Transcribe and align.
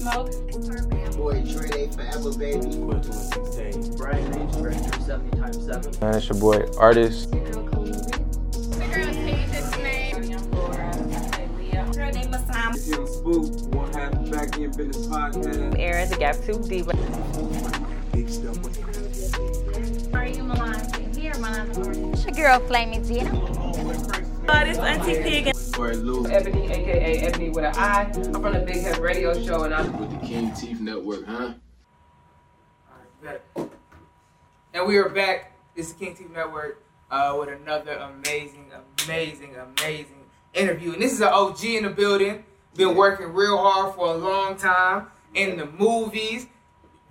Smoke. 0.00 0.32
Boy, 1.18 1.42
Dre, 1.42 1.68
they 1.68 1.88
forever, 1.88 2.32
baby. 2.38 2.64
Brian 3.98 4.32
Reeves, 4.32 4.56
Director 4.56 5.00
70 5.02 5.36
times 5.36 5.66
7. 5.66 5.92
Man, 6.00 6.14
it's 6.14 6.28
your 6.30 6.38
boy, 6.38 6.64
artist. 6.78 7.30
The 7.30 7.36
girl 8.90 9.12
changed 9.12 9.54
its 9.54 9.76
name. 9.76 10.22
Girl 11.92 12.12
named 12.12 12.32
Masam. 12.32 12.74
It's 12.74 12.88
Young 12.88 13.06
Spook, 13.06 13.74
one 13.74 13.92
half 13.92 14.14
of 14.14 14.30
Back 14.30 14.56
in 14.56 14.70
Business 14.70 15.06
Podcast. 15.06 15.78
Aaron, 15.78 16.08
the 16.08 16.16
Gap 16.16 16.36
2 16.46 16.62
Diva. 16.66 16.92
Are 20.16 20.26
you 20.26 20.44
Milan? 20.44 21.14
Here, 21.14 21.34
Milan. 21.34 21.70
It's 22.14 22.24
your 22.24 22.34
girl, 22.34 22.58
Flaming 22.60 23.04
Tina. 23.04 23.30
Uh, 24.48 24.64
this 24.64 24.78
Auntie 24.78 25.22
P 25.22 25.59
again. 25.84 26.02
Boy, 26.02 26.12
Lou. 26.12 26.26
Ebony, 26.26 26.70
aka 26.70 27.18
Ebony 27.18 27.50
with 27.50 27.64
an 27.64 27.74
I. 27.76 28.02
I'm 28.02 28.32
from 28.32 28.52
the 28.52 28.60
Big 28.60 28.82
Head 28.82 28.98
Radio 28.98 29.34
Show, 29.44 29.64
and 29.64 29.74
I'm. 29.74 29.98
With 29.98 30.20
the 30.20 30.26
King 30.26 30.52
Teeth 30.54 30.80
Network, 30.80 31.26
huh? 31.26 31.54
And 34.72 34.86
we 34.86 34.96
are 34.98 35.08
back. 35.08 35.52
This 35.74 35.88
is 35.88 35.92
King 35.94 36.14
TV 36.14 36.32
Network 36.32 36.82
uh, 37.10 37.36
with 37.38 37.48
another 37.48 37.92
amazing, 37.94 38.70
amazing, 39.04 39.56
amazing 39.56 40.24
interview. 40.54 40.92
And 40.92 41.02
this 41.02 41.12
is 41.12 41.20
an 41.20 41.28
OG 41.28 41.64
in 41.64 41.84
the 41.84 41.90
building. 41.90 42.44
Been 42.74 42.94
working 42.94 43.32
real 43.32 43.58
hard 43.58 43.94
for 43.94 44.06
a 44.06 44.16
long 44.16 44.56
time 44.56 45.08
in 45.34 45.56
the 45.56 45.66
movies, 45.66 46.46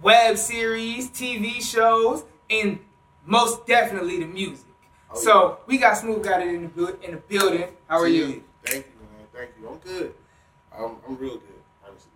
web 0.02 0.38
series, 0.38 1.10
TV 1.10 1.62
shows, 1.62 2.24
and 2.50 2.80
most 3.26 3.68
definitely 3.68 4.20
the 4.20 4.26
music. 4.26 4.66
Oh, 5.12 5.20
so 5.20 5.60
we 5.68 5.78
got 5.78 5.98
Smoove 5.98 6.24
Gotti 6.24 6.56
in 6.56 6.64
the 6.64 6.70
bu- 6.70 6.98
in 7.04 7.12
the 7.12 7.18
building. 7.18 7.68
How 7.88 8.00
are 8.00 8.08
you? 8.08 8.44
Thank 8.66 8.86
you, 8.86 8.94
man. 9.02 9.28
Thank 9.34 9.52
you. 9.60 9.70
I'm 9.70 9.78
good. 9.78 10.14
I'm, 10.76 10.98
I'm 11.08 11.18
real 11.18 11.38
good, 11.38 11.62
honestly. 11.88 12.12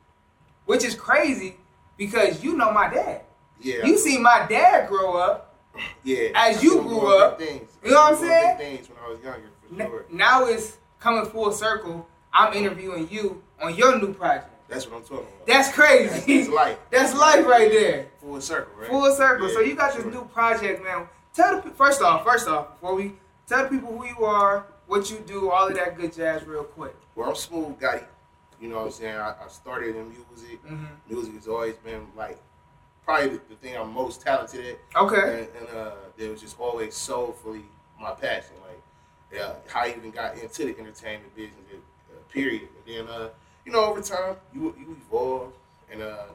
Which 0.66 0.84
is 0.84 0.96
crazy 0.96 1.56
because 1.98 2.44
you 2.44 2.56
know 2.58 2.72
my 2.72 2.90
dad. 2.90 3.22
Yeah. 3.62 3.86
You 3.86 3.98
see 3.98 4.18
my 4.18 4.46
dad 4.48 4.88
grow 4.88 5.16
up. 5.18 5.56
yeah. 6.04 6.30
as 6.36 6.58
I 6.58 6.62
you 6.62 6.82
grew 6.82 7.18
up, 7.18 7.40
things. 7.40 7.70
you 7.84 7.92
know 7.92 7.98
what 7.98 8.14
I'm 8.14 8.16
I 8.16 8.18
seen 8.18 8.28
him 8.28 8.42
saying? 8.42 8.58
Things 8.58 8.90
when 8.90 8.98
I 9.04 9.10
was 9.10 9.20
younger, 9.24 9.50
for 9.68 9.82
N- 9.82 9.88
sure. 9.88 10.06
Now 10.12 10.46
it's 10.46 10.78
coming 11.00 11.26
full 11.26 11.52
circle. 11.52 12.08
I'm 12.32 12.54
interviewing 12.54 13.08
you 13.10 13.42
on 13.62 13.76
your 13.76 14.00
new 14.00 14.14
project. 14.14 14.50
That's 14.68 14.88
what 14.88 14.98
I'm 14.98 15.04
talking 15.04 15.18
about. 15.20 15.48
That's 15.48 15.72
crazy. 15.72 16.38
That's 16.40 16.50
life. 16.50 16.78
That's 16.92 17.14
life 17.14 17.46
right 17.46 17.72
there. 17.72 18.08
Full 18.22 18.42
circle, 18.42 18.74
right? 18.80 18.90
Full 18.90 19.16
circle. 19.16 19.48
Yeah, 19.48 19.54
so 19.54 19.60
you 19.62 19.76
got 19.76 19.94
this 19.94 20.02
sure. 20.04 20.12
new 20.12 20.26
project, 20.26 20.84
man. 20.84 21.08
Tell 21.34 21.62
the 21.62 21.70
first 21.72 22.02
off, 22.02 22.24
first 22.24 22.48
off, 22.48 22.74
before 22.74 22.96
we 22.96 23.14
tell 23.48 23.64
the 23.64 23.70
people 23.70 23.98
who 23.98 24.06
you 24.06 24.26
are, 24.26 24.66
what 24.94 25.10
you 25.10 25.18
do, 25.26 25.50
all 25.50 25.68
of 25.68 25.74
that 25.74 25.98
good 25.98 26.14
jazz, 26.14 26.46
real 26.46 26.64
quick. 26.64 26.96
Well, 27.16 27.30
I'm 27.30 27.34
Smoove 27.36 27.80
Gotti. 27.80 28.06
You 28.62 28.70
know 28.70 28.76
what 28.78 28.86
I'm 28.86 28.92
saying? 28.92 29.18
I, 29.18 29.34
I 29.44 29.48
started 29.48 29.96
in 29.96 30.08
music. 30.08 30.64
Mhm. 30.64 30.88
Music 31.10 31.34
has 31.34 31.48
always 31.48 31.74
been 31.78 32.06
like 32.16 32.38
probably 33.04 33.30
the, 33.30 33.42
the 33.50 33.56
thing 33.56 33.76
I'm 33.76 33.92
most 33.92 34.22
talented 34.22 34.64
at. 34.94 35.02
Okay. 35.02 35.48
And, 35.58 35.68
and 35.68 35.78
uh, 35.78 35.92
it 36.16 36.30
was 36.30 36.40
just 36.40 36.60
always 36.60 36.94
soulfully 36.94 37.64
my 38.00 38.12
passion. 38.12 38.54
Like, 38.68 38.82
yeah, 39.34 39.54
how 39.68 39.82
I 39.82 39.96
even 39.98 40.12
got 40.12 40.38
into 40.38 40.66
the 40.66 40.78
entertainment 40.80 41.36
business, 41.36 41.58
uh, 41.72 42.20
period. 42.32 42.70
And 42.86 43.08
then, 43.08 43.16
uh, 43.16 43.30
you 43.66 43.72
know, 43.72 43.84
over 43.86 44.00
time, 44.02 44.36
you 44.54 44.76
you 44.78 44.96
evolve. 45.08 45.54
And 45.92 46.04
uh, 46.04 46.26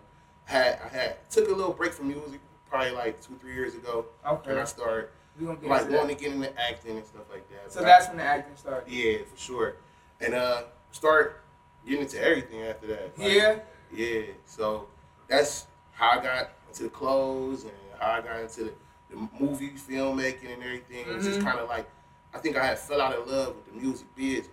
had 0.46 0.80
I 0.84 0.88
had 0.88 1.30
took 1.30 1.46
a 1.48 1.52
little 1.52 1.72
break 1.72 1.92
from 1.92 2.08
music, 2.08 2.40
probably 2.68 2.90
like 2.90 3.20
two 3.20 3.36
three 3.40 3.54
years 3.54 3.74
ago. 3.76 4.06
Okay. 4.26 4.50
And 4.50 4.58
I 4.58 4.64
started 4.64 5.10
Gonna 5.40 5.56
get 5.56 5.68
like 5.70 5.82
into 5.82 5.96
wanting 5.96 6.16
to 6.16 6.24
get 6.24 6.32
into 6.34 6.60
acting 6.60 6.96
and 6.96 7.06
stuff 7.06 7.22
like 7.30 7.48
that. 7.50 7.72
So 7.72 7.80
But 7.80 7.86
that's 7.86 8.06
I- 8.06 8.08
when 8.08 8.16
the 8.18 8.24
acting 8.24 8.56
started. 8.56 8.90
yeah, 8.92 9.18
for 9.30 9.36
sure. 9.38 9.76
And 10.20 10.34
uh, 10.34 10.62
start 10.92 11.42
getting 11.86 12.02
into 12.02 12.20
everything 12.22 12.62
after 12.62 12.86
that. 12.88 13.18
Like, 13.18 13.32
Yeah. 13.32 13.58
yeah. 13.92 14.22
So 14.46 14.88
that's 15.28 15.66
how 15.92 16.18
I 16.18 16.22
got 16.22 16.50
into 16.68 16.84
the 16.84 16.88
clothes 16.90 17.62
and 17.64 17.72
how 17.98 18.12
I 18.12 18.20
got 18.20 18.40
into 18.40 18.64
the, 18.64 18.72
the 19.10 19.28
movie 19.38 19.70
filmmaking 19.70 20.52
and 20.52 20.62
everything. 20.62 21.06
It 21.08 21.14
was 21.14 21.24
just 21.24 21.40
Mhm. 21.40 21.44
kind 21.44 21.58
of 21.60 21.68
like 21.68 21.88
I 22.34 22.38
think 22.38 22.56
I 22.56 22.66
had 22.66 22.78
fell 22.78 23.00
out 23.00 23.14
of 23.14 23.26
love 23.26 23.56
with 23.56 23.66
the 23.66 23.72
music 23.80 24.06
business, 24.14 24.50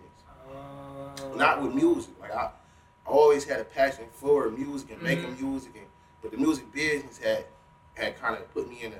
Uh, 0.50 1.36
not 1.36 1.62
with 1.62 1.74
music. 1.74 2.14
Like 2.22 2.32
I, 2.34 2.44
I 2.46 3.10
always 3.10 3.44
had 3.44 3.60
a 3.60 3.66
passion 3.66 4.06
for 4.14 4.50
music 4.50 4.92
and 4.92 5.02
making 5.02 5.36
Mm-hmm. 5.36 5.52
music, 5.52 5.72
and 5.76 5.86
but 6.22 6.32
the 6.32 6.38
music 6.38 6.72
business 6.72 7.18
had 7.18 7.46
had 7.96 8.18
kind 8.20 8.36
of 8.36 8.52
put 8.54 8.70
me 8.70 8.82
in 8.84 8.94
a 8.94 8.98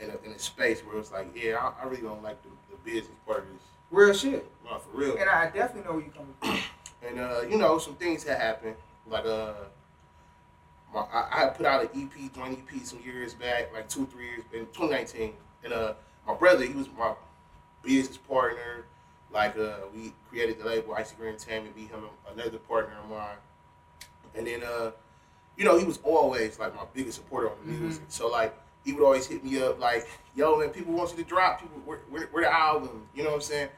in 0.00 0.10
a, 0.10 0.16
in 0.26 0.32
a 0.32 0.38
space 0.38 0.80
where 0.80 0.98
it's 0.98 1.12
like, 1.12 1.28
yeah, 1.34 1.56
I, 1.56 1.82
I 1.82 1.86
really 1.88 2.02
don't 2.02 2.22
like 2.22 2.40
the, 2.42 2.48
the 2.70 2.76
business 2.84 3.16
part 3.26 3.38
of 3.40 3.48
this. 3.52 3.62
real 3.90 4.12
shit. 4.14 4.50
No, 4.64 4.78
for 4.78 4.96
real. 4.96 5.16
And 5.16 5.28
I 5.28 5.46
definitely 5.50 5.82
know 5.88 5.96
where 5.96 6.04
you 6.04 6.10
coming 6.10 6.34
from. 6.40 6.58
And 7.06 7.20
uh, 7.20 7.42
you 7.48 7.56
know, 7.58 7.78
some 7.78 7.94
things 7.94 8.24
had 8.24 8.40
happened. 8.40 8.74
Like 9.06 9.26
uh, 9.26 9.52
my, 10.92 11.00
I, 11.00 11.44
I 11.44 11.48
put 11.50 11.66
out 11.66 11.82
an 11.82 11.88
EP, 11.94 12.34
joint 12.34 12.58
EP, 12.58 12.84
some 12.84 13.00
years 13.04 13.34
back, 13.34 13.72
like 13.72 13.88
two, 13.88 14.06
three 14.06 14.24
years, 14.26 14.42
in 14.52 14.60
2019. 14.66 15.32
And 15.62 15.72
uh, 15.72 15.92
my 16.26 16.34
brother, 16.34 16.64
he 16.64 16.72
was 16.72 16.88
my 16.98 17.12
business 17.82 18.16
partner. 18.16 18.86
Like 19.30 19.56
uh, 19.58 19.74
we 19.94 20.14
created 20.30 20.58
the 20.58 20.64
label 20.64 20.94
Icy 20.94 21.14
Green 21.16 21.36
Tammy, 21.36 21.68
be 21.76 21.82
him 21.82 22.04
another 22.32 22.58
partner 22.58 22.94
of 23.04 23.10
mine. 23.10 23.36
And 24.34 24.46
then 24.46 24.62
uh, 24.64 24.90
you 25.56 25.64
know, 25.64 25.78
he 25.78 25.84
was 25.84 25.98
always 26.02 26.58
like 26.58 26.74
my 26.74 26.84
biggest 26.94 27.18
supporter 27.18 27.50
on 27.50 27.56
the 27.66 27.72
Mhm. 27.72 27.80
music. 27.80 28.02
So 28.08 28.28
like 28.28 28.56
he 28.86 28.92
would 28.92 29.04
always 29.04 29.26
hit 29.26 29.44
me 29.44 29.60
up 29.60 29.78
like, 29.80 30.06
"Yo, 30.36 30.56
man, 30.58 30.70
people 30.70 30.94
want 30.94 31.10
you 31.10 31.16
to 31.16 31.24
drop. 31.28 31.60
People, 31.60 31.78
where, 31.84 31.98
where, 32.08 32.28
where 32.28 32.44
the 32.44 32.52
album? 32.52 33.06
You 33.14 33.24
know 33.24 33.30
what 33.30 33.36
I'm 33.36 33.42
saying?" 33.42 33.68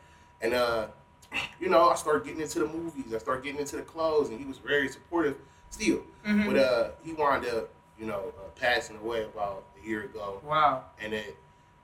And 0.42 0.54
uh, 0.54 0.86
you 1.60 1.68
know, 1.70 1.88
I 1.88 1.94
started 1.96 2.24
getting 2.24 2.40
into 2.42 2.60
the 2.60 2.66
movies. 2.68 3.12
I 3.14 3.18
started 3.18 3.42
getting 3.42 3.58
into 3.60 3.76
the 3.76 3.82
clothes, 3.82 4.28
and 4.28 4.38
he 4.38 4.44
was 4.44 4.58
very 4.58 4.88
supportive 4.88 5.36
still. 5.70 6.02
Mhm. 6.26 6.46
But 6.46 6.56
uh, 6.58 6.90
he 7.02 7.14
wound 7.14 7.46
up, 7.46 7.70
you 7.98 8.06
know, 8.06 8.32
uh, 8.38 8.48
passing 8.54 8.96
away 8.98 9.24
about 9.24 9.64
a 9.82 9.86
year 9.86 10.02
ago, 10.04 10.40
Wow. 10.44 10.84
and 11.00 11.12
it, 11.14 11.36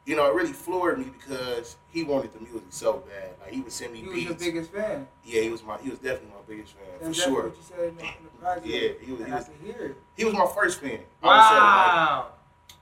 you 0.07 0.17
know, 0.17 0.27
it 0.31 0.35
really 0.35 0.53
floored 0.53 0.99
me 0.99 1.05
because 1.07 1.77
he 1.91 2.03
wanted 2.05 2.33
the 2.35 2.41
music 2.41 2.63
so 2.71 3.03
bad. 3.09 3.31
Like 3.41 3.53
he 3.55 3.61
would 3.63 3.73
send 3.73 3.93
me 3.95 4.03
beats. 4.03 4.15
He 4.15 4.27
was 4.27 4.35
beats. 4.35 4.45
your 4.45 4.53
biggest 4.53 4.73
fan. 4.73 5.09
yeah, 5.25 5.41
he 5.43 5.49
was 5.51 5.63
my, 5.63 5.79
he 5.79 5.89
was 5.89 5.99
definitely 5.99 6.29
my 6.29 6.43
biggest 6.47 6.75
fan 6.75 6.85
That's 7.01 7.19
for 7.19 7.25
sure. 7.25 7.43
what 7.45 7.57
you 7.57 7.63
said 7.63 7.89
in 7.89 7.97
the, 7.97 8.03
in 8.03 8.25
the 8.25 8.39
project. 8.39 8.67
Yeah, 8.67 8.89
he 9.07 9.13
was- 9.13 9.25
he 9.25 9.33
was- 9.33 9.45
I 9.45 9.53
can 9.53 9.65
hear 9.65 9.87
it. 9.87 9.97
He 10.17 10.25
was 10.27 10.35
my 10.35 10.47
first 10.55 10.81
fan. 10.81 10.91
I 10.91 10.93
would 10.93 11.01
say, 11.01 11.23
Wow. 11.23 12.25
like, 12.27 12.33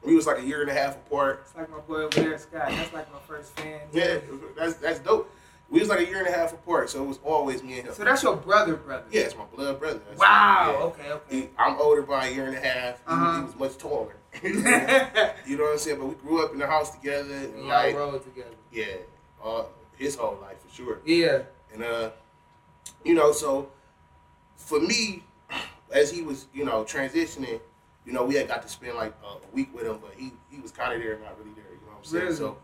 we 0.04 0.14
was 0.16 0.26
like 0.26 0.38
a 0.38 0.44
year 0.44 0.60
and 0.62 0.70
a 0.70 0.74
half 0.74 0.96
apart. 0.96 1.42
It's 1.46 1.56
like 1.56 1.70
my 1.70 1.78
boy 1.78 2.02
over 2.04 2.20
there, 2.20 2.38
Scott. 2.38 2.68
That's 2.68 2.92
like 2.92 3.12
my 3.12 3.18
first 3.20 3.58
fan. 3.58 3.80
Yeah, 3.92 4.18
that's 4.56 4.74
that's 4.74 4.98
dope. 5.00 5.30
We 5.70 5.80
was 5.80 5.88
like 5.88 6.00
a 6.00 6.04
year 6.06 6.18
and 6.18 6.28
a 6.28 6.32
half 6.32 6.52
apart, 6.52 6.90
so 6.90 7.02
it 7.02 7.06
was 7.06 7.18
always 7.24 7.62
me 7.62 7.78
and 7.78 7.86
him. 7.88 7.94
So 7.94 8.04
that's 8.04 8.22
your 8.22 8.36
brother, 8.36 8.74
brother. 8.76 9.04
yeah, 9.10 9.22
it's 9.22 9.34
my 9.36 9.44
blood 9.56 9.80
brother. 9.80 10.00
That's 10.06 10.20
Wow. 10.20 10.76
yeah. 10.78 10.84
Okay. 10.84 11.10
Okay. 11.12 11.36
He, 11.36 11.48
I'm 11.58 11.78
older 11.80 12.02
by 12.02 12.26
a 12.26 12.30
year 12.34 12.44
and 12.46 12.56
a 12.56 12.60
half. 12.60 12.96
He, 12.98 13.02
Uh-huh. 13.06 13.38
he 13.38 13.44
was 13.44 13.56
much 13.56 13.78
taller. 13.78 14.16
you 14.42 15.56
know 15.56 15.64
what 15.64 15.72
I'm 15.72 15.78
saying? 15.78 15.98
But 15.98 16.06
we 16.08 16.14
grew 16.16 16.44
up 16.44 16.52
in 16.52 16.58
the 16.58 16.66
house 16.66 16.90
together. 16.94 17.32
And 17.34 17.60
all 17.62 17.68
like, 17.68 17.94
rode 17.96 18.22
together. 18.22 18.50
yeah, 18.70 18.84
uh, 19.42 19.64
his 19.96 20.14
whole 20.16 20.36
life 20.42 20.58
for 20.60 20.74
sure. 20.74 20.98
Yeah. 21.06 21.42
And 21.72 21.82
uh, 21.82 22.10
you 23.04 23.14
know, 23.14 23.32
so 23.32 23.70
for 24.56 24.78
me, 24.78 25.22
as 25.90 26.10
he 26.10 26.20
was, 26.20 26.46
you 26.52 26.66
know, 26.66 26.84
transitioning, 26.84 27.60
you 28.04 28.12
know, 28.12 28.24
we 28.24 28.34
had 28.34 28.48
got 28.48 28.62
to 28.62 28.68
spend 28.68 28.96
like 28.96 29.14
a 29.24 29.54
week 29.54 29.74
with 29.74 29.86
him, 29.86 29.98
but 30.00 30.14
he 30.16 30.32
he 30.50 30.60
was 30.60 30.70
kind 30.70 30.92
of 30.92 31.00
there, 31.00 31.18
not 31.18 31.38
really 31.38 31.54
there. 31.54 31.64
You 31.72 31.80
know 31.86 31.92
what 31.92 31.98
I'm 31.98 32.04
saying? 32.04 32.24
Really? 32.24 32.36
So 32.36 32.58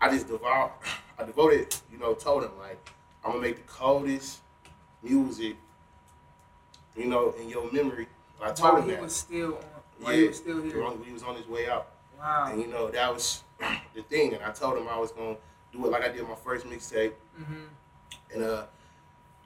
I 0.00 0.10
just 0.10 0.28
devout, 0.28 0.80
I 1.18 1.24
devoted, 1.24 1.74
you 1.92 1.98
know, 1.98 2.14
told 2.14 2.44
him 2.44 2.52
like 2.58 2.90
I'm 3.24 3.32
gonna 3.32 3.42
make 3.42 3.56
the 3.56 3.72
coldest 3.72 4.40
music, 5.02 5.56
you 6.96 7.06
know, 7.06 7.34
in 7.40 7.48
your 7.48 7.70
memory. 7.72 8.06
And 8.40 8.50
I 8.50 8.52
told 8.52 8.74
While 8.74 8.82
him 8.82 8.88
he 8.88 8.94
that. 8.94 9.02
was 9.02 9.16
still 9.16 9.54
on. 9.56 9.62
While 10.00 10.12
yeah, 10.12 10.20
he 10.20 10.28
was 10.28 10.36
still 10.36 10.62
here. 10.62 10.90
he 11.04 11.12
was 11.12 11.22
on 11.22 11.36
his 11.36 11.46
way 11.46 11.68
out. 11.68 11.88
Wow. 12.18 12.48
And 12.50 12.60
you 12.60 12.68
know, 12.68 12.90
that 12.90 13.12
was 13.12 13.42
the 13.94 14.02
thing. 14.02 14.34
And 14.34 14.42
I 14.42 14.50
told 14.52 14.78
him 14.78 14.88
I 14.88 14.98
was 14.98 15.12
gonna 15.12 15.36
do 15.72 15.84
it 15.84 15.90
like 15.90 16.02
I 16.02 16.08
did 16.08 16.22
my 16.22 16.34
first 16.34 16.66
mixtape. 16.66 17.12
Mm-hmm. 17.38 18.34
And 18.34 18.42
uh, 18.42 18.64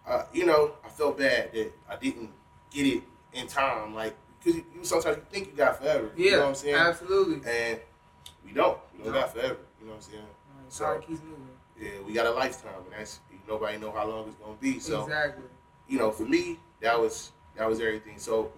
uh, 0.06 0.24
you 0.32 0.46
know, 0.46 0.72
I 0.84 0.88
felt 0.88 1.18
bad 1.18 1.52
that 1.52 1.72
I 1.88 1.96
didn't 1.96 2.30
get 2.70 2.86
it 2.86 3.02
in 3.32 3.46
time. 3.46 3.94
Like, 3.94 4.14
because 4.42 4.56
you, 4.58 4.64
you 4.76 4.84
sometimes 4.84 5.16
you 5.18 5.22
think 5.30 5.48
you 5.48 5.52
got 5.56 5.78
forever. 5.78 6.10
Yeah. 6.16 6.24
You 6.24 6.30
know 6.32 6.40
what 6.40 6.48
I'm 6.48 6.54
saying? 6.54 6.74
Absolutely. 6.74 7.50
And 7.50 7.80
we 8.44 8.52
don't. 8.52 8.78
We 8.96 9.04
don't 9.04 9.12
No. 9.12 9.20
got 9.20 9.32
forever. 9.32 9.56
You 9.80 9.86
know 9.86 9.92
what 9.94 10.04
I'm 10.04 10.10
saying? 10.10 10.22
So 10.68 10.84
So- 10.84 10.98
keeps 11.00 11.20
moving. 11.22 11.48
Yeah, 11.78 11.90
we 12.06 12.12
got 12.12 12.26
a 12.26 12.30
lifetime, 12.30 12.74
and 12.84 12.92
that's 12.96 13.18
nobody 13.48 13.76
know 13.78 13.90
how 13.90 14.06
long 14.06 14.28
it's 14.28 14.36
gonna 14.36 14.54
be. 14.60 14.78
So 14.78 15.02
exactly. 15.02 15.44
you 15.88 15.98
know, 15.98 16.10
for 16.12 16.22
me, 16.24 16.60
that 16.80 16.98
was 16.98 17.32
that 17.56 17.68
was 17.68 17.80
everything. 17.80 18.18
So 18.18 18.52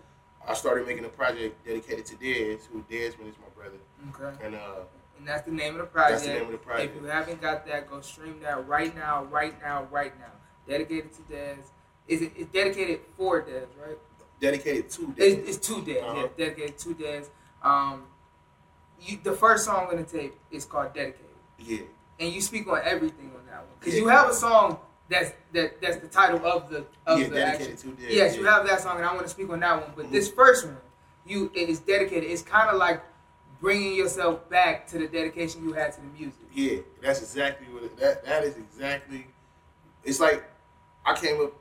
I 0.47 0.53
started 0.53 0.87
making 0.87 1.05
a 1.07 1.09
project 1.09 1.65
dedicated 1.65 2.05
to 2.07 2.17
Dez, 2.17 2.67
who 2.67 2.85
Desmond 2.91 3.31
is 3.31 3.37
my 3.39 3.49
brother, 3.57 3.79
Okay. 4.11 4.45
and 4.45 4.55
uh, 4.57 4.81
And 5.19 5.27
that's 5.27 5.47
the 5.47 5.53
name 5.53 5.75
of 5.75 5.81
the 5.81 5.87
project. 5.87 6.11
That's 6.11 6.27
the 6.27 6.33
name 6.35 6.47
of 6.47 6.53
the 6.53 6.59
project. 6.59 6.97
If 6.97 7.03
you 7.03 7.09
haven't 7.09 7.41
got 7.41 7.65
that, 7.67 7.89
go 7.89 8.01
stream 8.03 8.41
that 8.43 8.67
right 8.69 8.95
now, 8.95 9.25
right 9.25 9.59
now, 9.63 9.85
right 9.91 10.13
now. 10.19 10.33
Dedicated 10.69 11.13
to 11.15 11.23
Dez. 11.23 11.57
Is 12.09 12.21
it? 12.21 12.33
It's 12.37 12.51
dedicated 12.53 13.01
for 13.17 13.41
Dez, 13.43 13.69
right? 13.81 13.97
Dedicated 14.41 14.91
to. 14.91 15.15
It's, 15.17 15.49
it's 15.57 15.67
to 15.69 15.75
Dez. 15.83 16.03
Uh-huh. 16.03 16.15
Yeah, 16.21 16.47
dedicated 16.47 16.79
to 16.79 16.95
Dez. 16.95 17.29
Um, 17.63 18.05
you, 19.01 19.19
the 19.23 19.33
first 19.33 19.65
song 19.65 19.89
on 19.91 19.97
the 19.97 20.05
tape 20.05 20.35
is 20.51 20.65
called 20.65 20.95
"Dedicated," 20.95 21.27
yeah, 21.59 21.79
and 22.21 22.33
you 22.33 22.41
speak 22.41 22.67
on 22.69 22.81
everything 22.85 23.31
on 23.37 23.45
that 23.47 23.59
one 23.59 23.67
because 23.79 23.95
Yeah. 23.95 24.01
you 24.01 24.09
have 24.09 24.29
a 24.31 24.35
song 24.35 24.79
that's 25.09 25.33
that 25.53 25.81
that's 25.83 25.97
the 25.99 26.09
title 26.09 26.45
of 26.47 26.71
the 26.71 26.85
of 27.07 27.19
yeah, 27.21 27.29
the 27.29 27.35
dedicated 27.35 27.75
actual- 27.75 27.93
to 27.93 28.03
yeah, 28.03 28.09
yes, 28.11 28.35
yeah. 28.35 28.41
you 28.41 28.47
have 28.47 28.67
that 28.67 28.81
song, 28.81 28.97
and 28.97 29.05
I 29.07 29.13
want 29.13 29.25
to 29.25 29.29
speak 29.29 29.51
on 29.51 29.61
that 29.61 29.81
one. 29.81 29.93
But 29.97 30.07
Mhm. 30.07 30.13
this 30.13 30.31
first 30.31 30.65
one, 30.67 30.77
you 31.27 31.51
it 31.55 31.69
is 31.69 31.81
dedicated. 31.81 32.31
It's 32.31 32.43
kind 32.43 32.71
of 32.71 32.77
like 32.77 33.03
bringing 33.61 33.95
yourself 33.95 34.49
back 34.51 34.87
to 34.89 34.99
the 34.99 35.09
dedication 35.09 35.65
you 35.65 35.73
had 35.73 35.93
to 35.95 36.01
the 36.01 36.07
music. 36.09 36.41
Yeah, 36.53 36.79
that's 37.03 37.21
exactly 37.21 37.67
what 37.73 37.83
it, 37.85 37.97
that 37.99 38.25
that 38.27 38.45
is 38.45 38.57
exactly. 38.59 39.27
It's 40.05 40.21
like 40.21 40.45
I 41.05 41.15
came 41.15 41.41
up 41.43 41.53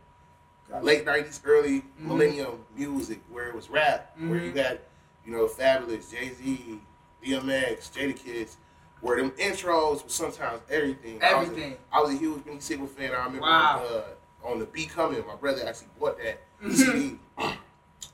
late 0.82 1.06
nineties, 1.06 1.42
early 1.46 1.82
Mhm. 1.82 1.84
millennium 2.00 2.66
music 2.76 3.20
where 3.30 3.48
it 3.48 3.56
was 3.56 3.70
rap, 3.70 4.16
where 4.18 4.40
you 4.40 4.52
Mhm. 4.52 4.56
had 4.66 4.80
you 5.26 5.32
know 5.32 5.48
Fabolous, 5.48 6.12
Jay 6.12 6.30
Z, 6.34 6.80
DMX, 7.24 7.90
Jadakiss, 7.90 8.56
where 9.02 9.18
them 9.18 9.32
intros 9.32 10.04
was 10.04 10.14
sometimes 10.14 10.62
everything. 10.70 11.22
Everything. 11.22 11.78
I 11.92 12.00
was 12.00 12.10
a, 12.10 12.12
I 12.12 12.12
was 12.12 12.12
a 12.12 12.18
huge 12.18 12.44
Beanie 12.44 12.62
Sigel 12.62 12.88
fan. 12.88 13.12
I 13.14 13.18
remember 13.26 13.42
Wow. 13.42 13.86
uh, 13.86 14.48
on 14.48 14.60
the 14.60 14.66
B. 14.66 14.86
Coming, 14.86 15.26
my 15.26 15.36
brother 15.36 15.66
actually 15.68 15.88
bought 16.00 16.18
that 16.18 16.42
Mhm. 16.62 16.76
CD. 16.76 17.20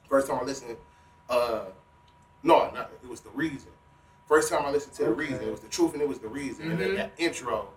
First 0.07 0.27
time 0.27 0.39
I 0.39 0.43
listened, 0.43 0.77
uh, 1.29 1.65
no, 2.43 2.71
not, 2.71 2.91
it 3.03 3.07
was 3.09 3.21
the 3.21 3.29
reason. 3.31 3.71
First 4.27 4.49
time 4.49 4.65
I 4.65 4.71
listened 4.71 4.93
to 4.95 5.05
the 5.05 5.11
reason, 5.13 5.41
it 5.41 5.51
was 5.51 5.59
the 5.59 5.67
truth 5.67 5.93
and 5.93 6.01
it 6.01 6.07
was 6.07 6.19
the 6.19 6.27
reason. 6.27 6.71
And 6.71 6.79
then 6.79 6.89
Mhm. 6.91 6.95
that 6.97 7.11
intro, 7.17 7.69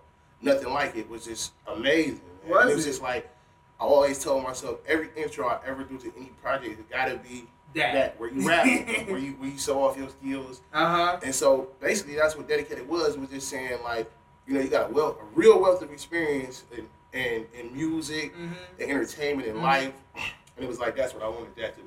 nothing 0.43 0.73
like 0.73 0.95
it, 0.97 1.09
was 1.09 1.25
just 1.25 1.53
amazing. 1.67 2.21
Was 2.47 2.71
it 2.71 2.75
was 2.77 2.85
it? 2.87 2.89
just 2.91 3.03
like 3.03 3.29
I 3.83 3.85
always 3.85 4.23
told 4.23 4.45
myself, 4.45 4.79
every 4.87 5.09
intro 5.17 5.49
I 5.49 5.59
ever 5.67 5.83
do 5.83 5.99
to 5.99 6.13
any 6.17 6.27
project, 6.41 6.79
it 6.79 6.89
gotta 6.89 7.17
be 7.17 7.49
That. 7.75 7.93
that 7.95 8.21
where 8.21 8.31
you 8.31 8.47
rap, 8.47 8.65
where 9.09 9.19
you 9.19 9.33
where 9.33 9.49
you 9.51 9.59
show 9.59 9.83
off 9.83 9.97
your 9.97 10.09
skills. 10.09 10.61
Uh 10.73 10.87
huh. 10.87 11.21
And 11.25 11.35
so 11.35 11.69
basically, 11.81 12.15
that's 12.15 12.37
what 12.37 12.47
dedicated 12.47 12.89
was. 12.89 13.17
Was 13.19 13.31
just 13.31 13.49
saying 13.49 13.83
like, 13.83 14.09
you 14.47 14.55
know, 14.55 14.61
you 14.61 14.69
got 14.69 14.91
a 14.91 14.93
wealth, 14.93 15.17
a 15.21 15.25
real 15.35 15.61
wealth 15.61 15.83
of 15.83 15.91
experience 15.91 16.63
in 16.77 16.87
in, 17.13 17.45
in 17.59 17.75
music, 17.75 18.33
hmm 18.35 18.53
and 18.81 18.89
entertainment, 18.91 19.49
and 19.49 19.59
Mhm. 19.59 19.63
life. 19.63 19.93
And 20.55 20.65
it 20.67 20.69
was 20.69 20.79
like 20.79 20.95
that's 20.95 21.15
what 21.15 21.23
I 21.23 21.29
wanted 21.29 21.57
that 21.57 21.75
to 21.77 21.83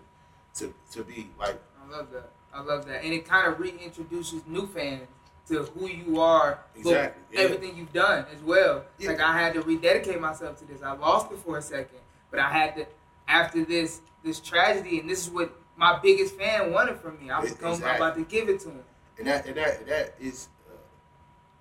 to 0.65 0.73
to 0.93 1.03
be 1.05 1.29
like. 1.39 1.57
I 1.81 1.89
love 1.95 2.11
that. 2.11 2.29
I 2.53 2.61
love 2.61 2.85
that, 2.87 3.03
and 3.05 3.13
it 3.13 3.25
kind 3.25 3.47
of 3.47 3.59
reintroduces 3.59 4.45
new 4.47 4.65
fans 4.67 5.07
to 5.47 5.63
who 5.63 5.87
you 5.87 6.19
are, 6.19 6.59
Exactly, 6.75 7.21
yeah. 7.31 7.39
everything 7.41 7.77
you've 7.77 7.93
done 7.93 8.25
as 8.33 8.41
well. 8.41 8.83
Yeah. 8.97 9.09
Like 9.11 9.19
I 9.21 9.39
had 9.39 9.53
to 9.53 9.61
rededicate 9.61 10.19
myself 10.19 10.57
to 10.59 10.65
this. 10.65 10.81
I 10.81 10.93
lost 10.93 11.31
it 11.31 11.37
for 11.39 11.57
a 11.57 11.61
second, 11.61 11.99
but 12.31 12.39
I 12.39 12.49
had 12.49 12.75
to 12.77 12.85
after 13.27 13.63
this 13.63 14.01
this 14.23 14.39
tragedy, 14.39 14.99
and 14.99 15.09
this 15.09 15.21
is 15.25 15.29
what 15.29 15.53
my 15.77 15.99
biggest 16.01 16.35
fan 16.35 16.71
wanted 16.71 16.97
from 16.97 17.19
me. 17.19 17.29
I 17.29 17.39
was 17.39 17.51
Ex- 17.51 17.59
going, 17.59 17.83
I'm 17.83 17.95
about 17.97 18.15
to 18.15 18.23
give 18.23 18.49
it 18.49 18.59
to 18.61 18.69
him. 18.69 18.83
And 19.19 19.27
that 19.27 19.45
and 19.45 19.55
that 19.55 19.85
that 19.87 20.15
is 20.19 20.47
uh, 20.69 20.75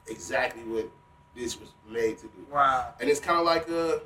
exactly 0.07 0.63
what 0.65 0.89
this 1.37 1.59
was 1.61 1.71
made 1.89 2.17
to 2.19 2.27
do. 2.29 2.47
Wow. 2.51 2.95
And 3.01 3.11
it's 3.11 3.21
kind 3.21 3.39
of 3.39 3.45
like 3.45 3.69
uh, 3.69 3.99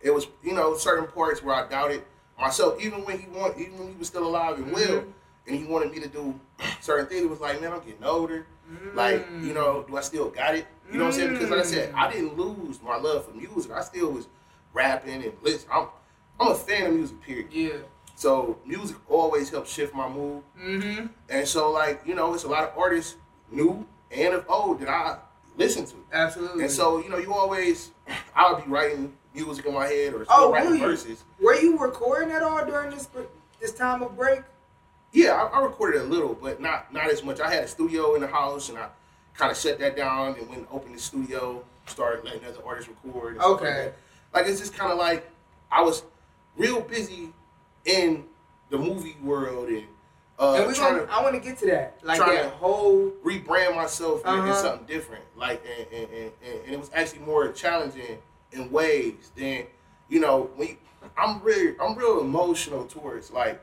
it 0.00 0.10
was 0.10 0.26
you 0.42 0.52
know 0.54 0.76
certain 0.76 1.06
parts 1.08 1.42
where 1.42 1.54
I 1.54 1.68
doubted 1.68 2.04
myself, 2.40 2.80
even 2.80 3.04
when 3.04 3.18
he 3.18 3.26
want, 3.28 3.58
even 3.58 3.78
when 3.78 3.88
he 3.88 3.94
was 3.96 4.08
still 4.08 4.26
alive 4.26 4.56
and 4.58 4.72
well, 4.72 4.86
Mhm. 5.00 5.12
And 5.48 5.56
he 5.58 5.64
wanted 5.64 5.90
me 5.90 6.00
to 6.00 6.08
do 6.08 6.38
certain 6.80 7.06
things. 7.06 7.22
It 7.22 7.30
was 7.30 7.40
like, 7.40 7.60
man, 7.60 7.72
I'm 7.72 7.80
getting 7.80 8.04
older. 8.04 8.46
Like, 8.94 9.26
you 9.40 9.54
know, 9.54 9.84
do 9.88 9.96
I 9.96 10.02
still 10.02 10.28
got 10.28 10.54
it? 10.54 10.66
You 10.92 10.98
know 10.98 11.04
what 11.06 11.14
I'm 11.14 11.20
saying? 11.20 11.32
Because 11.32 11.50
like 11.50 11.60
I 11.60 11.62
said, 11.62 11.92
I 11.94 12.10
didn't 12.12 12.36
lose 12.36 12.82
my 12.82 12.96
love 12.96 13.24
for 13.24 13.32
music. 13.32 13.72
I 13.72 13.80
still 13.82 14.10
was 14.12 14.28
rapping 14.74 15.22
and 15.22 15.32
listen. 15.42 15.68
I'm 15.72 15.88
I'm 16.38 16.52
a 16.52 16.54
fan 16.54 16.86
of 16.86 16.92
music, 16.94 17.20
period. 17.22 17.48
Yeah. 17.50 17.78
So 18.14 18.58
music 18.66 18.96
always 19.08 19.48
helps 19.50 19.72
shift 19.72 19.94
my 19.94 20.08
mood. 20.08 20.42
Mm-hmm. 20.60 21.06
And 21.30 21.48
so 21.48 21.70
like, 21.72 22.02
you 22.04 22.14
know, 22.14 22.34
it's 22.34 22.44
a 22.44 22.48
lot 22.48 22.64
of 22.64 22.76
artists 22.76 23.16
new 23.50 23.86
and 24.10 24.34
of 24.34 24.44
old 24.48 24.80
that 24.80 24.88
I 24.88 25.18
listen 25.56 25.86
to. 25.86 25.94
Absolutely. 26.12 26.64
And 26.64 26.70
so, 26.70 26.98
you 27.02 27.08
know, 27.08 27.18
you 27.18 27.32
always 27.32 27.90
I'll 28.34 28.60
be 28.60 28.68
writing 28.70 29.12
music 29.34 29.64
in 29.66 29.72
my 29.74 29.86
head 29.86 30.12
or 30.14 30.24
still 30.24 30.36
Oh, 30.36 30.52
writing 30.52 30.74
you? 30.74 30.80
verses. 30.80 31.24
were 31.40 31.54
you 31.54 31.78
recording 31.78 32.30
at 32.32 32.42
all 32.42 32.64
during 32.66 32.90
this 32.90 33.08
this 33.60 33.72
time 33.72 34.02
of 34.02 34.14
break? 34.16 34.42
Yeah, 35.12 35.32
I, 35.34 35.58
I 35.58 35.62
recorded 35.62 36.02
a 36.02 36.04
little, 36.04 36.34
but 36.34 36.60
not 36.60 36.92
not 36.92 37.10
as 37.10 37.22
much. 37.24 37.40
I 37.40 37.50
had 37.52 37.64
a 37.64 37.68
studio 37.68 38.14
in 38.14 38.20
the 38.20 38.26
house, 38.28 38.68
and 38.68 38.78
I 38.78 38.88
kind 39.34 39.50
of 39.50 39.56
shut 39.56 39.78
that 39.78 39.96
down 39.96 40.34
and 40.38 40.46
went 40.48 40.58
and 40.60 40.66
opened 40.70 40.94
the 40.94 41.00
studio, 41.00 41.64
started 41.86 42.24
letting 42.24 42.44
other 42.44 42.58
artists 42.66 42.90
record. 43.04 43.36
Stuff 43.36 43.50
like, 43.50 43.60
Okay. 43.62 43.92
like 44.34 44.46
it's 44.46 44.60
just 44.60 44.74
kind 44.74 44.92
of 44.92 44.98
like 44.98 45.30
I 45.72 45.82
was 45.82 46.02
real 46.56 46.80
busy 46.80 47.32
in 47.84 48.24
the 48.70 48.76
movie 48.78 49.16
world 49.22 49.68
and 49.68 49.84
uh, 50.38 50.54
and 50.54 50.66
we 50.68 50.74
trying 50.74 50.98
gonna, 50.98 51.10
I 51.10 51.22
want 51.22 51.34
to 51.34 51.40
get 51.40 51.58
to 51.58 51.66
that, 51.66 51.98
like 52.02 52.18
trying 52.18 52.34
that 52.34 52.42
to- 52.42 52.48
whole. 52.50 53.10
rebrand 53.24 53.74
myself 53.74 54.20
into 54.20 54.30
Uh-huh. 54.30 54.54
something 54.54 54.86
different. 54.86 55.24
Like, 55.36 55.64
and, 55.78 55.86
and, 55.92 56.12
and, 56.12 56.32
and- 56.44 56.64
and 56.64 56.74
it 56.74 56.78
was 56.78 56.90
actually 56.94 57.20
more 57.20 57.50
challenging 57.50 58.18
in 58.52 58.70
ways 58.70 59.32
than 59.36 59.64
you 60.08 60.20
know. 60.20 60.50
When 60.54 60.68
you, 60.68 60.76
I'm 61.16 61.40
really, 61.42 61.74
I'm 61.80 61.94
real 61.96 62.20
emotional 62.20 62.84
towards 62.84 63.30
like. 63.30 63.60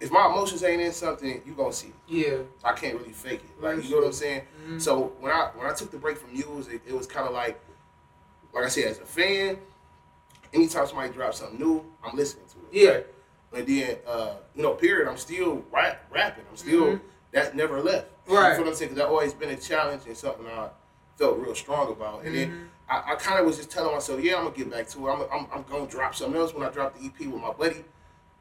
If 0.00 0.10
my 0.10 0.26
emotions 0.26 0.64
ain't 0.64 0.80
in 0.80 0.92
something, 0.92 1.42
you 1.44 1.52
gonna 1.52 1.72
see 1.72 1.88
it. 1.88 1.94
Yeah. 2.08 2.38
I 2.64 2.72
can't 2.72 2.98
really 2.98 3.12
fake 3.12 3.42
it. 3.44 3.62
Like 3.62 3.84
you 3.84 3.90
know 3.90 3.96
what 3.98 4.06
I'm 4.06 4.12
saying? 4.12 4.42
Mhm. 4.66 4.80
So 4.80 5.12
when 5.20 5.30
I 5.30 5.50
when 5.54 5.66
I 5.70 5.74
took 5.74 5.90
the 5.90 5.98
break 5.98 6.16
from 6.16 6.32
music, 6.32 6.80
it 6.86 6.96
was 6.96 7.06
kind 7.06 7.26
of 7.26 7.34
like, 7.34 7.60
like 8.54 8.64
I 8.64 8.68
said, 8.68 8.84
as 8.86 8.98
a 8.98 9.04
fan, 9.04 9.58
anytime 10.54 10.86
somebody 10.86 11.12
drops 11.12 11.38
something 11.38 11.58
new, 11.58 11.84
I'm 12.02 12.16
listening 12.16 12.46
to 12.48 12.56
it. 12.78 12.82
Yeah. 12.84 13.58
And 13.58 13.66
then, 13.66 13.96
uh, 14.06 14.34
you 14.54 14.62
know, 14.62 14.72
period. 14.74 15.08
I'm 15.08 15.16
still 15.18 15.64
rap, 15.72 16.04
rapping. 16.10 16.44
I'm 16.50 16.56
still 16.56 16.84
Mhm. 16.92 17.00
that 17.32 17.54
never 17.54 17.82
left. 17.82 18.06
Right. 18.26 18.50
You 18.50 18.54
feel 18.54 18.64
what 18.64 18.70
I'm 18.70 18.76
saying? 18.76 18.90
Because 18.92 19.04
that 19.04 19.08
always 19.10 19.34
been 19.34 19.50
a 19.50 19.56
challenge 19.56 20.02
and 20.06 20.16
something 20.16 20.46
I 20.46 20.70
felt 21.16 21.36
real 21.38 21.54
strong 21.54 21.90
about. 21.92 22.22
And 22.24 22.30
Mhm. 22.30 22.34
then 22.34 22.70
I, 22.88 23.12
I 23.12 23.14
kind 23.16 23.38
of 23.38 23.46
was 23.46 23.56
just 23.58 23.70
telling 23.70 23.92
myself, 23.94 24.20
yeah, 24.22 24.36
I'm 24.36 24.44
gonna 24.44 24.56
get 24.56 24.70
back 24.70 24.88
to 24.88 25.08
it. 25.08 25.12
I'm, 25.12 25.22
I'm, 25.32 25.46
I'm 25.52 25.64
gonna 25.70 25.86
drop 25.86 26.14
something 26.14 26.40
else 26.40 26.54
when 26.54 26.66
I 26.66 26.70
drop 26.70 26.96
the 26.98 27.04
EP 27.04 27.26
with 27.26 27.40
my 27.42 27.52
buddy. 27.52 27.84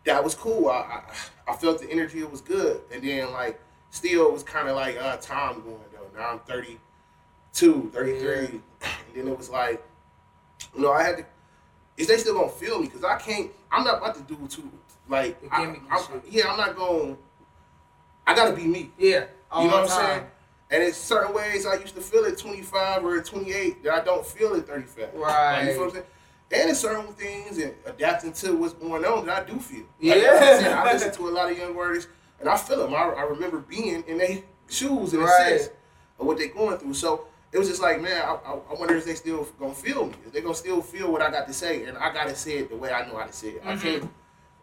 That 0.06 0.24
was 0.24 0.34
cool. 0.36 0.70
I, 0.70 1.02
I, 1.48 1.52
I 1.52 1.56
felt 1.56 1.80
the 1.82 1.90
energy. 1.92 2.20
It 2.20 2.32
was 2.32 2.42
good. 2.42 2.82
And 2.94 3.04
then 3.04 3.32
like, 3.32 3.60
still, 3.90 4.28
it 4.28 4.34
was 4.34 4.44
kind 4.44 4.68
of 4.70 4.76
like 4.76 4.98
uh, 4.98 5.18
time 5.18 5.62
going 5.62 5.78
though. 5.94 6.20
Now 6.20 6.32
I'm 6.32 6.40
32, 6.40 7.92
33, 7.94 8.46
and 8.46 8.62
then 9.16 9.28
it 9.28 9.38
was 9.38 9.50
like, 9.50 9.84
you 10.76 10.82
know, 10.82 10.92
I 10.92 11.04
had 11.04 11.18
to. 11.18 11.26
Is 11.98 12.08
they 12.08 12.18
still 12.18 12.34
gonna 12.36 12.50
feel 12.50 12.80
me? 12.80 12.86
Because 12.86 13.04
I 13.04 13.18
can't. 13.18 13.52
I'm 13.72 13.84
not 13.84 13.98
about 13.98 14.16
to 14.16 14.22
do 14.34 14.48
too. 14.48 14.72
Like, 15.10 15.38
I, 15.52 15.64
I'm- 15.90 16.22
yeah, 16.30 16.50
I'm 16.50 16.58
not 16.58 16.76
going. 16.76 17.18
I 18.26 18.36
gotta 18.36 18.56
be 18.56 18.64
me. 18.66 18.92
Yeah. 18.98 19.26
You 19.64 19.68
know 19.68 19.82
what 19.82 19.84
I'm 19.84 19.88
saying? 19.90 20.26
And 20.72 20.84
it's 20.84 20.98
certain 20.98 21.34
ways 21.34 21.66
I 21.66 21.74
used 21.76 21.96
to 21.96 22.02
feel 22.02 22.24
at 22.26 22.38
25 22.38 23.04
or 23.04 23.20
28 23.24 23.84
that 23.84 23.94
I 23.94 24.04
don't 24.06 24.24
feel 24.26 24.54
at 24.56 24.68
35. 24.68 25.10
Right. 25.16 25.58
Like, 25.58 25.66
you 25.66 25.72
feel 25.74 25.80
what 25.80 25.86
I'm 25.88 25.92
saying? 25.94 26.06
And 26.52 26.70
it's 26.72 26.80
certain 26.80 27.14
things 27.14 27.58
and 27.60 27.74
adapting 27.86 28.34
to 28.34 28.54
what's 28.56 28.74
going 28.74 29.06
on 29.06 29.26
that 29.28 29.44
I 29.44 29.50
do 29.52 29.60
feel. 29.60 29.86
Yeah. 30.00 30.16
Like, 30.16 30.66
I, 30.66 30.90
I 30.90 30.94
listen 30.94 31.14
to 31.14 31.28
a 31.28 31.30
lot 31.30 31.52
of 31.52 31.58
young 31.58 31.78
artists 31.78 32.10
and 32.40 32.50
I 32.50 32.58
feel 32.58 32.78
them. 32.78 32.96
I, 32.96 33.00
I 33.18 33.22
remember 33.24 33.60
being 33.60 34.04
in 34.08 34.18
their 34.18 34.40
shoes 34.68 35.14
and 35.14 35.22
Right. 35.24 35.60
sense 35.60 35.70
of 36.20 36.26
what 36.26 36.38
they're 36.38 36.48
going 36.48 36.78
through. 36.80 36.96
So 36.96 37.26
it 37.52 37.60
was 37.60 37.68
just 37.68 37.82
like, 37.82 38.02
man, 38.02 38.22
I, 38.24 38.34
I, 38.46 38.54
I 38.72 38.74
wonder 38.80 38.96
if 38.96 39.06
they 39.06 39.14
still 39.14 39.44
gonna 39.60 39.76
feel 39.76 40.08
me. 40.08 40.14
If 40.26 40.34
they 40.34 40.42
gonna 40.42 40.56
still 40.56 40.82
feel 40.82 41.12
what 41.12 41.22
I 41.22 41.30
got 41.30 41.46
to 41.48 41.54
say. 41.54 41.84
And 41.86 41.98
I 41.98 42.12
gotta 42.12 42.36
say 42.36 42.58
it 42.60 42.70
the 42.70 42.76
way 42.78 42.92
I 42.92 43.08
know 43.08 43.18
how 43.18 43.26
to 43.28 43.34
say 43.34 43.50
it. 43.50 43.62
I 43.64 43.76
Mhm. 43.76 43.82
can't. 43.82 44.12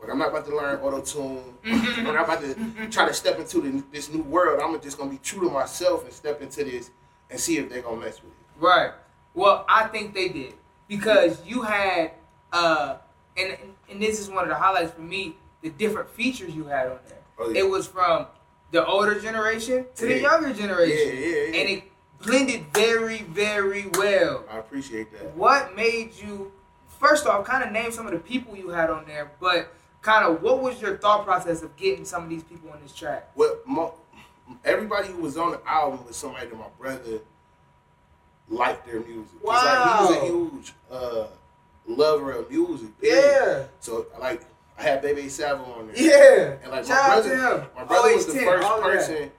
Like 0.01 0.11
I'm 0.11 0.19
not 0.19 0.29
about 0.31 0.45
to 0.47 0.57
learn 0.57 0.81
auto 0.81 1.01
tune. 1.01 1.43
Mhm. 1.65 1.99
I'm 1.99 2.05
not 2.15 2.25
about 2.25 2.41
to 2.43 2.89
try 2.91 3.07
to 3.07 3.15
step 3.15 3.39
into 3.39 3.61
the, 3.61 3.83
this 3.93 4.13
new 4.13 4.23
world. 4.23 4.61
I'm 4.61 4.79
just 4.81 4.99
gonna 4.99 5.11
be 5.11 5.19
true 5.19 5.47
to 5.49 5.53
myself 5.55 6.05
and 6.05 6.13
step 6.13 6.43
into 6.43 6.65
this 6.65 6.91
and 7.31 7.39
see 7.39 7.59
if 7.59 7.69
they're 7.71 7.83
gonna 7.83 8.01
mess 8.01 8.17
with 8.23 8.33
it. 8.33 8.61
Right. 8.65 8.91
Well, 9.35 9.65
I 9.69 9.87
think 9.89 10.15
they 10.15 10.29
did 10.29 10.55
because 10.89 11.45
you 11.45 11.63
had, 11.63 12.13
uh, 12.53 12.97
and 13.37 13.57
and 13.91 14.01
this 14.03 14.21
is 14.21 14.29
one 14.29 14.45
of 14.45 14.49
the 14.49 14.55
highlights 14.55 14.93
for 14.93 15.01
me. 15.03 15.37
The 15.63 15.71
different 15.71 16.09
features 16.11 16.55
you 16.55 16.65
had 16.65 16.87
on 16.89 16.99
there. 17.09 17.19
Oh, 17.39 17.51
yeah. 17.51 17.61
It 17.61 17.69
was 17.69 17.87
from 17.87 18.27
the 18.71 18.85
older 18.87 19.19
generation 19.21 19.87
to 19.97 20.07
the 20.07 20.15
Yeah. 20.17 20.31
younger 20.31 20.49
Yeah, 20.49 20.55
generation, 20.55 21.17
yeah, 21.19 21.29
yeah. 21.29 21.61
and 21.61 21.69
it 21.71 21.85
blended 22.23 22.67
very, 22.73 23.23
very 23.23 23.87
well. 23.99 24.45
I 24.51 24.59
appreciate 24.59 25.11
that. 25.13 25.35
What 25.35 25.75
made 25.75 26.13
you? 26.17 26.53
First 27.01 27.27
off, 27.27 27.45
kind 27.45 27.63
of 27.65 27.73
name 27.73 27.91
some 27.93 28.07
of 28.07 28.13
the 28.13 28.19
people 28.19 28.57
you 28.57 28.69
had 28.71 28.91
on 28.91 29.05
there, 29.07 29.33
but 29.41 29.73
kind 30.03 30.25
of 30.25 30.41
what 30.43 30.63
was 30.63 30.81
your 30.81 30.97
thought 30.99 31.25
process 31.25 31.63
of 31.63 31.77
getting 31.77 32.05
some 32.05 32.23
of 32.23 32.29
these 32.31 32.43
people 32.45 32.71
on 32.71 32.79
this 32.83 32.95
track? 32.95 33.31
Well, 33.35 33.57
mo- 33.67 33.95
everybody 34.65 35.09
who 35.09 35.21
was 35.21 35.37
on 35.37 35.51
the 35.53 35.61
album 35.69 36.07
was 36.07 36.17
somebody 36.17 36.47
that 36.47 36.57
my 36.57 36.69
brother 36.79 37.19
liked 38.49 38.87
their 38.87 39.01
music. 39.01 39.33
'Cause, 39.43 39.65
Like, 39.65 39.99
he 39.99 40.05
was 40.15 40.17
a 40.17 40.27
huge 40.27 40.73
uh, 40.91 41.27
lover 41.87 42.33
of 42.33 42.51
music. 42.51 42.99
period. 43.01 43.69
So 43.81 44.07
like, 44.21 44.43
I 44.79 44.83
had 44.83 45.03
Baby 45.03 45.29
Savo 45.29 45.65
on 45.65 45.89
there. 45.89 45.97
yeah. 45.97 46.57
And 46.63 46.71
like 46.73 46.89
my 46.89 47.07
brother, 47.21 47.67
my 47.77 47.85
brother 47.85 48.15
was 48.15 48.27
the 48.27 48.33
OH10, 48.35 48.45
first 48.45 48.63
that. 48.69 48.83
person 48.83 49.33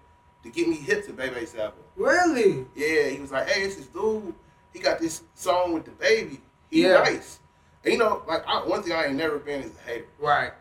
to 0.43 0.49
get 0.49 0.67
me 0.67 0.75
hip 0.75 1.05
to 1.05 1.13
Baby 1.13 1.45
Savo. 1.45 1.73
Really? 1.95 2.65
Yeah, 2.75 3.09
he 3.09 3.19
was 3.19 3.31
like, 3.31 3.47
"Hey, 3.49 3.63
it's 3.63 3.75
this 3.75 3.87
dude. 3.87 4.33
He 4.73 4.79
got 4.79 4.99
this 4.99 5.23
song 5.35 5.73
with 5.73 5.85
the 5.85 5.91
baby. 5.91 6.41
He 6.69 6.83
Yeah. 6.83 6.99
nice." 6.99 7.39
And 7.83 7.93
you 7.93 7.99
know, 7.99 8.23
like 8.27 8.43
I, 8.47 8.65
one 8.65 8.81
thing 8.83 8.93
I 8.93 9.05
ain't 9.05 9.15
never 9.15 9.37
been 9.39 9.61
is 9.61 9.71
a 9.75 9.89
hater. 9.89 10.05
Right. 10.19 10.51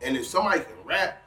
And 0.00 0.16
if 0.16 0.26
somebody 0.26 0.60
can 0.60 0.72
rap, 0.84 1.22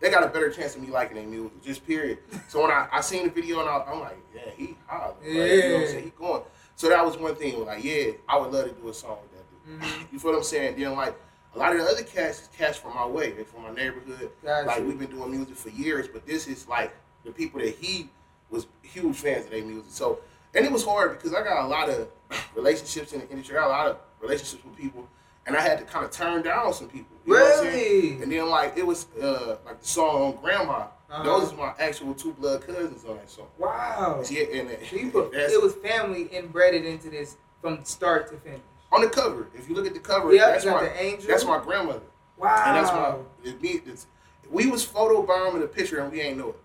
they 0.00 0.10
got 0.10 0.22
a 0.24 0.28
better 0.28 0.50
chance 0.50 0.74
of 0.76 0.82
me 0.82 0.88
liking 0.88 1.16
their 1.16 1.26
music. 1.26 1.62
Just 1.62 1.86
period. 1.86 2.18
so 2.48 2.62
when 2.62 2.70
I, 2.70 2.88
I 2.92 3.00
seen 3.00 3.24
the 3.24 3.30
video 3.30 3.60
and 3.60 3.68
I, 3.68 3.84
I'm 3.86 4.00
like, 4.00 4.16
yeah, 4.34 4.50
he 4.56 4.76
Like, 5.00 5.26
you 5.26 5.34
know 5.34 5.40
what 5.74 5.80
I'm 5.82 5.86
saying? 5.88 6.04
He 6.04 6.10
going. 6.10 6.42
So 6.76 6.88
that 6.88 7.04
was 7.04 7.16
one 7.16 7.34
thing. 7.36 7.64
Like, 7.64 7.84
yeah, 7.84 8.12
I 8.28 8.36
would 8.38 8.50
love 8.52 8.64
to 8.66 8.72
do 8.72 8.88
a 8.88 8.94
song 8.94 9.18
with 9.22 9.32
that 9.32 9.44
dude. 9.50 9.80
Mhm. 9.80 10.12
You 10.12 10.18
feel 10.18 10.32
what 10.32 10.38
I'm 10.38 10.44
saying? 10.44 10.78
Then 10.80 10.94
like 10.94 11.14
a 11.54 11.58
lot 11.58 11.72
of 11.74 11.78
the 11.78 11.84
other 11.88 12.02
cats 12.02 12.42
is 12.42 12.48
cats 12.56 12.76
from 12.78 12.94
my 12.94 13.06
way. 13.06 13.32
They 13.32 13.44
from 13.44 13.62
my 13.62 13.70
neighborhood. 13.72 14.30
Gotcha. 14.42 14.66
Like 14.66 14.84
we've 14.86 14.98
been 14.98 15.10
doing 15.10 15.30
music 15.30 15.56
for 15.56 15.68
years, 15.70 16.08
but 16.08 16.26
this 16.26 16.46
is 16.48 16.66
like 16.68 16.92
the 17.24 17.30
people 17.32 17.60
that 17.60 17.74
he 17.76 18.10
was 18.50 18.66
huge 18.82 19.16
fans 19.16 19.44
of 19.46 19.50
their 19.52 19.64
music. 19.64 19.90
So 19.90 20.18
and 20.54 20.64
it 20.64 20.70
was 20.72 20.84
hard 20.84 21.16
because 21.16 21.32
I 21.34 21.42
got 21.42 21.64
a 21.64 21.68
lot 21.68 21.88
of 21.88 22.08
relationships 22.54 23.12
in 23.12 23.20
the 23.20 23.28
industry. 23.30 23.56
I 23.56 23.60
got 23.60 23.66
a 23.68 23.70
lot 23.70 23.86
of 23.88 23.96
relationships 24.20 24.64
with 24.64 24.76
people, 24.76 25.08
and 25.46 25.56
I 25.56 25.60
had 25.60 25.78
to 25.78 25.84
kind 25.84 26.04
of 26.04 26.10
turn 26.10 26.42
down 26.42 26.72
some 26.74 26.88
people. 26.88 27.16
You 27.26 27.34
know 27.34 27.40
what 27.40 27.58
I'm 27.66 27.72
saying? 27.72 28.02
Really? 28.02 28.22
And 28.22 28.32
then 28.32 28.48
like 28.50 28.76
it 28.76 28.86
was 28.86 29.06
uh 29.22 29.56
like 29.64 29.80
the 29.80 29.86
song 29.86 30.34
on 30.34 30.42
Grandma. 30.42 30.86
Uh-huh. 31.14 31.22
Those 31.22 31.52
is 31.52 31.56
my 31.56 31.72
actual 31.78 32.12
two 32.14 32.32
blood 32.32 32.66
cousins 32.66 33.04
on 33.04 33.16
that 33.16 33.30
song. 33.30 33.46
Wow. 33.58 34.22
Yeah, 34.28 34.42
and 34.52 34.68
So 34.90 35.10
put, 35.12 35.34
it 35.34 35.62
was 35.62 35.74
family 35.74 36.28
embedded 36.34 36.84
into 36.84 37.08
this 37.08 37.36
from 37.60 37.84
start 37.84 38.28
to 38.30 38.36
finish. 38.38 38.60
on 38.90 39.02
the 39.02 39.08
cover. 39.08 39.48
If 39.54 39.68
you 39.68 39.74
look 39.76 39.86
at 39.86 39.94
the 39.94 40.00
cover, 40.00 40.34
Yeah, 40.34 40.46
that's 40.46 40.64
my 40.66 40.82
the 40.84 41.02
angel. 41.02 41.28
that's 41.28 41.44
my 41.44 41.60
grandmother. 41.62 42.00
Wow. 42.36 42.62
And 42.66 42.76
that's 42.76 42.90
my 42.92 43.14
it, 43.48 43.62
me. 43.62 43.80
It's, 43.86 44.06
we 44.50 44.66
was 44.66 44.84
photo 44.84 45.22
bombing 45.22 45.60
the 45.60 45.68
picture 45.68 46.00
and 46.00 46.10
we 46.12 46.20
ain't 46.20 46.36
know 46.36 46.48
it. 46.50 46.56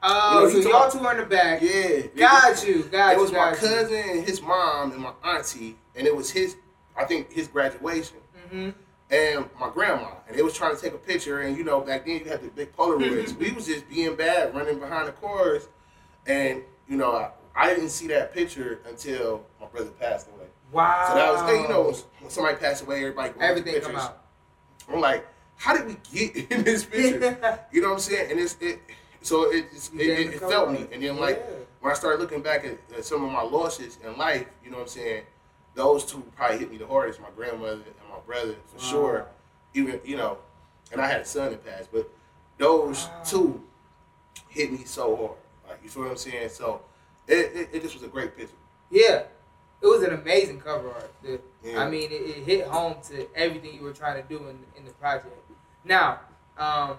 Oh, 0.00 0.46
You 0.46 0.54
know, 0.54 0.60
so 0.62 0.68
y'all 0.70 0.90
two 0.90 1.00
are 1.00 1.12
in 1.14 1.18
the 1.18 1.26
back. 1.26 1.60
Yeah, 1.60 2.02
Got 2.16 2.50
was- 2.52 2.64
you. 2.64 2.84
Got 2.84 3.12
it 3.12 3.16
you. 3.16 3.22
was 3.22 3.32
my 3.32 3.38
got 3.38 3.62
you. 3.62 3.68
cousin 3.68 3.96
and 4.10 4.24
his 4.28 4.40
mom 4.40 4.92
and 4.92 5.00
my 5.02 5.12
auntie, 5.24 5.76
and 5.96 6.06
it 6.06 6.14
was 6.14 6.30
his. 6.30 6.54
I 6.96 7.04
think 7.04 7.32
his 7.32 7.48
graduation 7.48 8.16
Mhm. 8.52 8.74
And 9.10 9.48
my 9.58 9.70
grandma, 9.70 10.10
and 10.28 10.36
they 10.36 10.42
was 10.42 10.54
trying 10.54 10.74
to 10.76 10.80
take 10.80 10.92
a 10.94 10.98
picture. 10.98 11.40
And 11.40 11.56
you 11.56 11.64
know, 11.64 11.80
back 11.80 12.04
then 12.06 12.18
you 12.18 12.24
had 12.26 12.42
the 12.42 12.48
big 12.48 12.74
Polaroids. 12.76 13.36
we 13.38 13.50
was 13.52 13.66
just 13.66 13.88
being 13.88 14.14
bad, 14.16 14.54
running 14.54 14.78
behind 14.78 15.08
the 15.08 15.12
cars, 15.12 15.68
and 16.26 16.62
you 16.88 16.96
know, 16.96 17.12
I, 17.12 17.30
I 17.54 17.74
didn't 17.74 17.90
see 17.90 18.06
that 18.08 18.32
picture 18.34 18.80
until 18.88 19.44
my 19.60 19.66
brother 19.66 19.90
passed 19.90 20.28
away. 20.28 20.46
Wow. 20.72 21.06
So 21.08 21.14
that 21.14 21.32
was, 21.32 21.40
hey, 21.50 21.62
you 21.62 21.68
know, 21.68 21.94
when 22.20 22.30
somebody 22.30 22.56
passed 22.56 22.82
away, 22.82 22.98
everybody 23.00 23.32
everything 23.40 23.74
pictures. 23.74 23.92
come 23.92 24.00
out. 24.00 24.24
I'm 24.92 25.00
like, 25.00 25.26
how 25.56 25.76
did 25.76 25.86
we 25.86 25.96
get 26.12 26.36
in 26.50 26.62
this 26.64 26.84
picture? 26.84 27.38
You 27.72 27.80
know 27.82 27.88
what 27.88 27.94
I'm 27.94 28.00
saying? 28.00 28.30
And 28.30 28.40
it's 28.40 28.56
it. 28.60 28.80
So 29.22 29.50
it 29.50 29.66
it's, 29.72 29.90
it, 29.94 30.00
it, 30.00 30.34
it 30.34 30.40
felt 30.40 30.70
me, 30.70 30.86
and 30.92 31.02
then 31.02 31.18
like 31.18 31.38
Yeah. 31.38 31.56
when 31.80 31.92
I 31.92 31.94
started 31.96 32.20
looking 32.20 32.40
back 32.42 32.64
at, 32.64 32.78
at 32.96 33.04
some 33.04 33.24
of 33.24 33.32
my 33.32 33.42
losses 33.42 33.98
in 34.04 34.16
life, 34.16 34.46
you 34.64 34.70
know 34.70 34.76
what 34.76 34.82
I'm 34.84 34.88
saying? 34.88 35.22
Those 35.78 36.04
two 36.04 36.24
probably 36.34 36.58
hit 36.58 36.72
me 36.72 36.76
the 36.76 36.88
hardest. 36.88 37.20
My 37.20 37.28
grandmother 37.36 37.74
and 37.74 38.10
my 38.10 38.18
brother, 38.26 38.56
for 38.66 38.78
Wow. 38.78 38.90
sure. 38.90 39.26
Even 39.74 40.00
you 40.04 40.16
know, 40.16 40.38
and 40.90 41.00
I 41.00 41.06
had 41.06 41.20
a 41.20 41.24
son 41.24 41.50
that 41.50 41.64
passed, 41.64 41.92
but 41.92 42.10
those 42.58 43.06
Wow. 43.06 43.22
two 43.24 43.64
hit 44.48 44.72
me 44.72 44.82
so 44.84 45.14
hard. 45.14 45.38
Like 45.68 45.78
you 45.84 45.88
feel 45.88 46.02
what 46.02 46.10
I'm 46.10 46.16
saying? 46.16 46.48
So 46.48 46.80
it, 47.28 47.52
it, 47.54 47.68
it 47.74 47.82
just 47.82 47.94
was 47.94 48.02
a 48.02 48.08
great 48.08 48.36
picture. 48.36 48.56
Yeah. 48.90 49.22
It 49.80 49.86
was 49.86 50.02
an 50.02 50.14
amazing 50.14 50.60
cover 50.60 50.88
art. 50.90 51.12
Yeah. 51.22 51.80
I 51.80 51.88
mean, 51.88 52.10
it, 52.10 52.22
it 52.22 52.42
hit 52.44 52.66
home 52.66 52.96
to 53.10 53.28
everything 53.36 53.74
you 53.74 53.82
were 53.82 53.92
trying 53.92 54.20
to 54.20 54.28
do 54.28 54.48
in, 54.48 54.58
in 54.76 54.84
the 54.84 54.90
project. 54.94 55.28
Now, 55.84 56.18
um, 56.58 56.96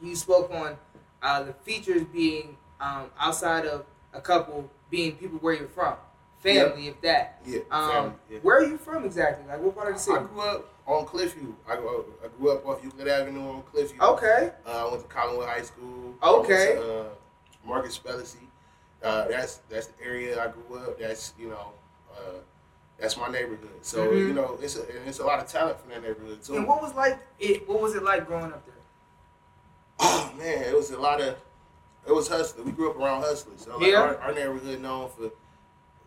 you 0.00 0.14
spoke 0.14 0.52
on 0.52 0.76
uh, 1.20 1.42
the 1.42 1.52
features 1.52 2.04
being 2.04 2.56
um, 2.80 3.10
outside 3.18 3.66
of 3.66 3.84
a 4.12 4.20
couple 4.20 4.70
being 4.90 5.16
people 5.16 5.38
where 5.40 5.54
you're 5.54 5.66
from, 5.66 5.96
family, 6.42 6.88
if 6.88 7.00
that. 7.02 7.40
Yeah, 7.46 7.60
Um, 7.70 7.90
family, 7.90 8.12
yeah. 8.30 8.38
Where 8.42 8.58
are 8.58 8.64
you 8.64 8.76
from 8.78 9.04
exactly? 9.04 9.46
Like, 9.48 9.60
what 9.60 9.74
part 9.74 9.88
of 9.88 9.94
the 9.94 10.00
city? 10.00 10.18
I 10.18 10.22
grew 10.24 10.40
up 10.40 10.68
on 10.86 11.06
Cliffview. 11.06 11.54
I 11.68 11.76
grew 11.76 11.98
up, 12.00 12.06
I 12.24 12.28
grew 12.38 12.50
up 12.52 12.66
off 12.66 12.82
Euclid 12.82 13.08
Avenue 13.08 13.48
on 13.48 13.62
Cliffview. 13.62 14.00
Okay. 14.00 14.50
Uh, 14.66 14.86
I 14.86 14.90
went 14.90 15.08
to 15.08 15.14
Collinwood 15.14 15.46
High 15.48 15.62
School. 15.62 16.14
Okay. 16.22 16.74
To, 16.76 17.00
uh, 17.02 17.04
Marcus 17.64 17.98
Spellacy. 17.98 18.36
Uh, 19.02 19.26
that's 19.28 19.56
that's 19.68 19.88
the 19.88 20.04
area 20.04 20.40
I 20.42 20.48
grew 20.48 20.78
up. 20.78 20.98
That's 20.98 21.32
you 21.38 21.48
know, 21.48 21.72
uh, 22.12 22.38
that's 22.98 23.16
my 23.16 23.28
neighborhood. 23.28 23.68
So 23.82 24.06
Mhm. 24.08 24.28
you 24.28 24.32
know, 24.34 24.58
it's 24.62 24.76
a, 24.76 24.82
and 24.82 25.08
it's 25.08 25.18
a 25.18 25.24
lot 25.24 25.40
of 25.40 25.46
talent 25.48 25.80
from 25.80 25.90
that 25.90 26.02
neighborhood 26.02 26.40
too. 26.42 26.56
And 26.56 26.66
what 26.68 26.80
was 26.82 26.94
like 26.94 27.18
it? 27.40 27.68
What 27.68 27.80
was 27.80 27.94
it 27.96 28.04
like 28.04 28.26
growing 28.28 28.52
up 28.52 28.64
there? 28.64 28.74
Oh 30.00 30.32
man, 30.38 30.62
it 30.62 30.74
was 30.74 30.90
a 30.90 30.98
lot 30.98 31.20
of. 31.20 31.36
It 32.06 32.12
was 32.12 32.28
hustling. 32.28 32.64
We 32.66 32.72
grew 32.72 32.90
up 32.90 32.96
around 32.96 33.22
hustlers. 33.22 33.62
So 33.64 33.76
like 33.78 33.88
Yeah. 33.88 34.00
our, 34.02 34.16
our 34.18 34.32
neighborhood 34.34 34.80
known 34.80 35.08
for 35.10 35.30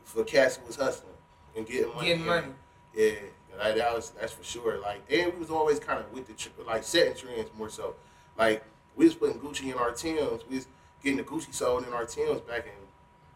for 0.06 0.24
cats 0.24 0.56
who 0.58 0.66
was 0.68 0.76
hustling 0.78 1.12
and 1.58 1.66
getting 1.68 1.94
money. 1.94 2.08
Getting 2.08 2.26
money. 2.26 2.48
Yeah, 2.96 3.12
like, 3.60 3.76
that 3.76 3.94
was 3.94 4.12
that's 4.12 4.32
for 4.32 4.44
sure. 4.44 4.80
Like, 4.80 5.02
and 5.12 5.34
we 5.34 5.40
was 5.40 5.50
always 5.50 5.80
kind 5.80 6.00
of 6.00 6.12
with 6.14 6.28
the 6.28 6.34
tr- 6.34 6.50
like 6.66 6.84
setting 6.84 7.14
trends 7.16 7.50
more 7.58 7.70
so. 7.70 7.96
Like 8.38 8.64
we 8.96 9.06
was 9.06 9.16
putting 9.16 9.40
Gucci 9.40 9.72
in 9.72 9.74
our 9.74 9.92
Tims. 9.92 10.44
We 10.50 10.56
was 10.58 10.68
getting 11.04 11.18
the 11.18 11.24
Gucci 11.24 11.54
sold 11.54 11.86
in 11.86 11.94
our 11.94 12.06
Tims 12.06 12.40
back 12.42 12.66
in 12.66 12.72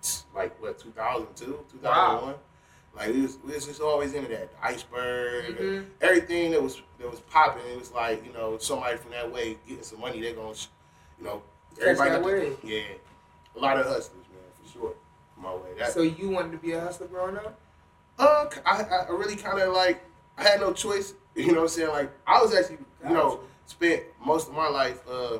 like 0.36 0.62
what 0.62 0.80
2002, 0.80 1.46
2001. 1.72 2.36
Like 2.96 3.14
we 3.14 3.22
was 3.22 3.38
we 3.46 3.54
was 3.54 3.66
just 3.66 3.82
always 3.82 4.14
into 4.14 4.30
that 4.30 4.52
the 4.52 4.66
iceberg, 4.66 5.58
Mhm. 5.58 5.86
everything 6.02 6.52
that 6.52 6.62
was 6.64 6.82
that 7.00 7.10
was 7.10 7.20
popping. 7.22 7.64
It 7.72 7.78
was 7.80 7.92
like 7.92 8.26
you 8.26 8.32
know 8.34 8.58
somebody 8.58 8.98
from 8.98 9.12
that 9.12 9.32
way 9.32 9.58
getting 9.68 9.84
some 9.84 10.00
money. 10.02 10.20
They're 10.22 10.34
gonna, 10.34 10.56
you 11.20 11.26
know, 11.26 11.42
everybody. 11.82 12.10
that 12.12 12.22
got 12.22 12.62
the- 12.62 12.68
yeah, 12.68 12.84
a 13.56 13.60
lot 13.60 13.78
of 13.78 13.86
hustlers, 13.86 14.26
man, 14.32 14.42
for 14.64 14.72
sure. 14.72 14.94
My 15.42 15.54
way. 15.54 15.74
That, 15.78 15.92
So 15.92 16.02
you 16.02 16.30
wanted 16.30 16.52
to 16.52 16.58
be 16.58 16.74
a 16.74 16.82
hustler 16.82 17.08
growing 17.08 17.38
up? 17.38 17.58
uh, 18.18 18.46
I, 18.66 18.84
I 18.84 19.10
really 19.12 19.36
kind 19.38 19.60
of 19.60 19.74
like 19.74 20.04
I 20.38 20.44
had 20.44 20.60
no 20.60 20.74
choice. 20.74 21.14
You 21.36 21.48
know 21.54 21.54
what 21.60 21.62
I'm 21.62 21.68
saying? 21.70 21.90
Like 21.90 22.12
I 22.28 22.42
was 22.42 22.54
actually, 22.54 22.80
you 23.08 23.14
know, 23.14 23.40
spent 23.66 24.04
most 24.26 24.50
of 24.50 24.56
my 24.56 24.68
life. 24.68 25.00
Uh, 25.10 25.38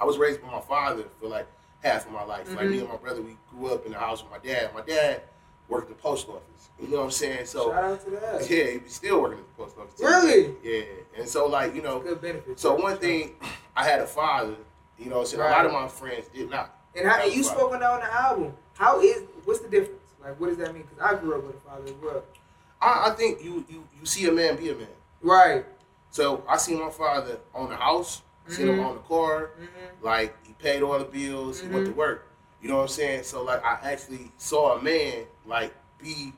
I 0.00 0.04
was 0.06 0.16
raised 0.16 0.40
by 0.40 0.50
my 0.50 0.60
father 0.60 1.04
for 1.20 1.28
like 1.28 1.46
half 1.82 2.06
of 2.06 2.12
my 2.12 2.24
life. 2.24 2.48
Like 2.56 2.66
me 2.68 2.76
Mhm. 2.78 2.80
and 2.82 2.88
my 2.88 2.96
brother, 2.96 3.20
we 3.20 3.36
grew 3.50 3.74
up 3.74 3.84
in 3.84 3.92
the 3.92 3.98
house 3.98 4.22
with 4.22 4.30
my 4.30 4.38
dad. 4.38 4.72
My 4.72 4.80
dad 4.80 5.22
worked 5.68 5.90
at 5.90 5.96
the 5.96 6.02
post 6.02 6.28
office. 6.28 6.70
You 6.80 6.88
know 6.88 6.98
what 6.98 7.04
I'm 7.06 7.10
saying? 7.10 7.44
So 7.44 7.72
Shout 7.72 7.84
out 7.84 8.04
to 8.04 8.10
that. 8.12 8.50
yeah, 8.50 8.64
he 8.70 8.78
was 8.78 8.92
still 8.94 9.20
working 9.20 9.40
at 9.40 9.44
the 9.44 9.62
post 9.64 9.76
office. 9.76 9.94
too. 9.98 10.06
Really? 10.06 10.54
Yeah, 10.62 10.84
and 11.18 11.28
so 11.28 11.46
like 11.46 11.74
you 11.74 11.82
know, 11.82 11.98
Good 12.00 12.22
benefit. 12.22 12.58
so 12.58 12.74
one 12.76 12.96
thing, 12.96 13.34
I 13.76 13.84
had 13.84 14.00
a 14.00 14.06
father. 14.06 14.54
You 14.98 15.10
know, 15.10 15.16
what 15.16 15.22
I'm 15.22 15.26
saying 15.26 15.42
a 15.42 15.50
lot 15.50 15.66
of 15.66 15.72
my 15.72 15.88
friends 15.88 16.28
did 16.32 16.48
not. 16.48 16.74
And 16.94 17.06
how 17.08 17.20
and 17.22 17.34
you 17.34 17.42
spoke 17.42 17.72
on 17.72 17.80
that 17.80 17.90
on 17.90 18.00
the 18.00 18.14
album. 18.14 18.54
How 18.82 19.00
is 19.00 19.22
what's 19.44 19.60
the 19.60 19.68
difference? 19.68 20.00
Like 20.20 20.40
what 20.40 20.48
does 20.48 20.56
that 20.58 20.74
mean? 20.74 20.82
Because 20.82 20.98
I 21.14 21.20
grew 21.20 21.36
up 21.38 21.44
with 21.46 21.54
a 21.54 21.60
father 21.60 21.84
as 21.84 21.92
well. 22.02 22.24
I, 22.80 23.10
I 23.10 23.14
think 23.14 23.40
you 23.44 23.64
you 23.70 23.84
you 24.00 24.04
see 24.04 24.26
a 24.26 24.32
man 24.32 24.56
be 24.56 24.70
a 24.70 24.74
man. 24.74 24.88
Right. 25.22 25.64
So 26.10 26.42
I 26.48 26.56
see 26.56 26.74
my 26.74 26.90
father 26.90 27.38
on 27.54 27.70
the 27.70 27.76
house, 27.76 28.22
seen 28.48 28.66
him 28.66 28.74
Mhm. 28.74 28.84
on 28.88 28.94
the 28.96 29.00
car, 29.02 29.50
Mm-hmm. 29.56 30.04
like 30.04 30.34
he 30.44 30.52
paid 30.54 30.82
all 30.82 30.98
the 30.98 31.04
bills, 31.04 31.60
he 31.60 31.68
went 31.68 31.86
to 31.86 31.92
Mhm. 31.92 31.96
work. 31.96 32.26
You 32.60 32.68
know 32.70 32.76
what 32.78 32.82
I'm 32.82 32.88
saying? 32.88 33.22
So 33.22 33.44
like 33.44 33.64
I 33.64 33.78
actually 33.92 34.32
saw 34.36 34.76
a 34.76 34.82
man 34.82 35.26
like 35.46 35.72
be 36.02 36.32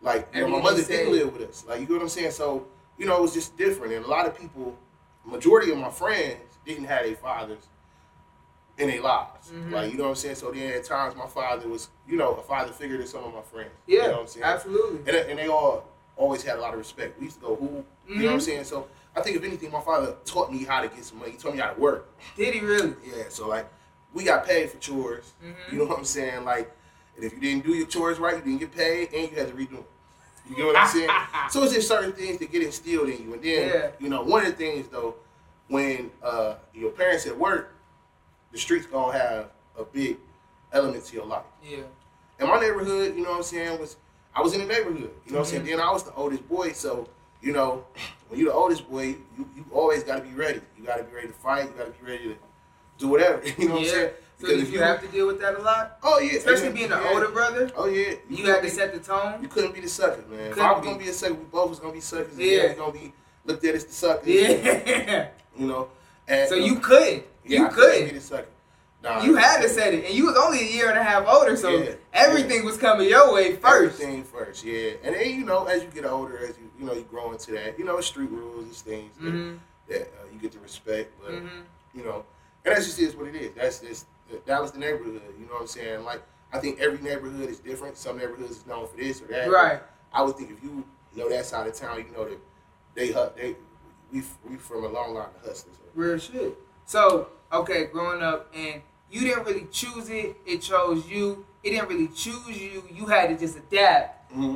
like 0.00 0.28
you 0.32 0.42
know, 0.42 0.48
my 0.48 0.62
mother 0.62 0.84
did 0.84 1.08
live 1.08 1.32
with 1.36 1.50
us. 1.50 1.64
Like 1.66 1.80
you 1.80 1.86
know 1.88 1.94
what 1.94 2.02
I'm 2.02 2.08
saying? 2.08 2.30
So, 2.30 2.66
you 2.98 3.06
know, 3.06 3.16
it 3.16 3.22
was 3.22 3.34
just 3.34 3.56
different. 3.58 3.92
And 3.94 4.04
a 4.04 4.08
lot 4.08 4.26
of 4.28 4.38
people, 4.38 4.76
majority 5.24 5.72
of 5.72 5.78
my 5.78 5.90
friends 5.90 6.38
didn't 6.64 6.84
have 6.84 7.04
their 7.04 7.16
fathers 7.16 7.64
in 8.80 8.88
their 8.88 9.02
lives. 9.02 9.50
Mhm. 9.52 9.70
Like, 9.72 9.92
you 9.92 9.98
know 9.98 10.04
what 10.04 10.10
I'm 10.10 10.16
saying? 10.16 10.36
So 10.36 10.50
then 10.50 10.72
at 10.72 10.84
times 10.84 11.14
my 11.14 11.26
father 11.26 11.68
was, 11.68 11.88
you 12.08 12.16
know, 12.16 12.32
a 12.34 12.42
father 12.42 12.72
figure 12.72 12.96
to 12.98 13.06
some 13.06 13.24
of 13.24 13.34
my 13.34 13.42
friends. 13.42 13.70
Yeah. 13.86 14.02
You 14.02 14.02
know 14.08 14.12
what 14.14 14.20
I'm 14.22 14.26
saying? 14.28 14.44
Absolutely. 14.44 14.98
and, 15.06 15.30
and 15.30 15.38
they 15.38 15.48
all 15.48 15.84
always 16.16 16.42
had 16.42 16.58
a 16.58 16.60
lot 16.60 16.72
of 16.72 16.78
respect. 16.78 17.18
We 17.18 17.26
used 17.26 17.40
to 17.40 17.46
go 17.46 17.56
who, 17.56 17.84
you 18.08 18.20
know 18.22 18.26
what 18.26 18.32
I'm 18.34 18.38
Mhm. 18.38 18.42
saying? 18.42 18.64
So 18.64 18.88
I 19.14 19.20
think 19.22 19.36
if 19.36 19.44
anything, 19.44 19.70
my 19.70 19.80
father 19.82 20.16
taught 20.24 20.50
me 20.52 20.64
how 20.64 20.80
to 20.80 20.88
get 20.88 21.04
some 21.04 21.18
money. 21.18 21.32
He 21.32 21.36
taught 21.36 21.52
me 21.54 21.60
how 21.60 21.72
to 21.72 21.80
work. 21.80 22.08
Did 22.36 22.54
he 22.54 22.60
really? 22.60 22.94
Yeah, 23.04 23.24
so 23.28 23.48
like 23.48 23.66
we 24.14 24.24
got 24.24 24.46
paid 24.46 24.70
for 24.70 24.78
chores. 24.78 25.32
Mhm. 25.44 25.72
You 25.72 25.78
know 25.78 25.84
what 25.84 25.98
I'm 25.98 26.04
saying? 26.04 26.44
Like, 26.44 26.70
and 27.16 27.24
if 27.24 27.32
you 27.34 27.40
didn't 27.40 27.64
do 27.64 27.72
your 27.74 27.86
chores 27.86 28.18
right, 28.18 28.36
you 28.36 28.42
didn't 28.42 28.60
get 28.60 28.72
paid, 28.74 29.12
and 29.12 29.30
you 29.30 29.36
had 29.36 29.48
to 29.48 29.54
redo 29.54 29.70
them. 29.72 29.84
You 30.48 30.56
get 30.56 30.66
what 30.66 30.76
I'm 30.76 30.88
saying? 30.88 31.10
so 31.50 31.62
it's 31.64 31.74
just 31.74 31.86
certain 31.88 32.12
things 32.12 32.38
that 32.38 32.50
get 32.50 32.62
instilled 32.62 33.08
in 33.08 33.22
you, 33.22 33.34
and 33.34 33.42
then 33.42 33.68
Yeah. 33.68 33.90
you 33.98 34.08
know 34.08 34.22
one 34.22 34.44
of 34.44 34.52
the 34.52 34.56
things 34.56 34.88
though, 34.88 35.14
when 35.68 36.10
uh, 36.22 36.54
your 36.74 36.90
parents 36.90 37.26
at 37.26 37.36
work, 37.38 37.72
the 38.52 38.58
streets 38.58 38.86
gonna 38.86 39.16
have 39.16 39.50
a 39.78 39.84
big 39.84 40.16
element 40.72 41.04
to 41.06 41.16
your 41.16 41.26
life. 41.26 41.44
Yeah. 41.64 41.78
In 42.38 42.46
my 42.48 42.58
neighborhood, 42.60 43.14
you 43.16 43.22
know 43.22 43.30
what 43.30 43.36
I'm 43.38 43.42
saying, 43.42 43.78
was 43.78 43.96
I 44.34 44.40
was 44.42 44.54
in 44.54 44.60
the 44.60 44.66
neighborhood. 44.66 45.10
You 45.26 45.32
know 45.32 45.38
what 45.38 45.46
I'm 45.46 45.50
saying? 45.50 45.62
Mhm. 45.64 45.66
Then 45.70 45.80
I 45.80 45.90
was 45.92 46.04
the 46.04 46.14
oldest 46.14 46.48
boy, 46.48 46.72
so 46.72 47.08
you 47.42 47.52
know, 47.52 47.84
when 48.28 48.38
you're 48.40 48.50
the 48.50 48.54
oldest 48.56 48.88
boy, 48.90 49.02
you, 49.36 49.48
you 49.56 49.64
always 49.72 50.02
gotta 50.04 50.22
be 50.22 50.30
ready. 50.34 50.60
You 50.78 50.84
gotta 50.84 51.04
be 51.04 51.14
ready 51.14 51.28
to 51.28 51.34
fight, 51.34 51.64
you 51.64 51.70
gotta 51.76 51.90
be 51.90 52.04
ready 52.10 52.24
to 52.24 52.36
do 52.98 53.08
whatever. 53.08 53.42
You 53.58 53.68
know 53.68 53.74
what 53.74 53.80
I'm 53.80 53.84
yeah. 53.86 53.90
saying? 53.92 54.10
So 54.40 54.46
did 54.46 54.68
you 54.68 54.80
have 54.80 55.02
to 55.02 55.08
deal 55.08 55.26
with 55.26 55.38
that 55.40 55.54
a 55.56 55.62
lot? 55.62 55.98
Oh 56.02 56.18
yeah. 56.18 56.38
Especially 56.38 56.66
and- 56.68 56.74
being 56.74 56.88
the 56.90 56.96
yeah. 56.96 57.10
older 57.12 57.28
brother? 57.28 57.70
Oh 57.76 57.86
yeah. 57.86 58.14
You, 58.28 58.36
couldn't 58.38 58.46
had 58.54 58.62
to 58.62 58.70
set 58.70 58.92
the 58.94 59.00
tone? 59.00 59.42
You 59.42 59.48
couldn't 59.48 59.74
be 59.74 59.80
the 59.80 59.88
sucker, 59.88 60.22
man. 60.30 60.40
If 60.46 60.52
Couldn't 60.54 60.68
I 60.68 60.72
was 60.72 60.80
be. 60.80 60.86
gonna 60.86 60.98
be 60.98 61.08
a 61.08 61.12
sucker, 61.12 61.34
we 61.34 61.44
both 61.44 61.68
was 61.70 61.78
gonna 61.78 61.92
be 61.92 62.00
suckers. 62.00 62.38
Yeah. 62.38 62.68
we 62.68 62.74
gonna 62.74 62.92
be 62.92 63.12
looked 63.44 63.64
at 63.64 63.74
as 63.74 63.84
the 63.84 63.92
suckers. 63.92 64.28
Yeah. 64.28 65.28
You 65.58 65.66
know. 65.66 65.88
And, 66.30 66.48
so 66.48 66.54
uh, 66.56 66.58
you 66.58 66.76
couldn't. 66.76 67.24
yeah, 67.44 67.58
you 67.60 67.66
I 67.66 67.68
couldn't 67.70 67.90
be 67.92 67.98
couldn't. 68.06 68.14
the 68.14 68.20
sucker. 68.20 68.46
Nah, 69.02 69.22
You 69.22 69.34
had 69.36 69.62
to 69.62 69.68
set 69.68 69.94
it. 69.94 70.04
And 70.04 70.14
you 70.14 70.26
was 70.26 70.36
only 70.36 70.60
a 70.60 70.70
year 70.70 70.90
and 70.90 70.98
a 70.98 71.02
half 71.02 71.26
older, 71.26 71.56
so 71.56 71.70
Yeah. 71.70 71.92
everything 72.12 72.64
was 72.66 72.76
coming 72.76 73.08
your 73.08 73.32
way 73.32 73.56
first. 73.56 74.00
Everything 74.00 74.24
first, 74.24 74.62
yeah. 74.64 74.90
And 75.02 75.14
then 75.14 75.30
you 75.30 75.44
know, 75.44 75.64
as 75.64 75.82
you 75.82 75.88
get 75.88 76.04
older, 76.04 76.38
as 76.38 76.50
you 76.58 76.70
you 76.78 76.86
know, 76.86 76.92
you 76.94 77.02
grow 77.02 77.32
into 77.32 77.52
that. 77.52 77.78
You 77.78 77.84
know, 77.84 78.00
street 78.00 78.30
rules, 78.30 78.66
it's 78.68 78.80
things 78.82 79.14
that, 79.20 79.32
Mhm. 79.34 79.58
that 79.88 80.02
uh, 80.02 80.26
you 80.32 80.38
get 80.38 80.52
to 80.52 80.58
respect. 80.60 81.12
But 81.22 81.32
Mhm. 81.32 81.48
you 81.94 82.04
know, 82.04 82.24
and 82.64 82.74
that's 82.74 82.86
just 82.86 82.98
is 82.98 83.16
what 83.16 83.26
it 83.28 83.36
is. 83.36 83.52
That's 83.54 83.78
just 83.80 84.06
that 84.46 84.60
was 84.62 84.72
the 84.72 84.78
neighborhood. 84.78 85.22
You 85.38 85.46
know 85.46 85.54
what 85.54 85.62
I'm 85.62 85.66
saying? 85.66 86.04
Like 86.04 86.22
I 86.52 86.58
think 86.58 86.78
every 86.80 86.98
neighborhood 86.98 87.48
is 87.48 87.58
different. 87.58 87.96
Some 87.96 88.18
neighborhoods 88.18 88.50
is 88.58 88.66
known 88.66 88.86
for 88.86 88.96
this 88.98 89.22
or 89.22 89.26
that. 89.28 89.50
Right. 89.50 89.80
I 90.12 90.22
would 90.22 90.36
think 90.36 90.50
if 90.50 90.62
you 90.62 90.84
know 91.16 91.28
that 91.30 91.46
side 91.46 91.66
of 91.66 91.74
town, 91.74 91.98
you 92.06 92.12
know 92.14 92.28
that 92.28 92.38
they 92.94 93.08
hu- 93.08 93.30
they 93.36 93.56
we 94.12 94.22
we 94.48 94.56
from 94.56 94.84
a 94.84 94.88
long 94.88 95.14
line 95.14 95.28
of 95.36 95.46
hustlers. 95.46 95.76
Real 95.94 96.18
shit. 96.18 96.56
So, 96.84 97.28
okay, 97.52 97.86
growing 97.86 98.22
up 98.22 98.52
and 98.54 98.82
you 99.10 99.20
didn't 99.20 99.44
really 99.44 99.66
choose 99.70 100.08
it, 100.08 100.36
it 100.46 100.58
chose 100.62 101.08
you. 101.08 101.44
It 101.62 101.70
didn't 101.70 101.88
really 101.88 102.08
choose 102.08 102.48
you. 102.48 102.82
You 102.92 103.06
had 103.06 103.28
to 103.30 103.36
just 103.38 103.56
adapt. 103.58 104.32
Mm-hmm. 104.32 104.54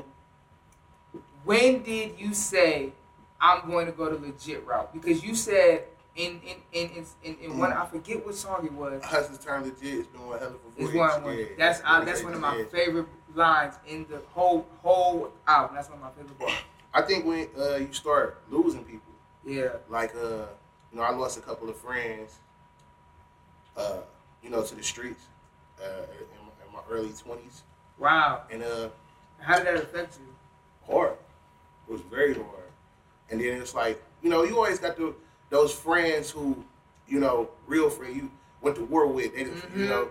When 1.44 1.82
did 1.82 2.18
you 2.18 2.32
say, 2.32 2.92
I'm 3.40 3.68
going 3.70 3.86
to 3.86 3.92
go 3.92 4.08
the 4.08 4.18
legit 4.26 4.64
route? 4.66 4.92
Because 4.92 5.22
you 5.22 5.34
said 5.34 5.84
in 6.16 6.40
in 6.42 6.56
in 6.72 6.90
in, 6.96 7.06
in, 7.22 7.36
in 7.42 7.58
one 7.58 7.72
I 7.72 7.84
forget 7.86 8.24
what 8.24 8.34
song 8.34 8.64
it 8.64 8.72
was. 8.72 9.02
Hustlers 9.04 9.38
turn 9.38 9.64
legit. 9.64 9.82
It's 10.00 10.06
been 10.08 10.26
one 10.26 10.38
hell 10.38 10.48
of 10.48 10.54
a 10.54 10.82
It's 10.82 10.92
voyage. 10.92 10.94
one, 11.12 11.24
one. 11.24 11.36
Yeah, 11.38 11.44
That's 11.58 11.80
uh, 11.80 11.82
yeah, 11.98 12.04
that's 12.04 12.22
one 12.22 12.34
of 12.34 12.40
my 12.40 12.56
yeah. 12.56 12.64
favorite 12.72 13.06
lines 13.34 13.74
in 13.86 14.06
the 14.08 14.22
whole 14.32 14.66
whole 14.82 15.32
album. 15.46 15.76
That's 15.76 15.88
one 15.88 15.98
of 15.98 16.04
my 16.04 16.10
favorite 16.10 16.38
bars. 16.38 16.52
I 16.94 17.02
think 17.02 17.26
when 17.26 17.48
uh, 17.58 17.76
you 17.76 17.92
start 17.92 18.40
losing 18.48 18.84
people, 18.84 19.03
Yeah. 19.46 19.68
like 19.88 20.14
uh, 20.14 20.46
you 20.92 20.98
know, 20.98 21.02
I 21.02 21.10
lost 21.14 21.38
a 21.38 21.40
couple 21.40 21.68
of 21.68 21.76
friends, 21.76 22.38
uh, 23.76 23.98
you 24.42 24.50
know, 24.50 24.62
to 24.62 24.74
the 24.74 24.82
streets, 24.82 25.22
uh, 25.82 25.84
in, 25.86 26.46
my- 26.46 26.66
in 26.66 26.72
my 26.72 26.80
early 26.90 27.12
twenties, 27.12 27.62
Wow. 27.98 28.42
and 28.50 28.62
uh, 28.62 28.88
How 29.40 29.56
did 29.58 29.66
that 29.66 29.74
affect 29.76 30.18
you? 30.18 30.92
hard. 30.92 31.12
It 31.88 31.92
was 31.92 32.00
very 32.02 32.34
hard. 32.34 32.48
And 33.30 33.40
then 33.40 33.60
it's 33.60 33.74
like, 33.74 34.02
you 34.22 34.28
know, 34.30 34.42
you 34.44 34.56
always 34.56 34.78
got 34.78 34.96
the, 34.96 35.14
those 35.50 35.72
friends 35.72 36.30
who, 36.30 36.62
you 37.08 37.20
know, 37.20 37.48
real 37.66 37.88
friend 37.90 38.14
you 38.14 38.30
went 38.60 38.76
to 38.76 38.84
war 38.84 39.06
with. 39.06 39.34
They, 39.34 39.44
just, 39.44 39.66
you 39.74 39.86
know, 39.86 40.08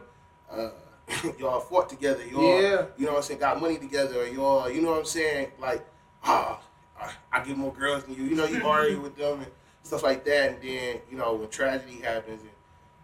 uh, 0.52 0.70
y'all 1.40 1.60
fought 1.60 1.90
together. 1.90 2.26
Y'all, 2.26 2.62
Yeah. 2.62 2.86
you 2.98 3.06
know 3.06 3.12
what 3.14 3.18
I'm 3.18 3.24
saying, 3.24 3.40
got 3.40 3.62
money 3.62 3.78
together. 3.78 4.28
Y'all, 4.28 4.70
you 4.70 4.82
know 4.82 4.90
what 4.92 5.00
I'm 5.00 5.06
saying? 5.06 5.52
Like, 5.60 5.86
ah, 6.24 6.60
I, 7.00 7.12
I 7.32 7.44
get 7.44 7.58
more 7.58 7.74
girls 7.74 8.04
than 8.04 8.16
you. 8.16 8.24
You 8.24 8.36
know, 8.36 8.46
you 8.46 8.66
argue 8.68 9.00
with 9.02 9.16
them 9.18 9.42
and 9.42 9.52
stuff 9.84 10.04
like 10.04 10.24
that. 10.26 10.52
And 10.52 10.62
then, 10.62 10.98
you 11.12 11.18
know, 11.18 11.34
when 11.36 11.50
tragedy 11.50 12.02
happens 12.02 12.42
and 12.42 12.52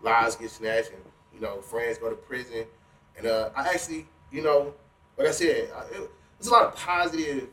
lives 0.02 0.36
get 0.36 0.50
snatched 0.52 0.92
and, 0.92 1.02
you 1.34 1.40
know, 1.40 1.62
friends 1.62 1.98
go 1.98 2.10
to 2.10 2.16
prison. 2.16 2.66
And 3.18 3.28
uh, 3.28 3.50
I 3.56 3.70
actually, 3.70 4.08
you 4.32 4.42
know, 4.42 4.74
like 5.18 5.28
I 5.28 5.32
said, 5.32 5.70
I, 5.76 5.82
it, 5.96 6.10
there's 6.40 6.48
a 6.48 6.52
lot 6.52 6.64
of 6.66 6.76
positive 6.76 7.48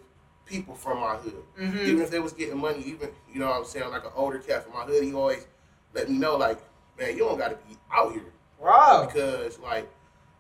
people 0.45 0.75
from 0.75 1.01
my 1.01 1.17
hood. 1.17 1.43
Mhm. 1.59 1.81
Even 1.87 2.03
if 2.03 2.11
they 2.11 2.21
was 2.21 2.33
getting 2.33 2.59
money, 2.59 2.83
even 2.87 3.11
you 3.33 3.41
know 3.41 3.47
what 3.49 3.59
I'm 3.59 3.65
saying, 3.65 3.91
like 3.91 4.05
an 4.05 4.13
older 4.15 4.39
cat 4.39 4.63
from 4.65 4.75
my 4.75 4.85
hood, 4.85 5.03
he 5.03 5.13
always 5.13 5.47
let 5.93 6.09
me 6.09 6.19
know, 6.19 6.37
like, 6.37 6.59
man, 6.99 7.11
you 7.17 7.19
don't 7.19 7.37
gotta 7.37 7.57
be 7.69 7.77
out 7.93 8.13
here. 8.13 8.33
Wow. 8.61 9.07
Because 9.07 9.59
like, 9.59 9.91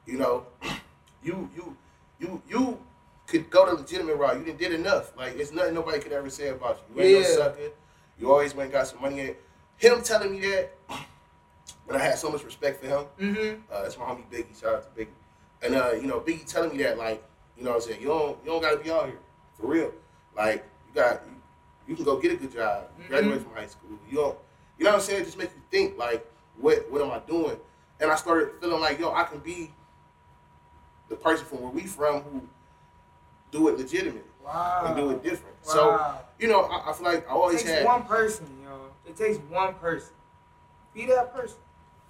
you 0.06 0.16
know, 0.18 0.46
you 1.24 1.50
you 1.56 1.76
you 2.20 2.42
you 2.48 2.78
could 3.26 3.50
go 3.50 3.66
the 3.66 3.74
legitimate 3.74 4.16
route. 4.16 4.38
You 4.38 4.44
didn't 4.44 4.58
did 4.58 4.72
enough. 4.72 5.16
Like 5.16 5.36
it's 5.36 5.52
nothing 5.52 5.74
nobody 5.74 5.98
could 5.98 6.12
ever 6.12 6.30
say 6.30 6.48
about 6.48 6.82
you. 6.94 7.02
You 7.02 7.18
ain't 7.18 7.28
no 7.28 7.34
sucker. 7.34 7.70
You 8.18 8.30
always 8.30 8.54
went 8.54 8.66
and 8.66 8.72
got 8.72 8.86
some 8.86 9.00
money 9.00 9.20
in 9.20 9.26
it. 9.28 9.42
Him 9.76 10.02
telling 10.02 10.32
me 10.32 10.40
that, 10.40 10.72
and 11.88 11.96
I 11.96 11.98
had 11.98 12.18
so 12.18 12.30
much 12.30 12.44
respect 12.44 12.80
for 12.82 12.86
him. 12.86 13.04
Mm-hmm. 13.20 13.60
Uh, 13.70 13.82
that's 13.82 13.98
my 13.98 14.04
homie 14.04 14.24
Biggie. 14.30 14.58
Shout 14.58 14.74
out 14.74 14.96
to 14.96 15.02
Biggie. 15.02 15.08
And 15.62 15.74
uh, 15.74 15.92
you 15.92 16.06
know, 16.06 16.20
Biggie 16.20 16.46
telling 16.46 16.76
me 16.76 16.82
that, 16.82 16.98
like, 16.98 17.22
you 17.56 17.64
know 17.64 17.70
what 17.70 17.82
I'm 17.82 17.88
saying, 17.88 18.00
you 18.00 18.08
don't 18.08 18.38
you 18.44 18.50
don't 18.50 18.62
gotta 18.62 18.78
be 18.78 18.90
out 18.90 19.06
here. 19.06 19.18
For 19.58 19.66
real. 19.66 19.92
Like, 20.36 20.64
you 20.88 20.94
got 20.94 21.22
you, 21.26 21.34
you 21.88 21.96
can 21.96 22.04
go 22.04 22.18
get 22.18 22.32
a 22.32 22.36
good 22.36 22.52
job, 22.52 22.88
graduate 23.08 23.42
from 23.42 23.54
high 23.54 23.66
school. 23.66 23.98
You 24.08 24.16
don't 24.16 24.38
you 24.78 24.84
know 24.84 24.90
what 24.90 24.96
I'm 24.96 25.02
saying? 25.02 25.22
It 25.22 25.24
just 25.24 25.38
make 25.38 25.50
you 25.54 25.62
think 25.70 25.98
like 25.98 26.26
what 26.58 26.90
what 26.90 27.02
am 27.02 27.10
I 27.10 27.20
doing? 27.26 27.56
And 28.00 28.10
I 28.10 28.16
started 28.16 28.60
feeling 28.60 28.80
like, 28.80 28.98
yo, 28.98 29.12
I 29.12 29.24
can 29.24 29.38
be 29.38 29.70
the 31.08 31.16
person 31.16 31.46
from 31.46 31.62
where 31.62 31.70
we 31.70 31.82
from 31.82 32.20
who 32.22 32.42
do 33.56 33.68
it 33.68 33.78
legitimate 33.78 34.24
Wow. 34.44 34.84
and 34.86 34.96
do 34.96 35.10
it 35.10 35.22
different. 35.22 35.56
So, 35.62 36.14
you 36.38 36.46
know, 36.48 36.62
I, 36.62 36.90
I 36.90 36.92
feel 36.92 37.04
like 37.06 37.28
I 37.28 37.32
It 37.32 37.34
always 37.34 37.62
takes 37.62 37.70
had 37.78 37.84
one 37.84 38.04
person, 38.04 38.46
yo. 38.62 38.90
It 39.08 39.16
takes 39.16 39.38
one 39.50 39.74
person. 39.74 40.12
Be 40.94 41.06
that 41.06 41.34
person. 41.34 41.58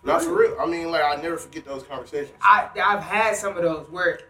not 0.04 0.22
for 0.22 0.36
real. 0.38 0.56
I 0.60 0.66
mean, 0.66 0.90
like 0.90 1.02
I 1.02 1.21
never 1.21 1.38
forget 1.38 1.64
those 1.64 1.82
conversations. 1.82 2.36
I 2.42 2.68
I've 2.84 3.02
had 3.02 3.36
some 3.36 3.56
of 3.56 3.62
those 3.62 3.88
where, 3.90 4.21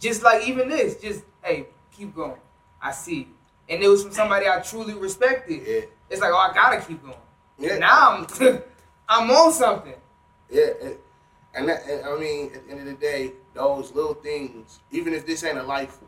just 0.00 0.22
like 0.22 0.46
even 0.48 0.68
this, 0.68 0.96
just 0.96 1.24
hey, 1.42 1.66
keep 1.92 2.14
going. 2.14 2.40
I 2.80 2.90
see, 2.92 3.14
you. 3.16 3.26
and 3.68 3.82
it 3.82 3.88
was 3.88 4.02
from 4.02 4.12
somebody 4.12 4.46
I 4.48 4.58
truly 4.60 4.94
respected. 4.94 5.60
Yeah. 5.66 5.80
It's 6.10 6.20
like, 6.20 6.30
oh, 6.32 6.36
I 6.36 6.52
gotta 6.54 6.80
keep 6.80 7.02
going. 7.02 7.14
Yeah. 7.58 7.78
Now 7.78 8.26
I'm, 8.40 8.62
I'm 9.08 9.30
on 9.30 9.52
something. 9.52 9.94
Yeah, 10.50 10.66
and, 10.82 10.96
and, 11.54 11.68
that, 11.68 11.86
and 11.88 12.04
I 12.04 12.16
mean, 12.18 12.50
at 12.54 12.64
the 12.66 12.70
end 12.72 12.80
of 12.80 12.86
the 12.86 12.94
day, 12.94 13.32
those 13.54 13.92
little 13.94 14.14
things, 14.14 14.80
even 14.90 15.14
if 15.14 15.24
this 15.26 15.44
ain't 15.44 15.58
a 15.58 15.62
life, 15.62 15.98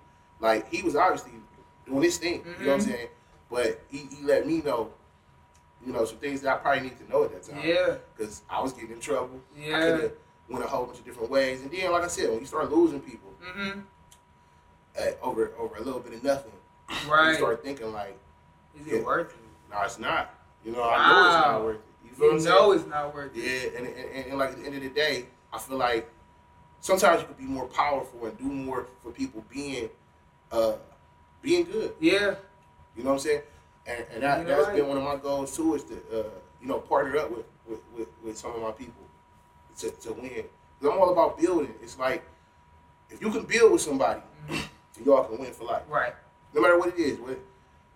like 0.41 0.71
he 0.73 0.83
was 0.83 0.97
obviously 0.97 1.33
doing 1.87 2.03
his 2.03 2.19
thing, 2.19 2.45
you 2.59 2.67
know 2.67 2.73
what 2.73 2.81
I'm 2.83 2.87
Mhm. 2.87 2.91
saying? 2.91 3.09
But 3.51 3.83
he, 3.89 3.99
he 3.99 4.25
let 4.25 4.47
me 4.47 4.61
know, 4.63 4.91
you 5.87 5.93
know, 5.93 6.05
some 6.05 6.19
things 6.19 6.41
that 6.43 6.55
I 6.55 6.57
probably 6.59 6.81
need 6.83 6.99
to 6.99 7.09
know 7.11 7.25
at 7.25 7.33
that 7.33 7.43
time. 7.43 7.61
Yeah, 7.65 7.97
Because 8.17 8.43
I 8.49 8.61
was 8.63 8.73
getting 8.73 8.91
in 8.93 9.01
trouble. 9.01 9.41
Yeah. 9.57 9.77
I 9.77 9.81
could 9.81 10.03
have 10.03 10.13
went 10.49 10.65
a 10.65 10.69
whole 10.69 10.87
bunch 10.87 10.99
of 10.99 11.05
different 11.05 11.31
ways. 11.31 11.61
And 11.63 11.71
then, 11.71 11.93
like 11.93 12.03
I 12.05 12.09
said, 12.09 12.31
when 12.31 12.41
you 12.41 12.47
start 12.47 12.71
losing 12.71 13.01
people 13.01 13.31
Mm-hmm. 13.43 13.81
uh, 14.99 15.03
over 15.23 15.53
over 15.59 15.77
a 15.77 15.83
little 15.83 16.01
bit 16.01 16.15
of 16.15 16.25
nothing, 16.25 16.53
right. 17.09 17.31
you 17.31 17.35
start 17.37 17.63
thinking 17.63 17.93
like, 17.93 18.19
Is 18.81 18.87
Yeah. 18.87 18.95
it 18.97 19.05
worth 19.05 19.31
it? 19.31 19.37
no, 19.71 19.83
it's 19.83 19.99
not. 19.99 20.35
You 20.65 20.73
know, 20.73 20.83
I 20.83 21.11
know 21.11 21.27
it's 21.27 21.47
not 21.47 21.63
worth 21.65 21.77
it. 21.77 21.83
You 22.05 22.11
feel 22.15 22.27
what 22.33 22.41
You 22.41 22.49
know 22.49 22.69
saying? 22.73 22.81
it's 22.81 22.89
not 22.89 23.15
worth 23.15 23.37
it. 23.37 23.41
Yeah, 23.45 23.79
and, 23.79 23.87
and, 23.87 23.97
and, 23.97 24.27
and 24.31 24.39
like 24.39 24.51
at 24.51 24.59
the 24.61 24.65
end 24.67 24.77
of 24.77 24.83
the 24.83 24.89
day, 24.89 25.27
I 25.53 25.59
feel 25.59 25.77
like 25.77 26.09
sometimes 26.81 27.21
you 27.21 27.27
could 27.29 27.37
be 27.39 27.45
more 27.45 27.67
powerful 27.67 28.25
and 28.27 28.37
do 28.39 28.45
more 28.45 28.87
for 29.03 29.11
people 29.13 29.45
being 29.51 29.91
uh 30.53 30.75
being 31.43 31.65
good. 31.65 31.93
Yeah. 32.01 32.37
You 32.97 33.03
know 33.03 33.11
what 33.11 33.15
I'm 33.15 33.19
saying? 33.21 33.43
And, 33.87 34.05
and 34.15 34.23
that, 34.23 34.47
that's 34.47 34.67
right. 34.69 34.77
been 34.77 34.89
one 34.89 34.97
of 34.97 35.03
my 35.03 35.17
goals 35.17 35.55
too, 35.55 35.75
is 35.75 35.85
to 35.85 35.95
uh, 36.13 36.25
you 36.61 36.69
know 36.69 36.79
partner 36.79 37.19
up 37.19 37.31
with, 37.31 37.45
with, 37.69 37.81
with, 37.97 38.09
with 38.25 38.39
some 38.39 38.53
of 38.55 38.63
my 38.63 38.71
people 38.71 39.03
to, 39.79 39.91
to 39.91 40.13
win. 40.15 40.45
Cause 40.81 40.91
I'm 40.93 40.99
all 40.99 41.11
about 41.13 41.39
building. 41.39 41.75
It's 41.83 41.99
like 41.99 42.25
if 43.11 43.21
you 43.21 43.31
can 43.31 43.45
build 43.45 43.73
with 43.73 43.83
somebody, 43.83 44.21
y'all 45.05 45.25
can 45.25 45.39
win 45.39 45.53
for 45.53 45.65
life 45.65 45.83
Right. 45.89 46.15
no 46.55 46.63
matter 46.63 46.79
what 46.79 46.89
it 46.89 46.99
is, 46.99 47.19
what 47.19 47.39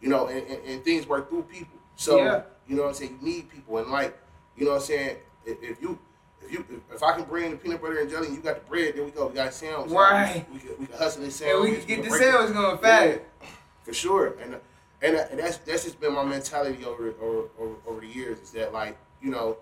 you 0.00 0.08
know, 0.08 0.26
and, 0.26 0.46
and, 0.46 0.64
and 0.64 0.84
things 0.84 1.06
work 1.06 1.28
through 1.30 1.44
people. 1.44 1.78
So 1.96 2.18
Yeah. 2.18 2.42
you 2.68 2.76
know 2.76 2.82
what 2.82 2.88
I'm 2.88 2.94
saying. 2.94 3.18
You 3.22 3.26
need 3.26 3.48
people, 3.50 3.78
and 3.78 3.90
like 3.90 4.16
you 4.56 4.64
know 4.66 4.72
what 4.72 4.80
I'm 4.82 4.86
saying. 4.86 5.16
If, 5.46 5.62
if 5.62 5.80
you 5.80 5.98
if 6.42 6.52
you 6.52 6.64
if, 6.70 6.96
if 6.96 7.02
I 7.02 7.14
can 7.16 7.24
bring 7.24 7.50
the 7.50 7.56
peanut 7.56 7.80
butter 7.80 8.00
and 8.00 8.10
jelly, 8.10 8.28
and 8.28 8.36
you 8.36 8.42
got 8.42 8.54
the 8.54 8.68
bread, 8.68 8.94
then 8.96 9.04
we 9.04 9.10
go. 9.10 9.26
We 9.28 9.34
got 9.34 9.48
a 9.48 9.52
sandwich. 9.52 9.90
Right. 9.90 10.46
We 10.52 10.58
can 10.60 10.70
we 10.78 10.86
can 10.86 10.96
hustle 10.96 11.22
this 11.22 11.40
And 11.40 11.62
we 11.62 11.76
can 11.76 11.86
get 11.86 12.04
the 12.04 12.10
sandwich 12.10 12.52
going 12.52 12.78
fast. 12.78 13.20
Yeah, 13.42 13.48
for 13.82 13.92
sure. 13.92 14.36
And 14.42 14.56
and, 15.02 15.16
and 15.16 15.38
that's 15.38 15.58
that's 15.58 15.84
just 15.84 16.00
been 16.00 16.14
my 16.14 16.24
mentality 16.24 16.84
over 16.84 17.14
over 17.20 17.48
over, 17.58 17.74
over 17.86 18.00
the 18.00 18.06
years. 18.06 18.40
Is 18.40 18.50
that 18.52 18.72
like 18.72 18.96
you 19.22 19.30
know 19.30 19.56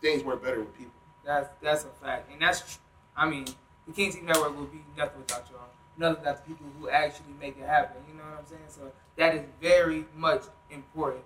things 0.00 0.22
work 0.22 0.42
better 0.42 0.60
with 0.60 0.76
people. 0.76 0.92
That's 1.24 1.48
that's 1.62 1.84
a 1.84 2.04
fact, 2.04 2.30
and 2.30 2.40
that's 2.40 2.78
I 3.16 3.28
mean 3.28 3.46
the 3.86 3.92
Team 3.92 4.26
Network 4.26 4.56
will 4.56 4.66
be 4.66 4.82
nothing 4.96 5.18
without 5.18 5.48
y'all. 5.50 5.60
Nothing 5.96 6.18
without 6.18 6.44
the 6.44 6.48
people 6.52 6.66
who 6.78 6.88
actually 6.88 7.32
make 7.40 7.56
it 7.56 7.66
happen. 7.66 8.02
You 8.08 8.14
know 8.14 8.24
what 8.24 8.40
I'm 8.40 8.46
saying? 8.46 8.60
So 8.68 8.92
that 9.16 9.34
is 9.34 9.42
very 9.60 10.04
much 10.14 10.44
important. 10.70 11.24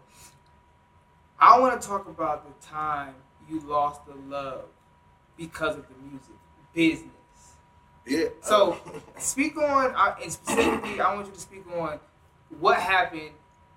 I 1.38 1.58
want 1.58 1.80
to 1.80 1.88
talk 1.88 2.06
about 2.06 2.44
the 2.46 2.66
time 2.66 3.14
you 3.48 3.60
lost 3.60 4.02
the 4.06 4.14
love 4.28 4.64
because 5.40 5.76
of 5.78 5.86
the 5.88 5.94
music 6.08 6.34
business. 6.74 7.56
Yeah. 8.06 8.26
So 8.42 8.76
speak 9.18 9.56
on, 9.56 9.94
and 10.22 10.30
specifically, 10.30 11.00
I 11.00 11.14
want 11.14 11.26
you 11.26 11.32
to 11.32 11.40
speak 11.40 11.64
on 11.76 11.98
what 12.58 12.78
happened 12.78 13.30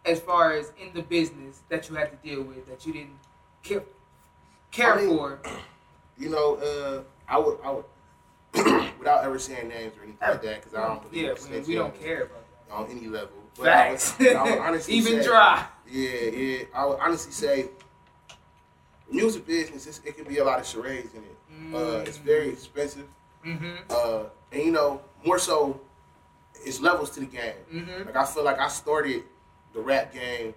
as 0.05 0.19
far 0.19 0.51
as 0.51 0.73
in 0.79 0.93
the 0.93 1.01
business 1.01 1.61
that 1.69 1.89
you 1.89 1.95
had 1.95 2.11
to 2.11 2.27
deal 2.27 2.43
with 2.43 2.67
that 2.67 2.85
you 2.85 2.91
didn't 2.91 3.17
care, 3.63 3.83
care 4.71 4.93
I 4.95 5.01
mean, 5.01 5.17
for. 5.17 5.39
you 6.17 6.29
know, 6.29 6.55
uh, 6.55 7.03
I 7.29 7.39
would 7.39 7.57
I 7.63 7.71
would 7.71 7.85
without 8.99 9.23
ever 9.23 9.39
saying 9.39 9.69
names 9.69 9.93
or 9.97 10.03
anything 10.03 10.17
like 10.21 10.41
that 10.41 10.61
because 10.61 10.73
I 10.75 10.85
don't 10.85 11.09
believe 11.09 11.25
Yeah, 11.25 11.49
we, 11.49 11.59
we 11.61 11.75
don't 11.75 11.99
care 11.99 12.23
about 12.23 12.43
that. 12.67 12.75
on 12.75 12.91
any 12.91 13.07
level. 13.07 13.29
But 13.55 13.65
Facts. 13.65 14.15
I 14.19 14.23
would, 14.23 14.35
I 14.35 14.43
would 14.43 14.59
honestly 14.59 14.93
Even 14.95 15.21
say, 15.21 15.27
dry. 15.27 15.65
Yeah, 15.89 16.09
yeah. 16.09 16.63
I 16.75 16.85
would 16.85 16.99
honestly 16.99 17.31
say, 17.31 17.69
music 19.09 19.45
business, 19.45 20.01
it 20.03 20.17
can 20.17 20.25
be 20.25 20.39
a 20.39 20.43
lot 20.43 20.59
of 20.59 20.65
charades 20.65 21.13
in 21.13 21.21
it. 21.23 21.32
Uh, 21.73 22.03
it's 22.05 22.17
very 22.17 22.49
expensive, 22.49 23.07
Mm-hmm. 23.45 23.75
uh, 23.89 24.23
and 24.51 24.63
you 24.63 24.71
know 24.71 25.01
more 25.25 25.37
so, 25.39 25.79
it's 26.65 26.79
levels 26.79 27.09
to 27.11 27.19
the 27.19 27.25
game. 27.25 27.53
Mm-hmm. 27.73 28.05
Like 28.07 28.15
I 28.15 28.25
feel 28.25 28.43
like 28.43 28.59
I 28.59 28.67
started 28.69 29.23
the 29.73 29.81
rap 29.81 30.13
game 30.13 30.53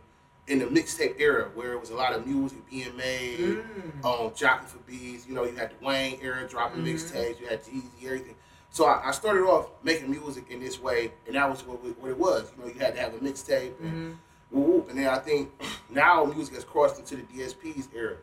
in 0.46 0.60
the 0.60 0.66
mixtape 0.66 1.18
era 1.18 1.50
where 1.54 1.72
it 1.72 1.80
was 1.80 1.90
a 1.90 1.94
lot 1.96 2.12
of 2.12 2.24
music 2.26 2.58
being 2.70 2.96
made 2.96 3.38
Mm. 3.40 4.04
on 4.04 4.32
Jockey 4.36 4.66
for 4.66 4.78
Bees. 4.78 5.26
You 5.26 5.34
know, 5.34 5.42
you 5.44 5.56
had 5.56 5.70
the 5.72 5.84
Wayne 5.84 6.18
era 6.22 6.46
dropping 6.48 6.84
Mhm. 6.84 6.94
mixtapes. 6.94 7.40
You 7.40 7.48
had 7.48 7.64
Jeezy, 7.64 8.04
everything. 8.04 8.36
So 8.70 8.84
I, 8.84 9.08
I 9.08 9.10
started 9.10 9.42
off 9.42 9.70
making 9.82 10.08
music 10.10 10.44
in 10.50 10.60
this 10.60 10.78
way, 10.80 11.12
and 11.26 11.34
that 11.34 11.50
was 11.50 11.64
what, 11.66 11.82
what 12.00 12.10
it 12.10 12.18
was. 12.18 12.52
You 12.56 12.62
know, 12.62 12.68
you 12.72 12.78
had 12.78 12.94
to 12.94 13.00
have 13.00 13.14
a 13.14 13.18
mixtape, 13.18 13.72
and, 13.80 14.16
Mm-hmm. 14.54 14.88
and 14.90 14.98
then 14.98 15.08
I 15.08 15.18
think 15.18 15.50
now 15.90 16.24
music 16.24 16.54
has 16.54 16.62
crossed 16.64 16.98
into 17.00 17.16
the 17.16 17.22
DSPs 17.22 17.88
era, 17.94 18.16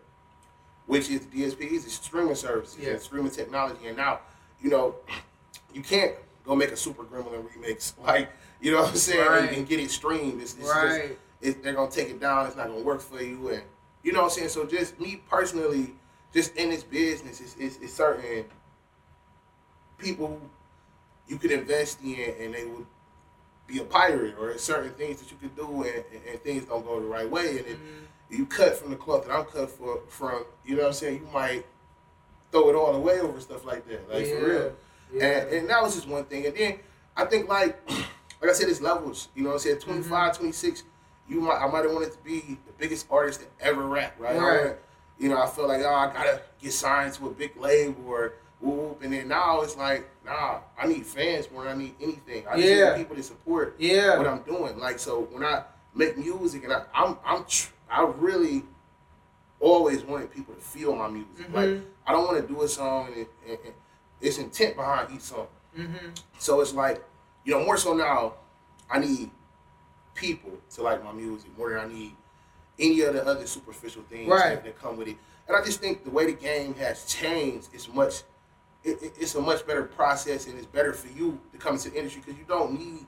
which 0.85 1.09
is 1.09 1.25
the 1.25 1.43
DSPs, 1.43 1.85
is 1.85 1.93
streaming 1.93 2.35
services 2.35 2.77
Yeah. 2.79 2.91
and 2.91 3.01
streaming 3.01 3.31
technology, 3.31 3.87
and 3.87 3.97
now, 3.97 4.19
you 4.61 4.69
know, 4.69 4.95
you 5.73 5.81
can't 5.81 6.13
go 6.45 6.55
make 6.55 6.71
a 6.71 6.77
Super 6.77 7.03
Gremlin 7.03 7.43
remix 7.57 7.93
like 8.03 8.29
you 8.61 8.71
know 8.71 8.81
what 8.81 8.89
I'm 8.91 8.95
saying 8.95 9.27
Right. 9.27 9.47
and, 9.49 9.57
and 9.57 9.67
get 9.67 9.79
it 9.79 9.91
streamed. 9.91 10.41
It's, 10.41 10.53
it's 10.53 10.63
just 10.63 10.75
Right. 10.75 11.17
it, 11.41 11.63
they're 11.63 11.73
gonna 11.73 11.89
take 11.91 12.09
it 12.09 12.19
down. 12.19 12.47
It's 12.47 12.55
not 12.55 12.67
gonna 12.67 12.81
work 12.81 13.01
for 13.01 13.21
you, 13.21 13.49
and 13.49 13.61
you 14.03 14.11
know 14.13 14.19
what 14.23 14.25
I'm 14.25 14.31
saying. 14.31 14.49
So 14.49 14.65
just 14.65 14.99
me 14.99 15.21
personally, 15.29 15.93
just 16.33 16.55
in 16.55 16.69
this 16.69 16.83
business, 16.83 17.39
it's, 17.41 17.55
it's, 17.59 17.77
it's 17.77 17.93
certain 17.93 18.45
people 19.97 20.39
you 21.27 21.37
could 21.37 21.51
invest 21.51 21.99
in, 22.03 22.33
and 22.39 22.53
they 22.53 22.65
would 22.65 22.85
be 23.67 23.79
a 23.79 23.83
pirate, 23.83 24.35
or 24.39 24.57
certain 24.57 24.91
things 24.93 25.21
that 25.21 25.31
you 25.31 25.37
could 25.37 25.55
do, 25.55 25.83
and, 25.83 26.03
and, 26.13 26.21
and 26.29 26.41
things 26.41 26.65
don't 26.65 26.85
go 26.85 26.99
the 26.99 27.05
right 27.05 27.29
way, 27.29 27.59
and 27.59 27.67
if 27.67 27.77
you 28.33 28.45
cut 28.45 28.75
from 28.75 28.89
the 28.89 28.95
cloth 28.95 29.25
that 29.27 29.33
I'm 29.33 29.45
cut 29.45 29.69
for, 29.69 30.01
from, 30.07 30.45
you 30.65 30.75
know 30.75 30.81
what 30.83 30.87
I'm 30.89 30.93
saying, 30.93 31.15
you 31.21 31.27
might 31.33 31.65
throw 32.51 32.69
it 32.69 32.75
all 32.75 32.95
away 32.95 33.19
over 33.19 33.39
stuff 33.39 33.65
like 33.65 33.87
that, 33.87 34.11
like 34.11 34.27
for 34.27 34.45
real. 34.45 34.73
Yeah. 35.13 35.23
And, 35.25 35.49
and 35.49 35.69
that 35.69 35.81
was 35.81 35.95
just 35.95 36.07
one 36.07 36.25
thing. 36.25 36.45
And 36.45 36.55
then 36.55 36.79
I 37.15 37.25
think 37.25 37.47
like 37.49 37.79
like 38.41 38.49
I 38.49 38.53
said, 38.53 38.69
it's 38.69 38.81
levels. 38.81 39.29
You 39.35 39.43
know 39.43 39.49
what 39.49 39.55
I'm 39.55 39.59
saying? 39.61 39.77
Mm-hmm. 39.77 39.91
25, 40.09 40.37
26, 40.37 40.83
you 41.29 41.41
might 41.41 41.57
I 41.57 41.67
might 41.67 41.83
have 41.83 41.93
wanted 41.93 42.11
to 42.11 42.17
be 42.19 42.39
the 42.65 42.73
biggest 42.77 43.07
artist 43.09 43.41
that 43.41 43.49
ever 43.59 43.83
rap, 43.87 44.15
right? 44.19 44.37
Right. 44.37 44.75
you 45.19 45.29
know, 45.29 45.41
I 45.41 45.47
felt 45.47 45.67
like, 45.67 45.81
oh, 45.83 45.93
I 45.93 46.11
gotta 46.13 46.41
get 46.61 46.73
signed 46.73 47.13
to 47.15 47.27
a 47.27 47.31
big 47.31 47.55
label 47.57 48.03
or 48.07 48.33
whoop, 48.59 49.01
and 49.03 49.13
then 49.13 49.27
now 49.27 49.61
it's 49.61 49.75
like, 49.77 50.09
nah, 50.25 50.59
I 50.77 50.87
need 50.87 51.05
fans 51.05 51.49
more 51.51 51.63
than 51.65 51.73
I 51.73 51.81
need 51.83 51.95
anything. 52.01 52.45
I 52.47 52.55
just 52.57 52.67
Yeah. 52.67 52.89
need 52.91 52.97
people 52.97 53.15
to 53.15 53.23
support 53.23 53.75
Yeah. 53.77 54.17
what 54.17 54.27
I'm 54.27 54.41
doing. 54.43 54.77
Like 54.79 54.99
so 54.99 55.27
when 55.31 55.43
I 55.43 55.63
make 55.95 56.17
music 56.17 56.63
and 56.63 56.73
I, 56.73 56.83
I'm 56.93 57.17
I'm 57.25 57.45
tr- 57.45 57.69
I 57.93 58.03
really 58.17 58.63
always 59.59 60.03
wanted 60.03 60.31
people 60.31 60.53
to 60.53 60.61
feel 60.61 60.95
my 60.95 61.07
music. 61.07 61.47
Mhm. 61.49 61.53
Like 61.53 61.81
I 62.05 62.11
don't 62.11 62.25
want 62.25 62.41
to 62.45 62.53
do 62.53 62.61
a 62.63 62.67
song 62.67 63.07
and, 63.07 63.17
it, 63.17 63.29
and, 63.47 63.57
and 63.65 63.73
it's 64.21 64.37
intent 64.37 64.75
behind 64.75 65.13
each 65.13 65.21
song. 65.21 65.47
Mm-hmm. 65.77 66.09
So 66.37 66.59
it's 66.61 66.73
like, 66.73 67.03
you 67.45 67.53
know, 67.53 67.63
more 67.65 67.77
so 67.77 67.93
now, 67.93 68.33
I 68.89 68.99
need 68.99 69.31
people 70.15 70.51
to 70.71 70.81
like 70.83 71.03
my 71.03 71.11
music 71.11 71.49
more 71.57 71.69
than 71.71 71.79
I 71.79 71.87
need 71.93 72.15
any 72.79 73.01
of 73.01 73.13
the 73.13 73.25
other 73.25 73.45
superficial 73.47 74.03
things 74.09 74.27
Right. 74.29 74.63
that, 74.63 74.79
come 74.79 74.97
with 74.97 75.07
it. 75.07 75.17
And 75.47 75.55
I 75.57 75.63
just 75.63 75.79
think 75.79 76.03
the 76.03 76.09
way 76.11 76.25
the 76.25 76.33
game 76.33 76.73
has 76.75 77.05
changed 77.05 77.69
is 77.73 77.87
much. 77.89 78.23
It, 78.83 79.01
it- 79.01 79.13
it's 79.19 79.35
a 79.35 79.41
much 79.41 79.65
better 79.65 79.83
process, 79.83 80.47
and 80.47 80.57
it's 80.57 80.67
better 80.67 80.93
for 80.93 81.07
you 81.17 81.39
to 81.51 81.57
come 81.57 81.75
into 81.75 81.89
the 81.89 81.97
industry 81.97 82.21
because 82.25 82.37
you 82.39 82.45
don't 82.47 82.77
need 82.77 83.05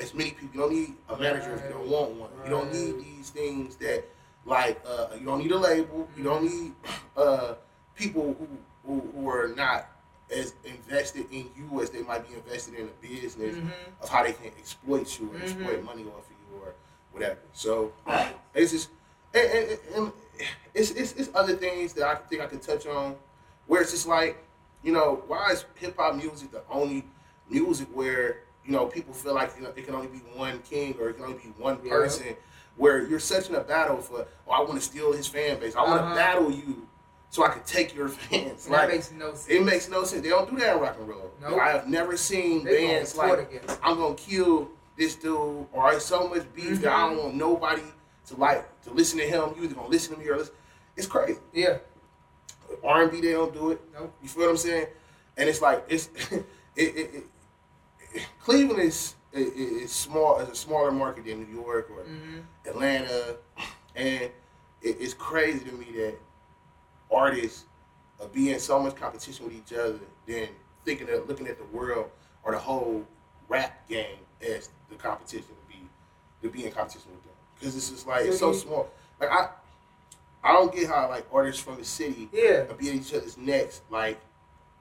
as 0.00 0.14
many 0.14 0.30
people. 0.30 0.48
You 0.54 0.60
don't 0.60 0.72
need 0.72 0.94
a 1.08 1.16
manager 1.16 1.54
if 1.54 1.62
you 1.64 1.70
don't 1.70 1.88
want 1.88 2.10
one. 2.12 2.30
You 2.44 2.50
don't 2.50 2.72
need 2.72 2.98
these 3.04 3.30
things 3.30 3.76
that, 3.76 4.04
like, 4.48 4.80
uh, 4.86 5.08
you 5.18 5.24
don't 5.26 5.38
need 5.38 5.52
a 5.52 5.56
label. 5.58 6.08
You 6.16 6.24
don't 6.24 6.44
need 6.44 6.72
uh, 7.16 7.54
people 7.94 8.34
who, 8.38 8.48
who 8.86 9.00
who 9.14 9.28
are 9.28 9.48
not 9.54 9.86
as 10.34 10.54
invested 10.64 11.26
in 11.30 11.48
you 11.56 11.80
as 11.82 11.90
they 11.90 12.02
might 12.02 12.26
be 12.28 12.34
invested 12.34 12.74
in 12.74 12.86
a 12.86 13.06
business 13.06 13.56
Mhm. 13.56 13.70
of 14.02 14.08
how 14.08 14.22
they 14.22 14.32
can 14.32 14.46
exploit 14.58 15.18
you 15.18 15.30
or 15.32 15.38
Mhm. 15.38 15.42
exploit 15.42 15.82
money 15.84 16.04
off 16.04 16.24
of 16.26 16.36
you 16.50 16.60
or 16.62 16.74
whatever. 17.12 17.38
So 17.52 17.92
it's 18.54 18.72
just 18.72 18.90
and, 19.34 19.50
and, 19.50 19.78
and 19.94 20.12
it's, 20.74 20.90
it's 20.92 21.12
it's 21.12 21.30
other 21.34 21.54
things 21.56 21.92
that 21.94 22.06
I 22.06 22.14
think 22.16 22.40
I 22.42 22.46
could 22.46 22.62
touch 22.62 22.86
on 22.86 23.16
where 23.66 23.80
it's 23.82 23.90
just 23.90 24.06
like 24.06 24.36
you 24.82 24.92
know 24.92 25.22
why 25.26 25.50
is 25.52 25.64
hip 25.76 25.96
hop 25.98 26.14
music 26.14 26.50
the 26.52 26.62
only 26.70 27.04
music 27.48 27.88
where 27.94 28.40
you 28.64 28.72
know 28.72 28.86
people 28.86 29.12
feel 29.14 29.34
like 29.34 29.52
you 29.56 29.62
know, 29.64 29.72
it 29.76 29.84
can 29.86 29.94
only 29.94 30.08
be 30.08 30.18
one 30.34 30.60
king 30.60 30.94
or 31.00 31.08
it 31.10 31.14
can 31.14 31.24
only 31.24 31.38
be 31.38 31.48
one 31.58 31.78
Yeah. 31.84 31.92
Where 32.78 33.06
you're 33.06 33.20
such 33.20 33.48
in 33.50 33.54
a 33.56 33.60
battle 33.60 33.98
for 33.98 34.26
oh 34.46 34.50
I 34.52 34.60
want 34.60 34.74
to 34.74 34.80
steal 34.80 35.12
his 35.12 35.26
fan 35.26 35.58
base 35.60 35.76
I 35.76 35.82
want 35.82 36.00
to 36.00 36.04
Uh-huh. 36.06 36.14
battle 36.14 36.50
you 36.50 36.88
so 37.30 37.44
I 37.44 37.50
can 37.50 37.62
take 37.64 37.94
your 37.94 38.08
fans 38.24 38.64
That 38.66 38.72
like 38.72 38.88
makes 38.88 39.12
no 39.12 39.26
sense. 39.34 39.48
it 39.48 39.62
makes 39.62 39.88
no 39.90 40.04
sense. 40.04 40.22
They 40.22 40.30
don't 40.30 40.48
do 40.50 40.56
that 40.58 40.76
in 40.76 40.80
rock 40.80 40.96
and 40.98 41.06
roll. 41.08 41.30
Nope. 41.42 41.60
I 41.60 41.68
have 41.72 41.86
never 41.86 42.16
seen 42.16 42.64
They 42.64 42.86
bands 42.86 43.14
like. 43.16 43.62
I'm 43.82 43.98
gonna 43.98 44.14
kill 44.14 44.70
this 44.96 45.14
dude 45.14 45.66
or 45.72 45.92
it's 45.92 46.06
so 46.06 46.26
much 46.28 46.44
beef 46.54 46.80
that 46.80 46.92
I 46.92 47.00
Mhm. 47.02 47.10
don't 47.16 47.24
want 47.24 47.34
nobody 47.34 47.82
to 48.28 48.36
like 48.36 48.80
to 48.84 48.90
listen 48.92 49.18
to 49.18 49.26
him. 49.26 49.54
You 49.56 49.64
either 49.64 49.74
gonna 49.74 49.88
listen 49.88 50.14
to 50.14 50.20
me 50.20 50.26
or 50.28 50.38
listen. 50.38 50.54
It's 50.96 51.06
crazy. 51.06 51.38
Yeah. 51.52 51.78
R 52.82 53.02
and 53.02 53.10
B 53.10 53.20
they 53.20 53.32
don't 53.32 53.52
do 53.52 53.70
it. 53.72 53.80
Nope. 53.94 54.12
You 54.22 54.28
feel 54.28 54.44
what 54.44 54.50
I'm 54.50 54.56
saying? 54.56 54.86
And 55.36 55.48
it's 55.48 55.60
like 55.62 55.84
it's 55.88 56.08
it, 56.30 56.32
it, 56.76 56.96
it, 56.96 57.14
it- 58.14 58.26
Cleveland 58.40 58.80
is 58.82 59.14
is, 59.32 59.48
is 59.52 59.92
small 59.92 60.38
It's 60.40 60.50
a 60.50 60.54
smaller 60.54 60.90
market 60.90 61.24
than 61.26 61.40
New 61.40 61.60
York 61.62 61.90
or 61.90 62.02
Mm-hmm. 62.04 62.38
Atlanta, 62.68 63.36
and 63.96 64.22
it, 64.24 64.32
it's 64.82 65.14
crazy 65.14 65.60
to 65.60 65.72
me 65.72 65.86
that 65.96 66.14
artists 67.12 67.64
are 68.20 68.28
being 68.28 68.58
so 68.58 68.80
much 68.80 68.94
competition 68.96 69.44
with 69.46 69.54
each 69.54 69.72
other 69.78 69.98
than 70.26 70.48
thinking 70.84 71.08
of 71.10 71.28
looking 71.28 71.46
at 71.46 71.58
the 71.58 71.64
world 71.76 72.10
or 72.44 72.52
the 72.52 72.58
whole 72.58 73.04
rap 73.48 73.86
game 73.88 74.18
as 74.42 74.70
the 74.90 74.94
competition 74.96 75.48
to 75.48 75.68
be 75.68 75.80
to 76.42 76.48
be 76.48 76.64
in 76.66 76.72
competition 76.72 77.10
with 77.12 77.22
them 77.24 77.32
because 77.58 77.76
it's 77.76 77.90
just 77.90 78.06
like 78.06 78.26
it's 78.26 78.38
so 78.38 78.52
So 78.52 78.58
small. 78.58 78.90
Like 79.20 79.30
I, 79.30 79.48
I 80.44 80.52
don't 80.52 80.72
get 80.74 80.88
how 80.88 81.08
like 81.08 81.26
artists 81.32 81.60
from 81.62 81.76
the 81.76 81.84
city 81.84 82.28
Yeah. 82.32 82.64
are 82.70 82.74
being 82.74 82.98
each 82.98 83.12
other's 83.14 83.36
necks. 83.36 83.80
Like 83.90 84.20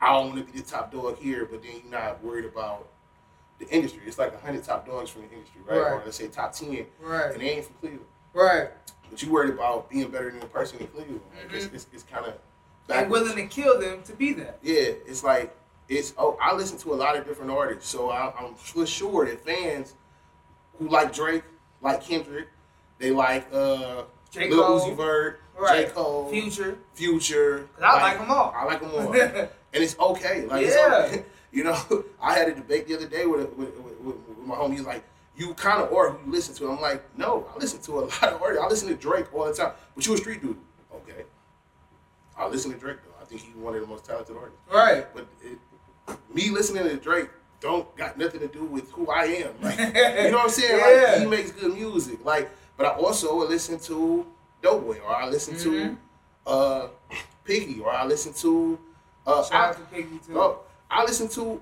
I 0.02 0.14
don't 0.14 0.28
want 0.36 0.46
to 0.48 0.54
be 0.54 0.60
the 0.60 0.66
top 0.66 0.92
dog 0.92 1.18
here, 1.18 1.46
but 1.50 1.64
then 1.64 1.72
you're 1.84 1.92
not 1.92 2.24
worried 2.24 2.46
about 2.46 2.88
the 3.60 3.68
industry. 3.70 4.02
It's 4.06 4.18
like 4.18 4.40
hundred 4.42 4.64
top 4.64 4.86
dogs 4.88 5.10
from 5.10 5.24
the 5.24 5.34
industry, 5.34 5.62
right? 5.66 5.80
Right. 5.80 5.92
Or 5.94 6.02
let's 6.06 6.18
say 6.18 6.28
top 6.28 6.54
ten, 6.54 6.86
Right. 7.02 7.32
and 7.32 7.42
they 7.42 7.50
ain't 7.50 7.66
from 7.66 7.76
Cleveland. 7.82 8.06
Right. 8.34 8.70
But 9.10 9.24
you 9.24 9.32
worried 9.32 9.54
about 9.54 9.90
being 9.90 10.10
better 10.10 10.30
than 10.30 10.40
the 10.42 10.46
person 10.48 10.80
in 10.80 10.88
Cleveland. 10.88 11.22
Like, 11.36 11.54
it's, 11.54 11.66
Mhm. 11.66 11.74
it's, 11.74 11.88
it's 11.94 12.04
kind 12.04 12.26
of 12.26 12.34
And 12.90 13.10
willing 13.10 13.36
to 13.36 13.48
kill 13.48 13.80
them 13.80 14.02
to 14.04 14.14
be 14.14 14.34
that. 14.34 14.60
Yeah, 14.62 14.76
it's 15.06 15.24
like 15.24 15.56
it's. 15.90 16.14
Oh, 16.18 16.38
I 16.42 16.54
listen 16.56 16.78
to 16.80 16.94
a 16.94 16.96
lot 16.96 17.16
of 17.18 17.26
different 17.26 17.52
artists, 17.52 17.90
so 17.90 18.10
I, 18.10 18.34
I'm 18.40 18.54
for 18.56 18.86
sure 18.86 19.26
that 19.26 19.44
fans 19.44 19.94
who 20.78 20.88
like 20.90 21.14
Drake, 21.14 21.44
like 21.82 22.02
Kendrick, 22.04 22.48
they 23.00 23.12
like 23.12 23.48
uh, 23.54 24.04
J. 24.32 24.50
Lil 24.50 24.64
Cole. 24.64 24.80
Uzi 24.82 24.96
Vert, 24.96 25.40
Right. 25.58 25.88
J 25.88 25.94
Cole, 25.94 26.30
Future. 26.30 26.78
Future. 26.94 27.68
I 27.82 28.02
like 28.02 28.20
them 28.20 28.30
all. 28.30 28.54
I 28.56 28.66
like 28.66 28.80
them 28.82 28.92
all, 28.94 29.12
and 29.14 29.50
it's 29.74 29.98
okay. 30.00 30.46
Like 30.46 30.66
it's 30.66 30.76
Yeah. 30.76 31.06
okay. 31.08 31.24
you 31.52 31.64
know, 31.64 31.78
I 32.22 32.34
had 32.34 32.48
a 32.50 32.56
debate 32.56 32.88
the 32.88 32.96
other 32.96 33.08
day 33.08 33.26
with 33.26 33.50
with, 33.54 33.76
with, 33.78 34.00
with, 34.02 34.16
my 34.46 34.56
homie. 34.56 34.74
He's 34.74 34.82
like, 34.86 35.04
"You 35.36 35.54
kind 35.54 35.82
of 35.82 35.94
are 35.94 36.12
who 36.12 36.26
you 36.26 36.32
listen 36.32 36.54
to." 36.56 36.70
I'm 36.72 36.82
like, 36.82 37.04
"No, 37.18 37.48
I 37.54 37.58
listen 37.60 37.82
to 37.82 38.00
a 38.00 38.02
lot 38.02 38.24
of 38.24 38.42
artists. 38.42 38.64
I 38.64 38.68
listen 38.68 38.88
to 38.90 38.96
Drake 38.96 39.34
all 39.34 39.46
the 39.46 39.54
time, 39.54 39.72
but 39.96 40.06
you 40.06 40.14
a 40.14 40.18
street 40.18 40.42
dude, 40.42 40.58
okay?" 40.94 41.24
I 42.38 42.48
listen 42.48 42.72
to 42.72 42.78
Drake 42.78 42.98
though. 43.04 43.22
I 43.22 43.26
think 43.26 43.42
he's 43.42 43.56
one 43.56 43.74
of 43.76 43.82
the 43.82 43.88
most 43.88 44.06
talented 44.06 44.36
artists. 44.36 44.60
Right. 44.72 45.06
But 45.14 45.28
it, 45.42 45.58
me 46.34 46.50
listening 46.52 46.84
to 46.84 46.96
Drake 46.98 47.30
don't 47.60 47.94
got 47.98 48.18
nothing 48.18 48.40
to 48.42 48.48
do 48.48 48.64
with 48.64 48.92
who 48.92 49.08
I 49.10 49.24
am. 49.24 49.54
Like, 49.62 49.80
you 49.80 49.86
know 50.32 50.38
what 50.38 50.44
I'm 50.44 50.50
saying? 50.50 50.78
Yeah. 50.80 51.12
Like 51.14 51.20
he 51.22 51.26
makes 51.26 51.52
good 51.52 51.74
music. 51.74 52.24
Like, 52.24 52.50
but 52.78 52.86
I 52.86 52.90
also 52.92 53.36
listen 53.48 53.80
to 53.80 54.26
Doughboy 54.62 55.00
or 55.00 55.16
I 55.16 55.28
listen 55.28 55.56
Mhm. 55.56 55.64
to 55.64 55.98
uh 56.46 56.88
Piggy 57.44 57.80
or 57.80 57.92
I 57.92 58.06
listen 58.06 58.34
to 58.34 58.78
uh 59.26 59.44
Shout 59.44 59.54
I, 59.54 59.70
out 59.70 59.76
to 59.76 59.82
Piggy 59.96 60.20
too. 60.26 60.40
oh, 60.40 60.60
I 60.90 61.04
listen 61.04 61.28
to 61.30 61.62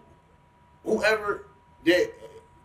whoever 0.83 1.45
that 1.85 2.11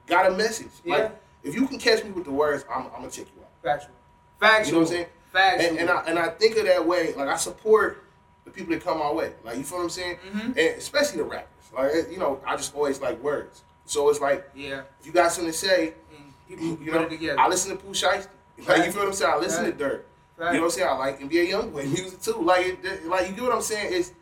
got 0.07 0.27
a 0.27 0.31
message. 0.37 0.69
Yeah. 0.85 0.95
Like 0.97 1.21
if 1.43 1.55
you 1.55 1.67
can 1.67 1.79
catch 1.79 2.05
me 2.05 2.11
with 2.11 2.25
the 2.25 2.31
words, 2.33 2.65
I'm, 2.73 2.85
I'm 2.87 2.91
gonna 3.01 3.11
check 3.11 3.27
you 3.35 3.43
out. 3.43 3.49
Factual. 3.63 3.95
Factual. 4.39 4.67
You 4.67 4.73
know 4.73 4.79
what 4.81 4.87
I'm 4.89 4.93
saying? 4.95 5.07
Factual. 5.33 5.69
And, 5.71 5.79
and 5.79 5.91
I 5.91 6.03
and 6.07 6.19
I 6.19 6.29
think 6.29 6.57
of 6.57 6.67
that 6.67 6.87
way. 6.87 7.15
Like 7.15 7.29
I 7.29 7.37
support 7.37 8.05
the 8.45 8.51
people 8.51 8.73
that 8.75 8.83
come 8.85 8.99
my 8.99 9.11
way. 9.13 9.33
Like 9.45 9.57
you 9.57 9.63
feel 9.65 9.79
what 9.79 9.85
I'm 9.85 9.91
saying? 9.91 10.17
Mhm. 10.33 10.45
And 10.49 10.59
especially 10.59 11.19
the 11.19 11.25
rappers. 11.25 11.47
Like 11.75 12.11
you 12.11 12.19
know, 12.19 12.41
I 12.47 12.57
just 12.57 12.75
always 12.75 13.01
like 13.01 13.23
words. 13.23 13.63
So 13.87 14.09
it's 14.11 14.21
like 14.21 14.49
Yeah. 14.55 14.83
if 15.01 15.07
you 15.07 15.13
got 15.13 15.33
something 15.33 15.53
to 15.53 15.59
say, 15.59 15.95
people 16.49 16.79
you 16.83 16.93
know, 16.93 17.09
together. 17.09 17.39
I 17.39 17.49
listen 17.49 17.71
to 17.77 17.83
Pooh 17.83 17.93
Shiesty. 17.93 18.27
Like 18.59 18.69
Right. 18.69 18.87
you 18.87 18.93
feel 18.93 19.03
what 19.03 19.09
I'm 19.09 19.15
saying? 19.15 19.33
I 19.33 19.37
listen 19.39 19.65
Right. 19.65 19.79
to 19.79 19.79
Dirt. 19.79 20.07
Facts. 20.37 20.53
You 20.53 20.59
know 20.59 20.61
what 20.61 20.65
I'm 20.67 20.71
saying? 20.79 20.89
I 20.89 20.93
like 20.97 21.21
NBA 21.21 21.51
YoungBoy 21.51 21.85
music 21.93 22.21
too. 22.23 22.41
Like 22.43 22.67
it, 22.67 23.07
like 23.07 23.29
you 23.29 23.35
get 23.35 23.43
what 23.45 23.53
I'm 23.55 23.63
saying? 23.63 23.93
It's 23.93 24.13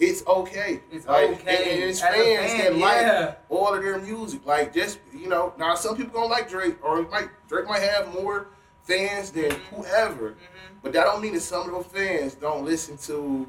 it's 0.00 0.26
okay. 0.26 0.80
It's 0.90 1.06
Like, 1.06 1.30
okay. 1.30 1.56
And, 1.56 1.70
and 1.82 1.90
it's 1.90 2.02
As 2.02 2.14
fans 2.14 2.52
fan, 2.52 2.58
that 2.72 2.78
yeah. 2.78 3.24
like 3.26 3.40
all 3.50 3.74
of 3.74 3.82
their 3.82 3.98
music. 4.00 4.44
Like 4.46 4.74
just 4.74 4.98
you 5.12 5.28
know, 5.28 5.52
now 5.58 5.74
some 5.76 5.96
people 5.96 6.12
gonna 6.12 6.26
like 6.32 6.48
Drake, 6.48 6.76
or 6.82 7.02
might 7.02 7.28
Drake 7.48 7.68
might 7.68 7.82
have 7.82 8.12
more 8.14 8.48
fans 8.82 9.30
than 9.30 9.50
Mhm. 9.50 9.58
whoever. 9.76 10.30
Mhm. 10.30 10.36
But 10.82 10.92
that 10.94 11.04
don't 11.04 11.20
mean 11.22 11.34
that 11.34 11.40
some 11.42 11.68
of 11.68 11.70
those 11.72 11.86
fans 11.92 12.34
don't 12.34 12.64
listen 12.64 12.96
to 12.98 13.46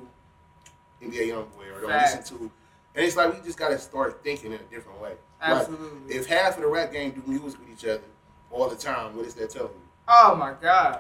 NBA 1.02 1.30
YoungBoy 1.30 1.76
or 1.78 1.82
don't 1.82 1.90
Facts. 1.90 2.16
listen 2.32 2.38
to. 2.40 2.52
And 2.94 3.06
it's 3.06 3.16
like 3.16 3.34
we 3.34 3.40
just 3.46 3.58
gotta 3.58 3.80
start 3.80 4.22
thinking 4.24 4.52
in 4.52 4.60
a 4.60 4.64
different 4.64 5.00
way. 5.02 5.16
Like, 5.42 5.52
Absolutely. 5.62 6.14
if 6.14 6.28
half 6.28 6.58
of 6.58 6.62
the 6.64 6.68
rap 6.68 6.92
game 6.92 7.12
do 7.12 7.24
music 7.26 7.60
with 7.62 7.70
each 7.70 7.86
other 7.90 8.04
all 8.52 8.68
the 8.68 8.76
time, 8.76 9.16
what 9.16 9.26
is 9.26 9.34
that 9.36 9.50
telling 9.50 9.70
you? 9.70 9.82
oh 10.10 10.36
my 10.36 10.54
gosh. 10.62 11.00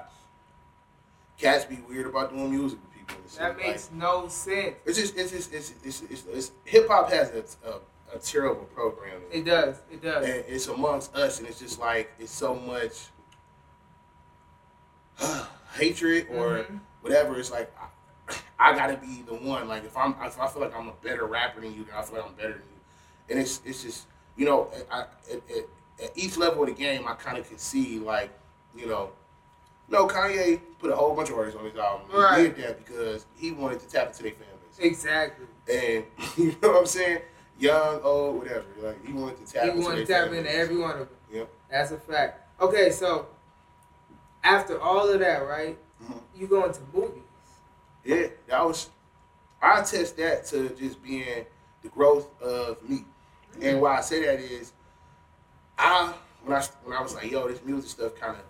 Cats 1.38 1.66
be 1.66 1.80
weird 1.90 2.06
about 2.08 2.30
doing 2.32 2.50
music 2.52 2.80
with 3.15 3.32
people. 3.32 3.45
in 3.47 3.54
the 3.54 3.54
That 3.62 3.67
makes 3.67 3.89
Like, 3.91 4.00
no 4.00 4.28
sense. 4.28 4.76
it's 4.86 4.97
just 4.97 5.17
it's 5.17 5.32
just 5.32 5.54
it's 5.54 5.74
it's, 5.84 6.02
it's, 6.10 6.24
it's 6.32 6.52
hip 6.65 6.88
hop 6.88 7.12
has 7.12 7.30
a, 7.32 7.43
a, 7.69 8.15
a 8.15 8.19
terrible 8.19 8.65
program. 8.65 9.21
It 9.32 9.45
does. 9.45 9.82
It 9.91 10.02
does. 10.02 10.26
and 10.26 10.43
it's 10.47 10.67
amongst 10.67 11.15
us, 11.15 11.39
and 11.39 11.47
it's 11.47 11.60
just 11.60 11.80
like 11.80 12.12
it's 12.19 12.32
so 12.32 12.56
much 12.56 12.93
hatred 15.74 16.28
or 16.32 16.60
Mhm. 16.69 16.80
whatever. 17.02 17.38
It's 17.39 17.52
like 17.52 17.71
I, 18.30 18.38
I 18.71 18.76
gotta 18.76 18.97
be 18.97 19.24
the 19.28 19.36
one. 19.36 19.67
Like 19.67 19.84
if 19.86 19.95
I'm 19.97 20.15
if 20.24 20.39
I 20.39 20.47
feel 20.47 20.62
like 20.62 20.76
I'm 20.76 20.88
a 20.88 20.93
better 21.04 21.26
rapper 21.26 21.62
than 21.62 21.74
you, 21.74 21.84
then 21.86 21.95
I 21.95 22.02
feel 22.02 22.17
like 22.17 22.26
I'm 22.28 22.34
better 22.36 22.54
than 22.54 22.62
you. 22.62 22.80
and 23.32 23.39
it's 23.39 23.62
it's 23.65 23.84
just 23.84 24.08
you 24.38 24.45
know 24.45 24.69
I, 24.91 25.02
at, 25.02 25.08
at, 25.32 25.65
at 26.04 26.12
each 26.17 26.38
level 26.38 26.63
of 26.63 26.69
the 26.69 26.76
game 26.76 27.08
I 27.08 27.13
kind 27.13 27.38
of 27.38 27.47
can 27.47 27.58
see 27.58 28.00
like 28.00 28.32
you 28.76 28.88
know. 28.88 29.12
No, 29.89 30.08
Kanye 30.08 30.62
put 30.80 30.91
a 30.91 30.96
whole 30.96 31.13
bunch 31.15 31.30
of 31.30 31.38
artists 31.38 31.60
on 31.60 31.65
his 31.65 31.76
album. 31.76 32.08
He 32.10 32.17
Right. 32.17 32.56
did 32.56 32.65
that 32.65 32.86
because 32.86 33.26
he 33.36 33.52
wanted 33.52 33.80
to 33.82 33.88
tap 33.88 34.08
into 34.08 34.24
their 34.24 34.32
fan 34.32 34.48
base. 34.65 34.80
Exactly. 34.86 35.46
And 35.72 36.06
you 36.38 36.56
know 36.62 36.70
what 36.70 36.78
I'm 36.80 36.86
saying? 36.86 37.22
Young, 37.60 38.02
old, 38.02 38.38
whatever. 38.39 38.65
Like 38.82 39.06
he 39.06 39.13
wanted 39.13 39.46
to 39.46 39.52
tap 39.54 39.63
He 39.65 39.70
into 39.72 39.82
wanted 39.84 40.08
to 40.08 40.13
tap 40.13 40.28
into 40.30 40.44
base. 40.44 40.56
every 40.56 40.78
one 40.78 40.91
of 40.91 40.98
them. 41.00 41.10
Yep. 41.32 41.50
That's 41.70 41.91
a 41.91 41.98
fact. 41.98 42.62
Okay, 42.62 42.89
so 42.91 43.28
after 44.44 44.80
all 44.82 45.10
of 45.10 45.20
that, 45.20 45.39
right? 45.48 45.78
Mhm. 46.04 46.22
You 46.36 46.48
go 46.48 46.65
into 46.65 46.82
movies. 46.94 47.22
Yeah, 48.04 48.28
that 48.48 48.65
was. 48.65 48.89
I 49.62 49.80
attest 49.82 50.17
that 50.17 50.46
to 50.48 50.70
just 50.70 51.04
being 51.04 51.46
the 51.84 51.89
growth 51.89 52.28
of 52.41 52.82
me, 52.89 53.06
and 53.62 53.80
why 53.80 53.98
I 53.98 54.02
say 54.02 54.26
that 54.26 54.39
is, 54.39 54.74
I 55.78 56.13
when 56.44 56.58
I 56.58 56.63
when 56.84 56.98
I 56.98 57.02
was 57.02 57.13
like, 57.13 57.30
yo, 57.30 57.48
this 57.48 57.62
music 57.63 57.91
stuff 57.91 58.15
kind 58.15 58.38
of 58.38 58.44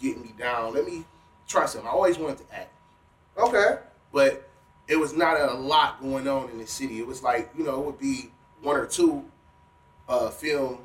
getting 0.00 0.22
me 0.22 0.32
down. 0.38 0.74
Let 0.74 0.84
me 0.86 1.04
try 1.46 1.66
something. 1.66 1.88
I 1.88 1.92
always 1.92 2.18
wanted 2.18 2.38
to 2.48 2.54
act, 2.54 2.72
Okay. 3.36 3.78
but 4.12 4.48
it 4.88 4.96
was 4.96 5.12
not 5.14 5.38
a 5.40 5.52
lot 5.54 6.00
going 6.00 6.26
on 6.28 6.50
in 6.50 6.58
the 6.58 6.66
city. 6.66 6.98
It 6.98 7.06
was 7.06 7.22
like 7.22 7.50
you 7.56 7.64
know, 7.64 7.80
it 7.80 7.86
would 7.86 7.98
be 7.98 8.30
one 8.62 8.76
or 8.76 8.86
two 8.86 9.24
uh, 10.08 10.30
films 10.30 10.80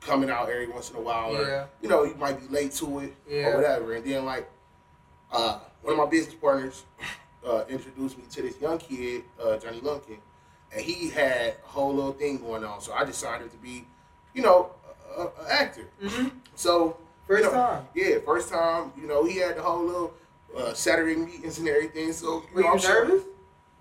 coming 0.00 0.30
out 0.30 0.48
every 0.48 0.68
once 0.68 0.90
in 0.90 0.96
a 0.96 1.00
while, 1.00 1.32
Yeah. 1.32 1.38
or 1.40 1.68
you 1.82 1.88
know, 1.88 2.04
you 2.04 2.14
might 2.14 2.40
be 2.40 2.46
late 2.48 2.72
to 2.74 3.00
it 3.00 3.14
Yeah. 3.28 3.48
or 3.48 3.56
whatever. 3.56 3.94
And 3.94 4.04
then 4.04 4.24
like 4.24 4.48
uh, 5.32 5.58
one 5.82 5.92
of 5.92 5.98
my 5.98 6.06
business 6.06 6.34
partners 6.34 6.84
uh, 7.46 7.64
introduced 7.68 8.16
me 8.18 8.24
to 8.30 8.42
this 8.42 8.60
young 8.60 8.78
kid, 8.78 9.22
uh, 9.42 9.56
Johnny 9.58 9.80
Lumpkin, 9.80 10.18
and 10.72 10.80
he 10.80 11.08
had 11.10 11.54
a 11.64 11.66
whole 11.66 11.94
little 11.94 12.12
thing 12.12 12.38
going 12.38 12.64
on. 12.64 12.80
So 12.80 12.92
I 12.92 13.04
decided 13.04 13.50
to 13.50 13.56
be, 13.58 13.84
you 14.34 14.42
know, 14.42 14.70
a, 15.16 15.22
a 15.22 15.26
a 15.46 15.52
actor. 15.52 15.88
Mm-hmm. 16.02 16.28
So 16.54 16.96
First 17.28 17.44
you 17.44 17.50
know, 17.50 17.56
time. 17.56 17.86
yeah, 17.94 18.16
first 18.24 18.48
time. 18.48 18.92
You 19.00 19.06
know, 19.06 19.24
he 19.24 19.36
had 19.36 19.56
the 19.56 19.62
whole 19.62 19.84
little 19.84 20.14
uh, 20.56 20.72
Saturday 20.74 21.14
meetings 21.14 21.58
and 21.58 21.68
everything. 21.68 22.12
So 22.12 22.42
Were 22.54 22.62
know, 22.62 22.66
you 22.68 22.72
I'm 22.72 22.78
sure- 22.78 23.04
nervous? 23.06 23.24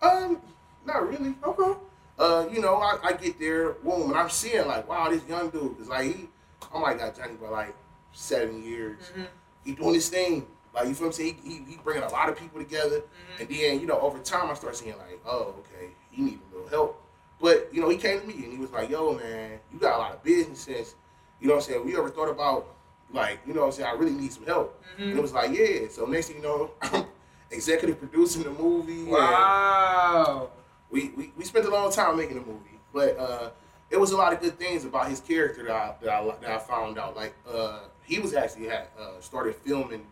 Um, 0.01 0.41
not 0.85 1.07
really. 1.09 1.33
Okay. 1.43 1.79
Uh, 2.19 2.47
you 2.51 2.61
know, 2.61 2.75
I, 2.75 2.97
I 3.03 3.13
get 3.13 3.39
there, 3.39 3.71
boom, 3.73 4.09
and 4.11 4.19
I'm 4.19 4.29
seeing 4.29 4.67
like, 4.67 4.87
wow, 4.87 5.09
this 5.09 5.23
young 5.29 5.49
dude 5.49 5.79
is 5.79 5.87
like 5.87 6.05
he, 6.15 6.27
oh 6.73 6.79
my 6.79 6.93
god, 6.93 7.15
Johnny 7.15 7.33
for 7.39 7.49
like 7.49 7.75
seven 8.11 8.63
years. 8.63 9.11
Mhm. 9.17 9.27
He 9.63 9.73
doing 9.73 9.93
this 9.93 10.09
thing, 10.09 10.45
like 10.73 10.87
you 10.87 10.93
feel 10.95 11.07
what 11.07 11.13
I'm 11.13 11.13
saying. 11.13 11.37
He, 11.43 11.49
he, 11.49 11.63
he 11.71 11.77
bringing 11.83 12.03
a 12.03 12.09
lot 12.09 12.27
of 12.29 12.35
people 12.37 12.59
together, 12.59 13.01
Mm-hmm. 13.01 13.41
and 13.41 13.49
then 13.49 13.79
you 13.79 13.85
know, 13.87 13.99
over 13.99 14.17
time, 14.19 14.49
I 14.49 14.53
start 14.55 14.75
seeing 14.75 14.97
like, 14.97 15.19
oh, 15.27 15.55
okay, 15.59 15.91
he 16.11 16.21
need 16.23 16.39
a 16.51 16.55
little 16.55 16.69
help. 16.69 17.03
But 17.39 17.69
you 17.71 17.81
know, 17.81 17.89
he 17.89 17.97
came 17.97 18.19
to 18.21 18.27
me 18.27 18.33
and 18.43 18.51
he 18.51 18.57
was 18.57 18.71
like, 18.71 18.89
yo, 18.89 19.13
man, 19.13 19.59
you 19.71 19.77
got 19.79 19.95
a 19.95 19.99
lot 19.99 20.13
of 20.13 20.23
business 20.23 20.59
sense. 20.61 20.95
You 21.39 21.47
know 21.47 21.55
what 21.55 21.63
I'm 21.65 21.69
saying? 21.71 21.85
We 21.85 21.95
ever 21.95 22.09
thought 22.09 22.29
about 22.29 22.67
like, 23.13 23.39
you 23.47 23.53
know 23.53 23.61
what 23.61 23.67
I'm 23.67 23.71
saying? 23.73 23.89
I 23.89 23.93
really 23.93 24.11
need 24.13 24.31
some 24.33 24.45
help. 24.45 24.83
Mhm. 24.97 25.09
And 25.09 25.17
it 25.17 25.21
was 25.21 25.33
like, 25.33 25.51
yeah. 25.57 25.87
So 25.89 26.05
next 26.05 26.27
thing 26.27 26.37
you 26.37 26.43
know, 26.43 26.71
I'm 26.81 27.05
executive 27.51 27.99
producing 27.99 28.43
the 28.43 28.51
movie. 28.51 29.05
Wow. 29.05 30.49
we, 30.89 31.09
we, 31.15 31.31
we 31.37 31.45
spent 31.45 31.65
a 31.65 31.69
long 31.69 31.91
time 31.91 32.17
making 32.17 32.35
the 32.39 32.45
movie, 32.45 32.79
but 32.93 33.17
uh, 33.17 33.49
it 33.89 33.97
was 33.99 34.11
a 34.11 34.17
lot 34.17 34.33
of 34.33 34.41
good 34.41 34.57
things 34.59 34.83
about 34.85 35.09
his 35.09 35.19
character 35.19 35.63
that 35.63 35.71
I, 35.71 35.95
that 36.01 36.09
I, 36.13 36.25
that 36.41 36.51
I 36.51 36.57
found 36.59 36.97
out. 36.97 37.15
Like 37.15 37.33
uh, 37.51 37.79
he 38.03 38.19
was 38.19 38.33
actually 38.33 38.67
had 38.67 38.87
uh, 38.99 39.19
started 39.21 39.55
filming 39.55 40.05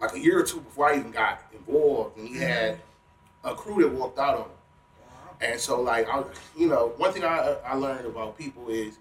like 0.00 0.14
a 0.14 0.18
year 0.18 0.38
or 0.38 0.42
two 0.42 0.60
before 0.60 0.88
I 0.90 0.98
even 0.98 1.10
got 1.10 1.42
involved, 1.52 2.18
and 2.18 2.28
he 2.28 2.36
had 2.36 2.78
a 3.44 3.54
crew 3.54 3.82
that 3.82 3.92
walked 3.92 4.18
out 4.18 4.34
on 4.34 4.40
him. 4.42 4.50
And 5.40 5.60
so, 5.60 5.80
like, 5.82 6.08
I, 6.08 6.24
you 6.56 6.66
know, 6.68 6.92
one 6.96 7.12
thing 7.12 7.22
I, 7.24 7.56
I 7.66 7.74
learned 7.74 8.06
about 8.06 8.38
people 8.38 8.68
is 8.68 8.98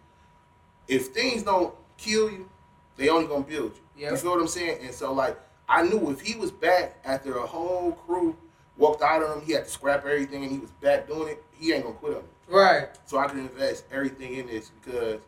if 0.88 1.08
things 1.08 1.44
don't 1.44 1.74
kill 1.98 2.30
you, 2.30 2.50
they 2.98 3.10
only 3.10 3.28
gonna 3.28 3.44
build 3.44 3.74
you. 3.76 4.04
Yep. 4.04 4.12
You 4.12 4.18
feel 4.18 4.32
what 4.32 4.42
I'm 4.42 4.48
saying? 4.48 4.80
And 4.84 4.94
so, 4.94 5.14
like, 5.14 5.40
I 5.68 5.84
knew 5.84 6.10
if 6.12 6.22
he 6.22 6.38
was 6.38 6.52
back 6.52 6.98
after 7.06 7.38
a 7.38 7.46
whole 7.46 7.94
crew 7.94 8.36
walked 8.78 9.02
out 9.02 9.24
on 9.24 9.40
him, 9.40 9.46
he 9.46 9.54
had 9.54 9.66
to 9.66 9.70
scrap 9.72 10.06
everything, 10.06 10.44
and 10.44 10.52
he 10.52 10.60
was 10.60 10.72
back 10.72 11.08
doing 11.08 11.30
it. 11.30 11.44
He 11.58 11.72
ain't 11.74 11.84
gonna 11.84 11.96
quit 11.96 12.18
on 12.18 12.24
me. 12.24 12.28
Right. 12.48 12.90
So 13.06 13.18
I 13.18 13.28
can 13.28 13.40
invest 13.40 13.86
everything 13.92 14.36
in 14.36 14.48
this 14.48 14.70
because 14.84 15.20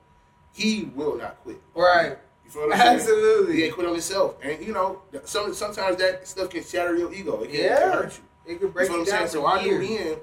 he 0.53 0.91
will 0.95 1.17
not 1.17 1.37
quit. 1.43 1.61
Right. 1.73 2.17
You 2.45 2.51
feel 2.51 2.63
what 2.67 2.73
I'm 2.73 2.79
saying? 2.79 2.91
He 2.91 2.95
Absolutely. 3.01 3.63
ain't 3.63 3.73
quit 3.73 3.87
on 3.87 3.93
himself, 3.93 4.35
and 4.43 4.65
you 4.65 4.73
know, 4.73 5.01
some 5.25 5.53
sometimes 5.53 5.97
that 5.97 6.27
stuff 6.27 6.49
can 6.49 6.63
shatter 6.63 6.95
your 6.95 7.13
ego. 7.13 7.41
It 7.43 7.47
can, 7.47 7.55
it 7.55 7.61
Yeah. 7.63 7.79
can 7.79 7.91
hurt 7.91 8.19
you. 8.45 8.53
It 8.53 8.59
can 8.59 8.69
break 8.69 8.87
You 8.89 8.95
you, 8.97 9.05
feel 9.05 9.13
what 9.13 9.13
I'm 9.13 9.19
down 9.19 9.29
saying? 9.29 9.43
So 9.43 9.47
I 9.47 9.63
knew 9.63 9.87
then 9.87 10.17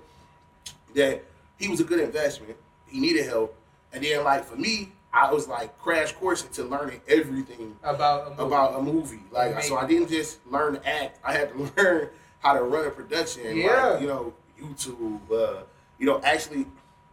that 0.94 1.22
he 1.59 1.68
was 1.68 1.80
a 1.80 1.85
good 1.85 2.00
investment. 2.00 2.57
He 2.87 3.00
needed 3.00 3.26
help, 3.26 3.57
and 3.92 4.02
then 4.04 4.24
like 4.24 4.44
for 4.44 4.57
me, 4.57 4.92
I 5.14 5.33
was 5.33 5.46
like 5.46 5.79
crash 5.79 6.12
course 6.12 6.44
into 6.44 6.64
learning 6.64 7.00
everything 7.09 7.77
about 7.85 8.27
a 8.27 8.31
movie. 8.31 8.42
about 8.42 8.79
a 8.79 8.83
movie. 8.83 9.20
Like 9.31 9.62
so, 9.62 9.77
I 9.77 9.87
didn't 9.87 10.09
just 10.09 10.44
learn 10.50 10.74
to 10.74 10.88
act. 10.88 11.20
I 11.24 11.33
had 11.33 11.53
to 11.53 11.70
learn 11.77 12.09
how 12.40 12.55
to 12.55 12.62
run 12.64 12.85
a 12.87 12.90
production. 12.90 13.57
Yeah. 13.57 13.87
Like, 13.90 14.00
you 14.03 14.09
know, 14.09 14.35
YouTube. 14.61 15.20
Uh, 15.31 15.62
you 15.98 16.07
know, 16.07 16.20
actually 16.24 16.66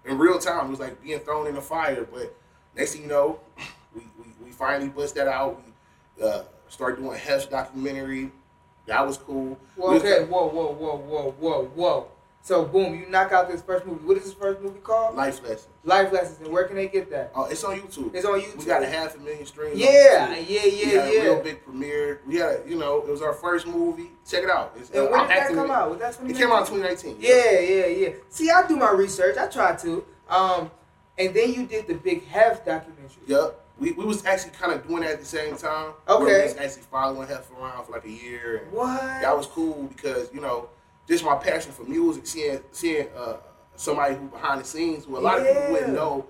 in 0.06 0.18
real 0.18 0.40
time, 0.40 0.66
it 0.66 0.70
was 0.72 0.80
like 0.80 1.02
being 1.04 1.20
thrown 1.20 1.46
in 1.48 1.54
the 1.54 1.62
fire. 1.62 2.08
But 2.12 2.36
next 2.76 2.94
thing 2.94 3.04
you 3.04 3.08
know, 3.08 3.40
we 3.96 4.02
we, 4.18 4.26
we 4.46 4.52
finally 4.52 4.90
bust 4.90 5.14
that 5.16 5.28
out. 5.28 5.62
We 6.18 6.24
uh, 6.24 6.44
started 6.70 7.02
doing 7.02 7.18
Hef's 7.20 7.46
documentary. 7.46 8.32
That 8.88 9.06
was 9.06 9.18
cool. 9.18 9.60
Well, 9.78 9.90
We 9.90 9.94
was- 9.96 10.04
okay. 10.04 10.26
Whoa, 10.26 10.48
whoa, 10.48 10.74
whoa, 10.74 10.98
whoa, 10.98 11.32
whoa, 11.40 11.64
whoa. 11.76 12.08
So 12.44 12.66
boom, 12.66 12.96
you 12.96 13.06
knock 13.08 13.32
out 13.32 13.50
this 13.50 13.62
first 13.62 13.86
movie. 13.86 14.04
What 14.04 14.18
is 14.18 14.24
this 14.24 14.34
first 14.34 14.62
movie 14.62 14.80
called? 14.80 15.16
Life 15.16 15.42
lessons. 15.44 15.68
Life 15.84 16.12
Lessons. 16.12 16.40
And 16.42 16.52
where 16.52 16.64
can 16.66 16.76
they 16.76 16.88
get 16.88 17.10
that? 17.12 17.32
Oh, 17.36 17.46
it's 17.46 17.64
on 17.64 17.80
YouTube. 17.80 18.14
It's 18.16 18.26
on 18.26 18.40
YouTube. 18.42 18.58
We 18.58 18.66
got 18.66 18.82
a 18.84 18.88
half 18.88 19.16
a 19.16 19.20
million 19.20 19.46
streams. 19.46 19.74
on 19.74 19.80
Yeah, 19.80 20.36
yeah, 20.40 20.64
We 20.66 20.84
yeah, 20.94 21.00
a 21.04 21.10
real 21.24 21.36
yeah. 21.38 21.42
big 21.42 21.64
premiere. 21.64 22.22
We 22.26 22.38
had, 22.38 22.62
you 22.68 22.78
know, 22.78 22.98
it 23.00 23.08
was 23.10 23.22
our 23.22 23.34
first 23.34 23.68
movie. 23.68 24.10
Check 24.28 24.44
it 24.44 24.50
out. 24.50 24.74
It's, 24.76 24.90
And 24.90 25.08
uh, 25.08 25.12
when 25.12 25.22
did 25.22 25.30
that 25.30 25.50
come 25.54 25.72
out? 25.72 25.90
Was 25.92 26.00
that 26.00 26.14
It 26.30 26.36
came 26.36 26.52
out 26.52 26.68
in 26.68 26.76
2019? 26.78 27.16
2019. 27.16 27.18
Yeah, 27.20 27.60
yeah, 27.60 28.08
yeah. 28.08 28.14
See, 28.30 28.50
I 28.50 28.68
do 28.68 28.76
my 28.76 28.92
research. 28.92 29.38
I 29.38 29.48
try 29.48 29.76
to. 29.76 30.04
Um, 30.30 30.72
and 31.20 31.34
then 31.36 31.54
you 31.54 31.66
did 31.68 31.88
the 31.88 31.94
Big 31.96 32.26
Hef 32.28 32.66
documentary. 32.66 33.22
Yep. 33.28 33.60
We, 33.80 33.92
we 33.94 34.06
was 34.06 34.26
actually 34.26 34.52
kind 34.52 34.72
of 34.74 34.88
doing 34.88 35.02
that 35.02 35.12
at 35.14 35.20
the 35.20 35.26
same 35.26 35.58
time. 35.58 35.94
Okay. 36.08 36.24
We 36.26 36.44
was 36.44 36.58
actually 36.58 36.84
following 36.84 37.28
Hef 37.28 37.50
around 37.52 37.86
for 37.86 37.92
like 37.94 38.06
a 38.06 38.12
year. 38.12 38.58
And 38.64 38.72
What? 38.72 39.00
that 39.00 39.36
was 39.36 39.46
cool 39.48 39.84
because, 39.96 40.30
you 40.34 40.42
know, 40.42 40.70
just 41.12 41.26
my 41.26 41.36
passion 41.36 41.72
for 41.74 41.84
music, 41.84 42.26
seeing 42.26 42.60
seeing 42.72 43.08
uh, 43.18 43.38
somebody 43.76 44.16
who 44.16 44.28
behind 44.28 44.62
the 44.62 44.66
scenes 44.66 45.06
who 45.06 45.18
a 45.18 45.20
lot 45.20 45.40
of 45.40 45.46
people 45.46 45.72
wouldn't 45.72 45.94
know 45.94 46.26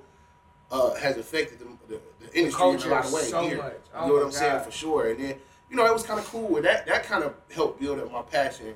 uh, 0.72 0.96
has 0.96 1.17
affected 1.17 1.60
the, 1.60 1.65
the, 1.88 2.02
the 2.20 2.38
industry 2.38 2.60
culture 2.60 2.88
in 2.88 2.91
a 2.91 2.96
lot 2.96 3.06
of 3.06 3.13
ways. 3.13 3.30
so 3.30 3.41
here. 3.44 3.58
much. 3.58 3.74
Oh 3.94 4.02
you 4.02 4.08
know 4.08 4.13
what 4.15 4.26
I'm 4.26 4.32
saying? 4.32 4.63
For 4.63 4.72
sure. 4.72 5.10
And 5.12 5.20
then, 5.24 5.36
you 5.70 5.76
know, 5.76 5.86
it 5.86 5.94
was 5.94 6.04
kind 6.04 6.20
of 6.20 6.26
cool. 6.28 6.56
And 6.56 6.65
that, 6.65 6.88
that 6.88 7.04
kind 7.04 7.24
of 7.24 7.36
helped 7.54 7.80
build 7.80 8.00
up 8.00 8.12
my 8.12 8.22
passion 8.24 8.74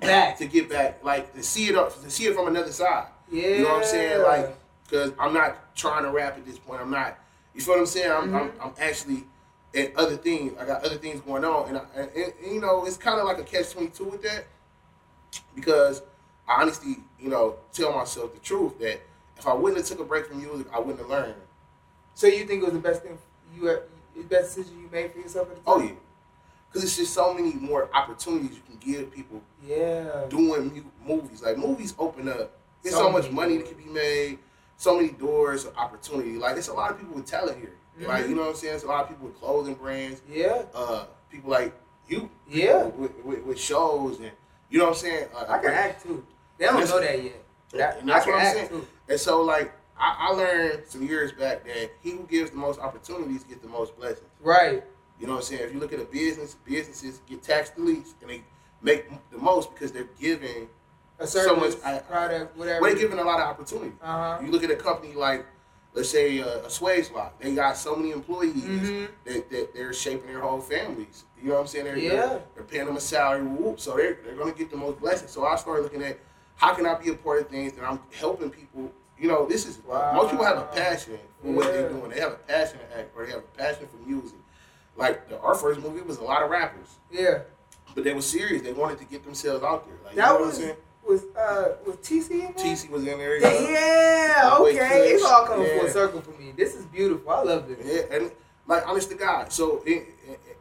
back. 0.00 0.38
to 0.38 0.46
get 0.46 0.68
back, 0.68 1.04
like 1.04 1.32
to 1.34 1.42
see 1.42 1.68
it 1.68 1.76
up, 1.76 2.00
to 2.02 2.10
see 2.10 2.24
it 2.26 2.34
from 2.34 2.48
another 2.48 2.72
side. 2.72 3.06
Yeah. 3.30 3.48
You 3.48 3.62
know 3.62 3.68
what 3.68 3.78
I'm 3.78 3.84
saying? 3.84 4.22
Like, 4.22 4.56
because 4.84 5.12
I'm 5.18 5.32
not 5.32 5.76
trying 5.76 6.04
to 6.04 6.10
rap 6.10 6.36
at 6.36 6.44
this 6.44 6.58
point. 6.58 6.80
I'm 6.80 6.90
not. 6.90 7.18
You 7.54 7.60
feel 7.60 7.74
what 7.74 7.80
I'm 7.80 7.86
saying? 7.86 8.10
I'm, 8.10 8.34
I'm, 8.34 8.48
Mm-hmm. 8.48 8.62
I'm 8.62 8.72
actually 8.80 9.24
at 9.74 9.94
other 9.96 10.16
things. 10.16 10.54
I 10.58 10.64
got 10.64 10.84
other 10.84 10.96
things 10.96 11.20
going 11.20 11.44
on, 11.44 11.68
and, 11.68 11.78
I, 11.78 11.82
and, 11.94 12.10
and, 12.16 12.54
you 12.54 12.60
know, 12.60 12.84
it's 12.84 12.96
kind 12.96 13.20
of 13.20 13.26
like 13.26 13.38
a 13.38 13.44
catch 13.44 13.70
twenty 13.72 13.88
two 13.90 14.04
with 14.04 14.22
that, 14.22 14.46
because 15.54 16.02
I 16.48 16.62
honestly, 16.62 16.96
you 17.18 17.28
know, 17.28 17.56
tell 17.72 17.92
myself 17.92 18.34
the 18.34 18.40
truth 18.40 18.78
that 18.80 19.00
if 19.36 19.46
I 19.46 19.54
wouldn't 19.54 19.78
have 19.78 19.86
took 19.86 20.00
a 20.00 20.04
break 20.08 20.26
from 20.26 20.38
music, 20.38 20.66
I 20.72 20.78
wouldn't 20.78 20.98
have 20.98 21.08
learned. 21.08 21.34
so 22.14 22.26
you 22.26 22.44
think 22.44 22.62
it 22.62 22.64
was 22.64 22.72
the 22.74 22.78
best 22.80 23.02
thing 23.02 23.16
you, 23.54 23.68
ever- 23.68 23.84
the 24.16 24.22
best 24.24 24.56
decision 24.56 24.80
you 24.80 24.88
made 24.90 25.12
for 25.12 25.18
yourself 25.18 25.48
at 25.50 25.56
the 25.56 25.62
time? 25.62 25.64
Oh 25.66 25.80
yeah, 25.82 25.92
because 26.68 26.84
it's 26.84 26.96
just 26.96 27.14
so 27.14 27.32
many 27.32 27.54
more 27.54 27.88
opportunities 27.94 28.56
you 28.56 28.62
can 28.68 28.76
give 28.78 29.10
people 29.12 29.40
Yeah. 29.66 30.26
doing 30.28 30.72
mu- 30.74 31.16
movies. 31.16 31.42
Like 31.42 31.56
movies 31.56 31.94
open 31.98 32.28
up. 32.28 32.52
There's 32.82 32.94
So 32.94 33.02
so, 33.02 33.10
much 33.12 33.30
money 33.30 33.56
that 33.58 33.66
can 33.66 33.76
be 33.78 33.84
made. 33.90 34.38
So 34.76 34.96
many 34.96 35.10
doors 35.10 35.64
of 35.66 35.76
opportunity. 35.76 36.36
Like 36.38 36.56
it's 36.56 36.68
a 36.68 36.72
lot 36.74 36.90
of 36.90 36.98
people 36.98 37.14
with 37.14 37.26
talent 37.26 37.58
here. 37.58 37.74
Like 38.06 38.24
Mhm. 38.24 38.30
you 38.30 38.34
know 38.34 38.42
what 38.42 38.50
I'm 38.50 38.56
saying. 38.56 38.74
It's 38.74 38.84
a 38.84 38.88
lot 38.88 39.02
of 39.04 39.08
people 39.10 39.26
with 39.28 39.38
clothing 39.38 39.74
brands. 39.74 40.20
Yeah. 40.28 40.62
Uh, 40.74 41.04
people 41.30 41.50
like 41.50 41.72
you. 42.08 42.30
Yeah. 42.48 42.84
With, 42.86 43.12
with, 43.24 43.42
with 43.44 43.58
shows 43.60 44.18
and 44.20 44.30
you 44.70 44.78
know 44.78 44.84
what 44.86 44.90
I'm 44.92 44.96
saying. 44.98 45.28
Uh, 45.36 45.44
I 45.48 45.58
can 45.58 45.70
act 45.70 46.02
too. 46.02 46.24
They 46.58 46.66
don't 46.66 46.88
know 46.88 47.00
that 47.00 47.22
yet. 47.22 47.44
That, 47.72 48.00
and 48.00 48.08
that's 48.08 48.22
I 48.22 48.24
can 48.24 48.32
what 48.32 48.40
I'm 48.40 48.46
act 48.46 48.56
saying. 48.56 48.68
too. 48.68 48.86
And 49.08 49.20
so 49.20 49.42
like 49.42 49.72
I, 49.98 50.28
I 50.30 50.32
learned 50.32 50.82
some 50.86 51.02
years 51.06 51.32
back 51.32 51.64
that 51.64 51.90
he 52.02 52.10
who 52.12 52.26
gives 52.30 52.50
the 52.50 52.56
most 52.56 52.80
opportunities 52.80 53.44
gets 53.44 53.60
the 53.62 53.68
most 53.68 53.96
blessings. 53.98 54.26
Right. 54.40 54.82
You 55.20 55.26
know 55.26 55.34
what 55.34 55.38
I'm 55.40 55.44
saying? 55.44 55.62
If 55.62 55.74
you 55.74 55.80
look 55.80 55.92
at 55.92 56.00
a 56.00 56.04
business, 56.04 56.56
businesses 56.64 57.20
get 57.28 57.42
taxed 57.42 57.76
the 57.76 57.82
least 57.82 58.16
and 58.22 58.30
they 58.30 58.42
make 58.82 59.10
the 59.30 59.36
most 59.38 59.70
because 59.74 59.92
they're 59.92 60.08
giving 60.18 60.68
A 61.18 61.26
So 61.26 61.40
service, 61.44 61.76
much- 61.84 62.06
product, 62.08 62.56
whatever. 62.56 62.86
They're 62.86 62.96
giving 62.96 63.18
a 63.18 63.24
lot 63.24 63.38
of 63.40 63.46
opportunity. 63.46 63.92
Uh 64.02 64.36
huh. 64.36 64.42
You 64.42 64.50
look 64.50 64.64
at 64.64 64.70
a 64.70 64.76
company 64.76 65.12
like, 65.12 65.44
let's 65.94 66.08
say, 66.10 66.40
uh, 66.40 66.46
a 66.60 66.66
Swagelok. 66.68 67.32
They 67.40 67.54
got 67.54 67.76
so 67.76 67.96
many 67.96 68.12
employees 68.12 68.54
Mhm. 68.62 69.08
that, 69.24 69.50
that 69.50 69.74
they're 69.74 69.92
shaping 69.92 70.28
their 70.28 70.40
whole 70.40 70.60
families. 70.60 71.24
You 71.42 71.48
know 71.48 71.54
what 71.54 71.60
I'm 71.62 71.66
saying? 71.66 71.84
They're, 71.86 71.96
Yeah. 71.98 72.10
they're, 72.10 72.42
they're 72.54 72.64
paying 72.64 72.86
them 72.86 72.96
a 72.96 73.00
salary, 73.00 73.42
whoop, 73.42 73.80
so 73.80 73.96
they're, 73.96 74.18
they're 74.24 74.34
going 74.36 74.52
to 74.52 74.58
get 74.58 74.70
the 74.70 74.76
most 74.76 75.00
blessings. 75.00 75.30
So 75.32 75.44
I 75.44 75.56
started 75.56 75.82
looking 75.82 76.02
at 76.02 76.18
how 76.56 76.74
can 76.74 76.86
I 76.86 76.94
be 76.94 77.10
a 77.10 77.14
part 77.14 77.40
of 77.40 77.48
things 77.48 77.72
that 77.72 77.84
I'm 77.84 77.98
helping 78.12 78.50
people, 78.50 78.92
you 79.18 79.28
know, 79.28 79.46
this 79.46 79.66
is 79.66 79.78
Wow. 79.86 80.12
most 80.14 80.30
people 80.30 80.44
have 80.44 80.58
a 80.58 80.66
passion 80.66 81.18
for 81.42 81.52
what 81.52 81.66
they're 81.72 81.88
doing. 81.88 82.10
They 82.10 82.20
have 82.20 82.32
a 82.32 82.36
passion 82.36 82.78
to 82.78 82.98
act, 82.98 83.10
or 83.16 83.24
they 83.26 83.32
have 83.32 83.40
a 83.40 83.58
passion 83.58 83.88
for 83.88 83.96
music. 84.08 84.38
Like 84.96 85.28
the, 85.28 85.40
our 85.40 85.54
first 85.54 85.80
movie 85.80 86.02
was 86.02 86.18
a 86.18 86.22
lot 86.24 86.42
of 86.42 86.50
rappers, 86.50 86.88
Yeah. 87.10 87.40
but 87.94 88.04
they 88.04 88.12
were 88.12 88.22
serious. 88.22 88.62
They 88.62 88.72
wanted 88.72 88.98
to 88.98 89.04
get 89.06 89.24
themselves 89.24 89.64
out 89.64 89.86
there. 89.86 89.96
Like 90.04 90.14
you 90.14 90.20
That 90.20 90.28
know 90.28 90.34
what 90.34 90.40
I'm 90.42 90.46
was 90.48 90.56
saying? 90.58 90.76
Was 91.06 91.24
uh 91.36 91.76
was 91.86 91.96
TC 91.96 92.30
in 92.30 92.38
there? 92.38 92.52
TC 92.52 92.90
was 92.90 93.06
in 93.06 93.18
there. 93.18 93.40
Yeah, 93.40 93.70
yeah, 93.70 94.56
okay. 94.60 95.10
It's 95.10 95.24
all 95.24 95.46
coming 95.46 95.66
full 95.78 95.88
circle 95.88 96.20
for 96.20 96.32
me. 96.40 96.52
This 96.56 96.74
is 96.74 96.84
beautiful. 96.86 97.30
I 97.30 97.42
love 97.42 97.68
this. 97.68 97.78
Yeah, 97.84 98.16
and 98.16 98.30
like 98.66 98.86
honest 98.86 99.10
to 99.10 99.16
God. 99.16 99.52
So 99.52 99.82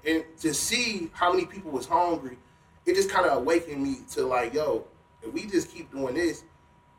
and, 0.06 0.24
to 0.40 0.54
see 0.54 1.12
how 1.14 1.32
many 1.32 1.46
people 1.46 1.72
was 1.72 1.86
hungry, 1.86 2.38
it 2.86 2.96
just 2.96 3.10
kind 3.10 3.26
of 3.26 3.38
awakened 3.38 3.84
me 3.84 3.98
to 4.12 4.26
like, 4.26 4.54
yo, 4.54 4.86
if 5.22 5.32
we 5.34 5.46
just 5.46 5.72
keep 5.72 5.92
doing 5.92 6.16
this, 6.16 6.44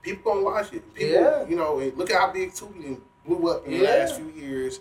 people 0.02 0.32
gonna 0.32 0.44
watch 0.44 0.72
it. 0.72 0.94
People, 0.94 1.14
Yeah. 1.14 1.46
you 1.48 1.56
know, 1.56 1.78
and 1.80 1.96
look 1.96 2.10
at 2.10 2.20
how 2.20 2.30
big 2.30 2.52
Tubi 2.52 3.00
blew 3.26 3.48
up 3.50 3.66
in 3.66 3.72
the 3.72 3.82
last 3.82 4.16
few 4.16 4.28
years. 4.30 4.80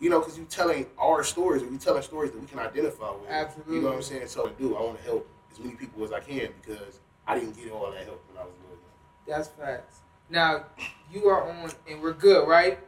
You 0.00 0.10
know, 0.10 0.18
because 0.18 0.36
you 0.36 0.44
telling 0.46 0.86
our 0.98 1.22
stories, 1.22 1.62
and 1.62 1.70
we 1.70 1.78
telling 1.78 2.02
stories 2.02 2.32
that 2.32 2.40
we 2.40 2.46
can 2.48 2.58
identify 2.58 3.12
with. 3.12 3.30
Absolutely. 3.30 3.76
You 3.76 3.82
know 3.82 3.88
what 3.90 3.96
I'm 3.96 4.02
saying? 4.02 4.26
So 4.26 4.48
I 4.48 4.50
do. 4.60 4.74
I 4.76 4.80
want 4.80 4.98
to 4.98 5.04
help 5.04 5.28
as 5.52 5.60
many 5.60 5.76
people 5.76 6.02
as 6.02 6.10
I 6.10 6.18
can 6.18 6.48
because 6.60 6.98
I 7.26 7.38
didn't 7.38 7.56
get 7.56 7.70
all 7.72 7.90
that 7.90 8.04
help 8.04 8.22
when 8.28 8.38
I 8.42 8.44
was 8.44 8.52
little. 8.68 8.78
That's 9.26 9.48
facts. 9.48 10.00
Now 10.28 10.64
you 11.12 11.26
are 11.28 11.48
on, 11.48 11.70
and 11.88 12.00
we're 12.02 12.12
good, 12.14 12.48
right? 12.48 12.78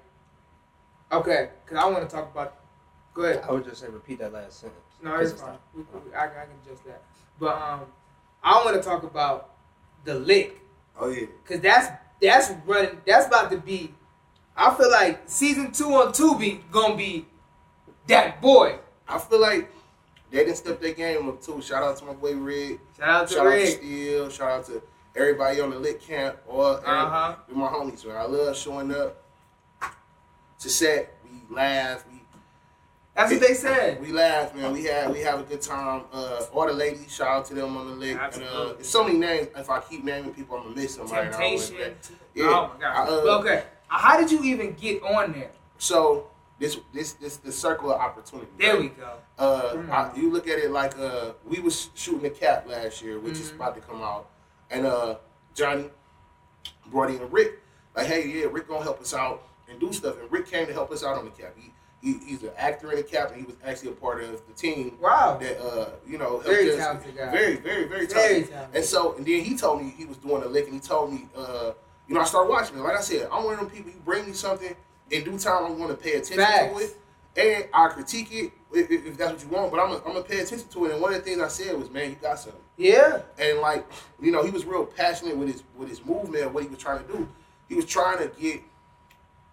Okay, 1.12 1.50
because 1.64 1.78
I 1.78 1.88
want 1.88 2.08
to 2.08 2.14
talk 2.14 2.30
about. 2.32 2.56
Go 3.14 3.22
ahead. 3.22 3.44
I 3.48 3.52
would 3.52 3.64
just 3.64 3.80
say 3.80 3.86
repeat 3.88 4.18
that 4.18 4.32
last 4.32 4.60
sentence. 4.60 4.80
No, 5.02 5.14
it's 5.16 5.32
fine. 5.40 5.56
We, 5.74 5.82
we, 5.82 6.14
I, 6.14 6.24
I 6.24 6.28
can 6.28 6.48
adjust 6.66 6.84
that. 6.86 7.02
But 7.38 7.54
um, 7.60 7.82
I 8.42 8.64
want 8.64 8.76
to 8.76 8.82
talk 8.82 9.04
about 9.04 9.50
the 10.04 10.14
lick, 10.14 10.60
Oh 10.98 11.08
yeah. 11.08 11.26
cause 11.46 11.60
that's 11.60 11.88
that's 12.20 12.50
running. 12.66 13.00
That's 13.06 13.26
about 13.26 13.50
to 13.52 13.58
be. 13.58 13.94
I 14.56 14.74
feel 14.74 14.90
like 14.90 15.22
season 15.26 15.72
two 15.72 15.92
on 15.94 16.12
Tubi 16.12 16.60
gonna 16.70 16.96
be 16.96 17.26
that 18.08 18.40
boy. 18.40 18.78
I 19.06 19.18
feel 19.18 19.40
like 19.40 19.70
they 20.34 20.44
didn't 20.44 20.56
step 20.56 20.80
their 20.80 20.92
game 20.94 21.28
up 21.28 21.42
too. 21.42 21.62
Shout 21.62 21.82
out 21.82 21.96
to 21.98 22.04
my 22.04 22.12
boy 22.14 22.34
Rig. 22.34 22.80
Shout 22.98 23.08
out 23.08 23.28
to 23.28 23.34
Shout 23.34 23.46
out 23.46 23.52
to 23.52 23.66
Steel. 23.66 24.30
Shout 24.30 24.50
out 24.50 24.66
to 24.66 24.82
everybody 25.16 25.60
on 25.60 25.70
the 25.70 25.78
lit 25.78 26.00
camp 26.00 26.38
or 26.46 26.80
Uh-huh. 26.84 27.36
with 27.48 27.56
my 27.56 27.68
homies. 27.68 28.04
Man, 28.06 28.16
I 28.16 28.24
love 28.24 28.56
showing 28.56 28.92
up 28.94 29.22
to 30.60 30.68
set. 30.68 31.14
We 31.24 31.54
laugh. 31.54 32.04
We 32.10 32.20
That's 33.14 33.30
what 33.32 33.40
they 33.40 33.54
said. 33.54 34.00
we 34.00 34.12
laugh, 34.12 34.54
man. 34.56 34.72
We 34.72 34.84
have 34.84 35.12
we 35.12 35.20
have 35.20 35.40
a 35.40 35.44
good 35.44 35.62
time. 35.62 36.02
Uh, 36.12 36.44
all 36.52 36.66
the 36.66 36.72
ladies, 36.72 37.14
shout 37.14 37.28
out 37.28 37.44
to 37.46 37.54
them 37.54 37.76
on 37.76 37.86
the 37.88 37.94
lit. 37.94 38.10
And, 38.10 38.18
uh, 38.20 38.22
Absolutely. 38.24 38.72
there's 38.74 38.88
so 38.88 39.04
many 39.04 39.18
names. 39.18 39.48
If 39.56 39.70
I 39.70 39.80
keep 39.80 40.02
naming 40.04 40.34
people, 40.34 40.56
I'm 40.56 40.64
gonna 40.64 40.74
miss 40.76 40.96
somebody. 40.96 41.26
and 41.28 41.34
I 41.36 41.44
always 41.44 41.68
Temptation. 41.70 42.16
Yeah. 42.34 42.44
Oh 42.46 42.72
my 42.74 42.80
god. 42.80 43.08
I, 43.08 43.12
uh, 43.12 43.38
okay. 43.38 43.64
How 43.86 44.18
did 44.18 44.32
you 44.32 44.42
even 44.42 44.72
get 44.72 45.00
on 45.04 45.32
there? 45.32 45.50
So 45.78 46.28
this 46.64 46.78
this 46.92 47.12
this 47.14 47.36
the 47.38 47.52
circle 47.52 47.92
of 47.92 48.00
opportunity. 48.00 48.48
There 48.58 48.72
right? 48.74 48.80
we 48.82 48.88
go. 48.88 49.12
Uh, 49.38 49.74
Mm. 49.74 49.90
I, 49.90 50.16
you 50.16 50.30
look 50.32 50.46
at 50.48 50.58
it 50.58 50.70
like 50.70 50.98
uh, 50.98 51.32
we 51.46 51.58
was 51.60 51.90
shooting 51.94 52.22
the 52.22 52.30
cap 52.30 52.66
last 52.68 53.02
year, 53.02 53.18
which 53.18 53.38
is 53.38 53.50
Mhm. 53.50 53.56
about 53.56 53.74
to 53.74 53.80
come 53.80 54.00
out, 54.02 54.28
and 54.70 54.86
uh, 54.86 55.16
Johnny 55.54 55.90
brought 56.86 57.10
in 57.10 57.30
Rick. 57.30 57.60
Like, 57.96 58.06
hey, 58.06 58.26
yeah, 58.28 58.46
Rick 58.50 58.68
gonna 58.68 58.82
help 58.82 59.00
us 59.00 59.14
out 59.14 59.42
and 59.68 59.78
do 59.80 59.92
stuff, 59.92 60.18
and 60.20 60.30
Rick 60.30 60.46
came 60.50 60.66
to 60.66 60.72
help 60.72 60.90
us 60.92 61.04
out 61.04 61.16
on 61.18 61.24
the 61.24 61.30
cap. 61.30 61.52
He, 61.56 61.72
he 62.00 62.18
he's 62.26 62.42
an 62.42 62.50
actor 62.56 62.90
in 62.92 62.96
the 62.96 63.02
cap, 63.02 63.30
and 63.30 63.40
he 63.40 63.46
was 63.46 63.56
actually 63.64 63.90
a 63.90 63.94
part 63.94 64.22
of 64.22 64.30
the 64.46 64.52
team 64.54 64.96
Wow. 65.00 65.38
that 65.40 65.56
uh, 65.60 65.90
you 66.06 66.18
know 66.18 66.38
Very 66.38 66.70
us. 66.70 66.76
talented 66.76 67.16
guy. 67.16 67.30
Very, 67.30 67.56
very, 67.56 67.84
very 67.84 68.06
Very 68.06 68.06
talented. 68.06 68.50
talented. 68.50 68.76
And 68.76 68.84
so, 68.84 69.14
and 69.16 69.24
then 69.26 69.40
he 69.44 69.56
told 69.56 69.82
me 69.82 69.94
he 69.96 70.04
was 70.04 70.16
doing 70.18 70.42
a 70.42 70.46
lick, 70.46 70.64
and 70.66 70.74
he 70.74 70.80
told 70.80 71.12
me, 71.12 71.28
uh, 71.36 71.72
you 72.08 72.14
know, 72.14 72.20
I 72.20 72.24
started 72.24 72.50
watching 72.50 72.76
it. 72.78 72.82
Like 72.82 72.96
I 72.96 73.00
said, 73.00 73.28
I'm 73.32 73.44
one 73.44 73.54
of 73.54 73.60
them 73.60 73.70
people. 73.70 73.90
You 73.90 74.00
bring 74.04 74.26
me 74.26 74.32
something 74.32 74.74
in 75.10 75.24
due 75.24 75.38
time, 75.38 75.64
I'm 75.64 75.76
going 75.76 75.88
to 75.88 75.96
pay 75.96 76.14
attention 76.14 76.38
to 76.38 76.78
it, 76.78 76.96
and 77.36 77.68
I 77.72 77.88
critique 77.88 78.28
it 78.32 78.52
if, 78.72 78.90
if 78.90 79.06
if 79.06 79.16
that's 79.16 79.32
what 79.32 79.42
you 79.42 79.48
want. 79.48 79.70
But 79.70 79.80
I'm 79.80 79.88
gonna, 79.88 80.02
I'm 80.06 80.12
gonna 80.12 80.22
pay 80.24 80.40
attention 80.40 80.68
to 80.68 80.84
it. 80.86 80.92
And 80.92 81.00
one 81.00 81.12
of 81.12 81.18
the 81.18 81.24
things 81.24 81.40
I 81.40 81.48
said 81.48 81.76
was, 81.78 81.90
man, 81.90 82.10
you 82.10 82.16
got 82.16 82.38
something. 82.38 82.60
Yeah. 82.76 83.22
And 83.38 83.60
like, 83.60 83.86
you 84.20 84.32
know, 84.32 84.42
he 84.42 84.50
was 84.50 84.64
real 84.64 84.84
passionate 84.86 85.36
with 85.36 85.48
his 85.48 85.62
with 85.76 85.88
his 85.88 86.04
movement, 86.04 86.52
what 86.52 86.62
he 86.62 86.68
was 86.68 86.78
trying 86.78 87.04
to 87.04 87.12
do. 87.12 87.28
He 87.68 87.74
was 87.74 87.86
trying 87.86 88.18
to 88.18 88.30
get 88.40 88.60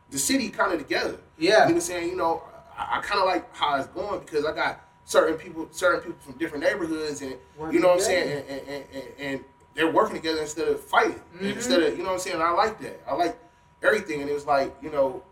the 0.09 0.17
city 0.17 0.49
kind 0.49 0.73
of 0.73 0.79
together. 0.79 1.17
Yeah. 1.37 1.67
He 1.67 1.73
was 1.73 1.85
saying, 1.85 2.09
you 2.09 2.15
know, 2.15 2.43
I, 2.77 2.97
I 2.97 3.01
kind 3.01 3.19
of 3.19 3.25
like 3.25 3.55
how 3.55 3.77
it's 3.77 3.87
going 3.87 4.19
because 4.19 4.45
I 4.45 4.53
got 4.53 4.81
certain 5.05 5.37
people, 5.37 5.67
certain 5.71 6.01
people 6.01 6.19
from 6.21 6.37
different 6.37 6.63
neighborhoods, 6.63 7.21
and 7.21 7.35
Working 7.57 7.75
you 7.75 7.81
know 7.81 7.89
what 7.89 7.97
I'm 7.97 8.03
saying, 8.03 8.43
and, 8.47 8.59
and, 8.67 8.85
and, 8.93 9.03
and 9.19 9.45
they're 9.73 9.91
working 9.91 10.15
together 10.15 10.41
instead 10.41 10.67
of 10.67 10.81
fighting. 10.81 11.21
Mhm. 11.37 11.55
Instead 11.55 11.81
of, 11.81 11.97
you 11.97 12.03
know 12.03 12.09
what 12.09 12.13
I'm 12.15 12.19
saying. 12.19 12.41
I 12.41 12.51
like 12.51 12.79
that. 12.81 13.01
I 13.07 13.15
like 13.15 13.37
everything, 13.81 14.21
and 14.21 14.29
it 14.29 14.33
was 14.33 14.45
like, 14.45 14.75
you 14.81 14.91
know, 14.91 15.23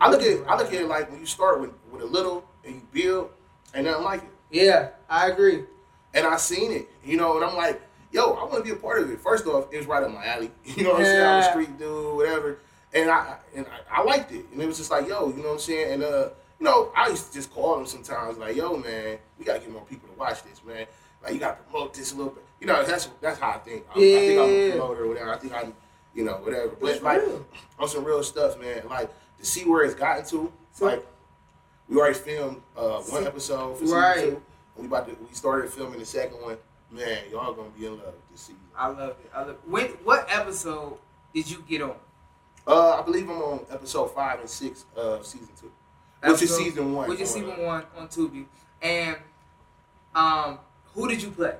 I 0.00 0.10
look 0.10 0.22
at 0.22 0.46
I 0.48 0.56
look 0.56 0.68
at 0.68 0.74
it 0.74 0.88
like 0.88 1.10
when 1.10 1.20
you 1.20 1.26
start 1.26 1.60
with 1.60 1.70
with 1.90 2.02
a 2.02 2.06
little 2.06 2.44
and 2.64 2.74
you 2.76 2.82
build, 2.92 3.30
ain't 3.74 3.86
nothing 3.86 4.04
like 4.04 4.22
it. 4.22 4.30
Yeah, 4.50 4.90
I 5.08 5.28
agree. 5.30 5.64
And 6.14 6.26
I 6.26 6.36
seen 6.36 6.70
it, 6.72 6.88
you 7.04 7.16
know, 7.16 7.36
and 7.36 7.44
I'm 7.44 7.56
like, 7.56 7.82
yo, 8.12 8.34
I 8.34 8.44
want 8.44 8.58
to 8.58 8.62
be 8.62 8.70
a 8.70 8.76
part 8.76 9.02
of 9.02 9.10
it. 9.10 9.18
First 9.20 9.46
off, 9.46 9.66
it 9.72 9.78
was 9.78 9.86
right 9.86 10.02
up 10.02 10.12
my 10.12 10.24
alley. 10.24 10.50
You 10.64 10.84
know 10.84 10.90
what 10.92 11.00
I'm 11.00 11.06
saying? 11.06 11.26
I'm 11.26 11.34
a 11.34 11.40
Yeah. 11.40 11.50
street 11.50 11.78
dude, 11.78 12.16
whatever. 12.16 12.58
And 12.92 13.10
I 13.10 13.36
and 13.56 13.66
I, 13.90 14.00
I 14.00 14.02
liked 14.04 14.30
it. 14.32 14.44
And 14.52 14.62
it 14.62 14.66
was 14.66 14.76
just 14.78 14.90
like, 14.90 15.08
yo, 15.08 15.28
you 15.28 15.36
know 15.42 15.48
what 15.48 15.52
I'm 15.54 15.58
saying? 15.60 15.92
And 15.94 16.02
uh, 16.04 16.28
you 16.60 16.64
know, 16.64 16.92
I 16.96 17.08
used 17.08 17.26
to 17.28 17.32
just 17.34 17.52
call 17.52 17.76
them 17.76 17.86
sometimes, 17.86 18.38
like, 18.38 18.54
yo, 18.54 18.76
man, 18.76 19.18
we 19.38 19.44
gotta 19.44 19.58
get 19.58 19.70
more 19.72 19.82
people 19.84 20.08
to 20.08 20.14
watch 20.18 20.44
this, 20.44 20.62
man. 20.64 20.86
Like 21.22 21.34
you 21.34 21.40
gotta 21.40 21.56
promote 21.64 21.92
this 21.94 22.12
a 22.12 22.16
little 22.16 22.32
bit. 22.32 22.44
You 22.60 22.68
know, 22.68 22.84
that's 22.84 23.08
that's 23.20 23.40
how 23.40 23.50
I 23.50 23.58
think. 23.58 23.84
I, 23.90 23.98
I 23.98 24.02
think 24.26 24.38
I'm 24.38 24.48
a 24.50 24.70
promoter 24.70 25.04
or 25.04 25.08
whatever. 25.08 25.32
I 25.34 25.38
think 25.38 25.52
I'm, 25.52 25.74
you 26.14 26.22
know, 26.24 26.34
whatever. 26.34 26.68
But 26.80 26.90
It's 26.90 27.02
like 27.02 27.20
real. 27.20 27.44
on 27.80 27.88
some 27.88 28.04
real 28.04 28.22
stuff, 28.22 28.58
man. 28.60 28.82
Like 28.88 29.10
to 29.44 29.50
see 29.50 29.64
where 29.68 29.84
it's 29.84 29.94
gotten 29.94 30.24
to, 30.26 30.52
So- 30.72 30.86
like 30.86 31.06
we 31.88 31.96
already 31.98 32.14
filmed 32.14 32.62
uh, 32.76 33.00
one 33.02 33.22
See- 33.22 33.26
episode 33.28 33.74
for 33.74 33.80
season 33.84 33.98
Right. 33.98 34.20
two. 34.30 34.42
We 34.76 34.86
about 34.86 35.06
to 35.08 35.14
we 35.20 35.34
started 35.34 35.70
filming 35.70 36.00
the 36.00 36.06
second 36.06 36.42
one. 36.42 36.56
Man, 36.90 37.18
y'all 37.30 37.52
gonna 37.52 37.68
be 37.70 37.86
in 37.86 37.98
love 37.98 38.14
this 38.30 38.40
season. 38.40 38.60
I 38.76 38.88
love 38.88 39.10
it. 39.10 39.30
I 39.34 39.42
love 39.42 39.56
When 39.66 39.86
what 40.02 40.26
episode 40.30 40.98
did 41.34 41.48
you 41.50 41.62
get 41.68 41.82
on? 41.82 41.94
Uh, 42.66 42.98
I 42.98 43.02
believe 43.02 43.28
I'm 43.28 43.40
on 43.42 43.66
episode 43.70 44.08
five 44.14 44.40
and 44.40 44.48
six 44.48 44.84
of 44.96 45.24
season 45.26 45.48
two, 45.60 45.70
which 46.28 46.42
is 46.42 46.56
season 46.56 46.94
one. 46.94 47.08
Which 47.08 47.20
is 47.20 47.30
season 47.30 47.50
uh, 47.50 47.62
one 47.66 47.84
on 47.96 48.08
Tubi. 48.08 48.46
And 48.82 49.16
um 50.14 50.58
who 50.94 51.06
did 51.08 51.22
you 51.22 51.30
play? 51.30 51.54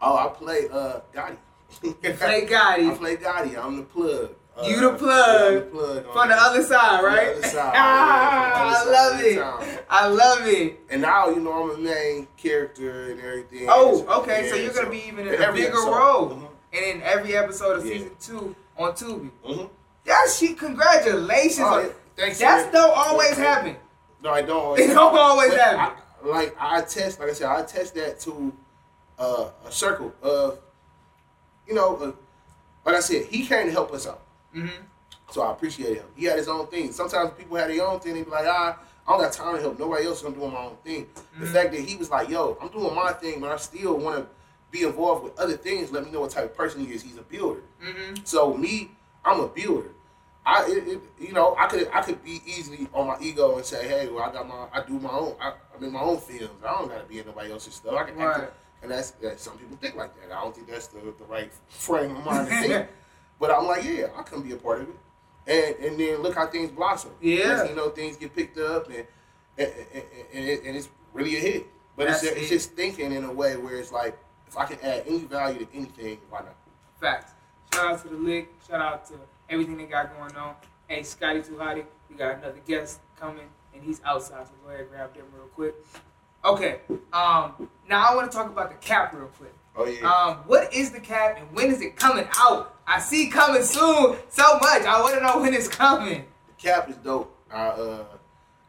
Oh, 0.00 0.16
I 0.16 0.28
play 0.28 0.68
uh 0.72 1.00
Gotti. 1.14 1.36
Play 1.80 1.90
I 2.12 2.94
play 2.96 3.16
Gotti. 3.16 3.62
I'm 3.62 3.76
the 3.76 3.82
plug. 3.82 4.30
Uh, 4.58 4.62
You 4.66 4.80
the 4.80 4.96
plug. 4.96 5.52
I'm 5.52 5.54
the 5.54 5.60
plug 5.70 5.96
on 6.06 6.12
from 6.12 6.28
the 6.30 6.34
that. 6.34 6.42
other 6.42 6.62
side, 6.62 7.04
right? 7.04 7.36
other 7.36 7.42
side, 7.48 7.72
ah, 7.76 8.84
I 8.86 8.90
love 8.90 9.20
it. 9.20 9.84
I 9.90 10.06
love 10.08 10.46
it. 10.46 10.80
And 10.90 11.02
now 11.02 11.28
you 11.28 11.40
know 11.40 11.64
I'm 11.64 11.70
a 11.70 11.78
main 11.78 12.26
character 12.36 13.10
and 13.10 13.20
everything. 13.20 13.66
Oh, 13.68 14.04
okay. 14.22 14.48
so 14.48 14.56
you're 14.56 14.72
gonna 14.72 14.88
be 14.90 15.06
even 15.06 15.28
in 15.28 15.34
a 15.34 15.36
every 15.46 15.60
bigger 15.62 15.72
episode. 15.74 15.90
role, 15.96 16.28
Mhm. 16.30 16.48
and 16.72 16.84
in 16.84 17.02
every 17.02 17.36
episode 17.36 17.78
of 17.80 17.86
Yeah. 17.86 17.92
season 17.94 18.10
two 18.20 18.56
on 18.78 18.92
Tubi. 18.92 19.30
Mhm. 19.46 19.70
That 20.06 20.28
shit. 20.36 20.58
Congratulations. 20.58 21.58
Oh. 21.60 21.92
Thanks. 22.16 22.38
That's 22.38 22.64
man. 22.64 22.72
don't 22.72 22.96
always 22.96 23.36
happen. 23.36 23.76
No, 24.22 24.30
I 24.30 24.40
don't. 24.42 24.78
It 24.78 24.86
don't 24.88 25.18
always 25.18 25.50
But 25.50 25.60
happen. 25.60 26.02
I, 26.24 26.26
like 26.28 26.56
I 26.58 26.80
test, 26.80 27.20
like 27.20 27.28
I 27.28 27.32
said, 27.34 27.48
I 27.50 27.62
test 27.62 27.94
that 27.96 28.18
to 28.20 28.52
uh, 29.18 29.50
a 29.66 29.70
circle 29.72 30.12
of, 30.22 30.58
you 31.66 31.74
know, 31.74 31.96
uh, 31.96 32.12
like 32.86 32.96
I 32.96 33.00
said, 33.00 33.26
he 33.26 33.46
came 33.46 33.66
to 33.66 33.72
help 33.72 33.92
us 33.92 34.06
out, 34.06 34.20
hmm 34.56 34.66
so 35.30 35.42
I 35.42 35.50
appreciate 35.50 35.96
him. 35.96 36.06
He 36.14 36.24
had 36.26 36.38
his 36.38 36.46
own 36.48 36.68
thing. 36.68 36.92
Sometimes 36.92 37.32
people 37.36 37.56
had 37.56 37.68
their 37.68 37.84
own 37.84 37.98
thing. 37.98 38.14
They 38.14 38.22
be 38.22 38.30
like, 38.30 38.46
ah, 38.48 38.78
I 39.06 39.10
don't 39.12 39.20
got 39.20 39.32
time 39.32 39.56
to 39.56 39.60
help 39.60 39.76
nobody 39.76 40.06
else. 40.06 40.22
I'm 40.22 40.32
doing 40.34 40.52
my 40.52 40.60
own 40.66 40.76
thing. 40.84 41.08
The 41.40 41.46
Mhm. 41.46 41.52
fact 41.52 41.72
that 41.72 41.80
he 41.80 41.96
was 41.96 42.10
like, 42.10 42.28
yo, 42.28 42.56
I'm 42.62 42.68
doing 42.68 42.94
my 42.94 43.12
thing, 43.12 43.40
but 43.40 43.50
I 43.50 43.56
still 43.56 43.98
want 43.98 44.18
to 44.18 44.26
be 44.70 44.84
involved 44.84 45.24
with 45.24 45.36
other 45.38 45.56
things. 45.56 45.90
Let 45.90 46.04
me 46.04 46.12
know 46.12 46.20
what 46.20 46.30
type 46.30 46.44
of 46.44 46.56
person 46.56 46.86
he 46.86 46.92
is. 46.94 47.02
He's 47.02 47.18
a 47.18 47.22
builder. 47.22 47.62
hmm 47.82 48.14
So 48.22 48.54
me, 48.54 48.92
I'm 49.24 49.40
a 49.40 49.48
builder. 49.48 49.90
I, 50.46 50.64
it, 50.70 50.86
it, 50.86 51.00
you 51.18 51.32
know, 51.32 51.56
I 51.58 51.66
could, 51.66 51.90
I 51.92 52.02
could 52.02 52.22
be 52.22 52.40
easily 52.46 52.86
on 52.94 53.08
my 53.08 53.16
ego 53.20 53.56
and 53.56 53.66
say, 53.66 53.86
hey, 53.88 54.08
well, 54.08 54.22
I 54.22 54.32
got 54.32 54.46
my, 54.46 54.66
I 54.72 54.80
do 54.86 54.92
my 55.00 55.10
own, 55.10 55.34
I, 55.40 55.54
I'm 55.76 55.82
in 55.82 55.92
my 55.92 56.00
own 56.00 56.18
films. 56.18 56.62
I 56.64 56.72
don't 56.72 56.88
gotta 56.88 57.04
be 57.04 57.18
in 57.18 57.26
nobody 57.26 57.50
else's 57.50 57.74
stuff. 57.74 57.94
I 57.94 58.04
can 58.04 58.20
act, 58.20 58.38
Right. 58.38 58.50
and 58.82 58.90
that's 58.92 59.10
that. 59.10 59.40
Some 59.40 59.58
people 59.58 59.76
think 59.78 59.96
like 59.96 60.14
that. 60.20 60.32
I 60.36 60.40
don't 60.40 60.54
think 60.54 60.68
that's 60.68 60.86
the, 60.86 61.00
the 61.00 61.24
right 61.28 61.50
frame 61.68 62.14
of 62.16 62.24
mind 62.24 62.48
to 62.48 62.54
think. 62.60 62.88
But 63.38 63.50
I'm 63.50 63.66
like, 63.66 63.84
yeah, 63.84 64.06
I 64.16 64.22
can 64.22 64.42
be 64.42 64.52
a 64.52 64.56
part 64.56 64.82
of 64.82 64.88
it. 64.88 64.96
And 65.46 65.84
and 65.84 66.00
then 66.00 66.22
look 66.22 66.34
how 66.34 66.46
things 66.46 66.70
blossom. 66.70 67.12
Yeah. 67.20 67.64
You 67.68 67.76
know, 67.76 67.90
things 67.90 68.16
get 68.16 68.34
picked 68.34 68.58
up, 68.58 68.88
and 68.88 69.06
and, 69.58 69.72
and, 69.94 70.04
and, 70.34 70.44
it, 70.44 70.64
and 70.64 70.76
it's 70.76 70.88
really 71.12 71.36
a 71.36 71.40
hit. 71.40 71.66
But 71.96 72.08
it's 72.08 72.20
just, 72.22 72.36
it's 72.36 72.48
just 72.48 72.72
thinking 72.72 73.12
in 73.12 73.24
a 73.24 73.32
way 73.32 73.56
where 73.56 73.76
it's 73.76 73.92
like, 73.92 74.18
if 74.46 74.56
I 74.56 74.66
can 74.66 74.78
add 74.80 75.04
any 75.06 75.20
value 75.20 75.64
to 75.64 75.74
anything, 75.74 76.18
why 76.28 76.40
not? 76.40 76.54
Facts. 77.00 77.32
Shout 77.72 77.92
out 77.92 78.02
to 78.02 78.08
the 78.08 78.16
league. 78.16 78.48
Shout 78.68 78.80
out 78.80 79.06
to 79.06 79.14
everything 79.48 79.78
they 79.78 79.84
got 79.84 80.16
going 80.16 80.36
on. 80.36 80.54
Hey, 80.88 81.02
Scotty 81.02 81.42
Too 81.42 81.54
Hottie, 81.54 81.84
we 82.10 82.16
got 82.16 82.36
another 82.36 82.60
guest 82.66 83.00
coming, 83.18 83.48
and 83.74 83.82
he's 83.82 84.00
outside, 84.04 84.46
so 84.46 84.52
go 84.62 84.68
ahead 84.68 84.82
and 84.82 84.90
grab 84.90 85.14
them 85.14 85.24
real 85.34 85.46
quick. 85.46 85.74
Okay. 86.44 86.80
Um. 87.12 87.68
Now 87.88 88.06
I 88.08 88.14
want 88.14 88.30
to 88.30 88.36
talk 88.36 88.46
about 88.46 88.70
the 88.70 88.76
cap 88.76 89.12
real 89.14 89.26
quick. 89.28 89.54
Oh 89.76 89.84
yeah. 89.86 90.10
Um, 90.10 90.36
what 90.46 90.72
is 90.72 90.90
the 90.90 91.00
cap 91.00 91.36
and 91.38 91.50
when 91.52 91.70
is 91.70 91.80
it 91.82 91.96
coming 91.96 92.26
out? 92.38 92.74
I 92.86 92.98
see 93.00 93.28
coming 93.28 93.62
soon 93.62 94.16
so 94.28 94.58
much. 94.58 94.82
I 94.82 95.00
want 95.00 95.14
to 95.14 95.20
know 95.22 95.40
when 95.40 95.52
it's 95.54 95.68
coming. 95.68 96.24
The 96.48 96.54
Cap 96.62 96.88
is 96.88 96.96
dope. 96.96 97.34
I, 97.52 97.66
uh, 97.68 98.04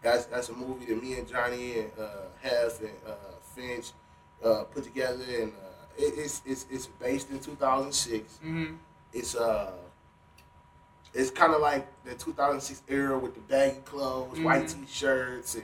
that's 0.02 0.26
that's 0.26 0.50
a 0.50 0.54
movie 0.54 0.86
that 0.86 1.02
me 1.02 1.14
and 1.18 1.28
Johnny 1.28 1.80
and 1.80 1.92
uh, 2.00 2.08
Hef 2.42 2.80
and 2.82 2.90
uh, 3.08 3.12
Finch 3.56 3.92
uh, 4.44 4.64
put 4.66 4.84
together, 4.84 5.24
and 5.24 5.52
uh, 5.54 5.86
it, 5.98 6.14
it's 6.18 6.42
it's 6.46 6.66
it's 6.70 6.88
based 6.88 7.30
in 7.30 7.40
2006. 7.40 8.34
Mm-hmm. 8.44 8.76
It's 9.14 9.36
uh, 9.36 9.72
it's 11.14 11.32
kind 11.32 11.54
of 11.54 11.62
like 11.62 11.88
the 12.04 12.14
2006 12.16 12.84
era 12.88 13.18
with 13.18 13.34
the 13.34 13.42
baggy 13.42 13.80
clothes, 13.86 14.40
white 14.40 14.64
Mhm. 14.66 14.86
t-shirts, 14.86 15.56
and 15.56 15.64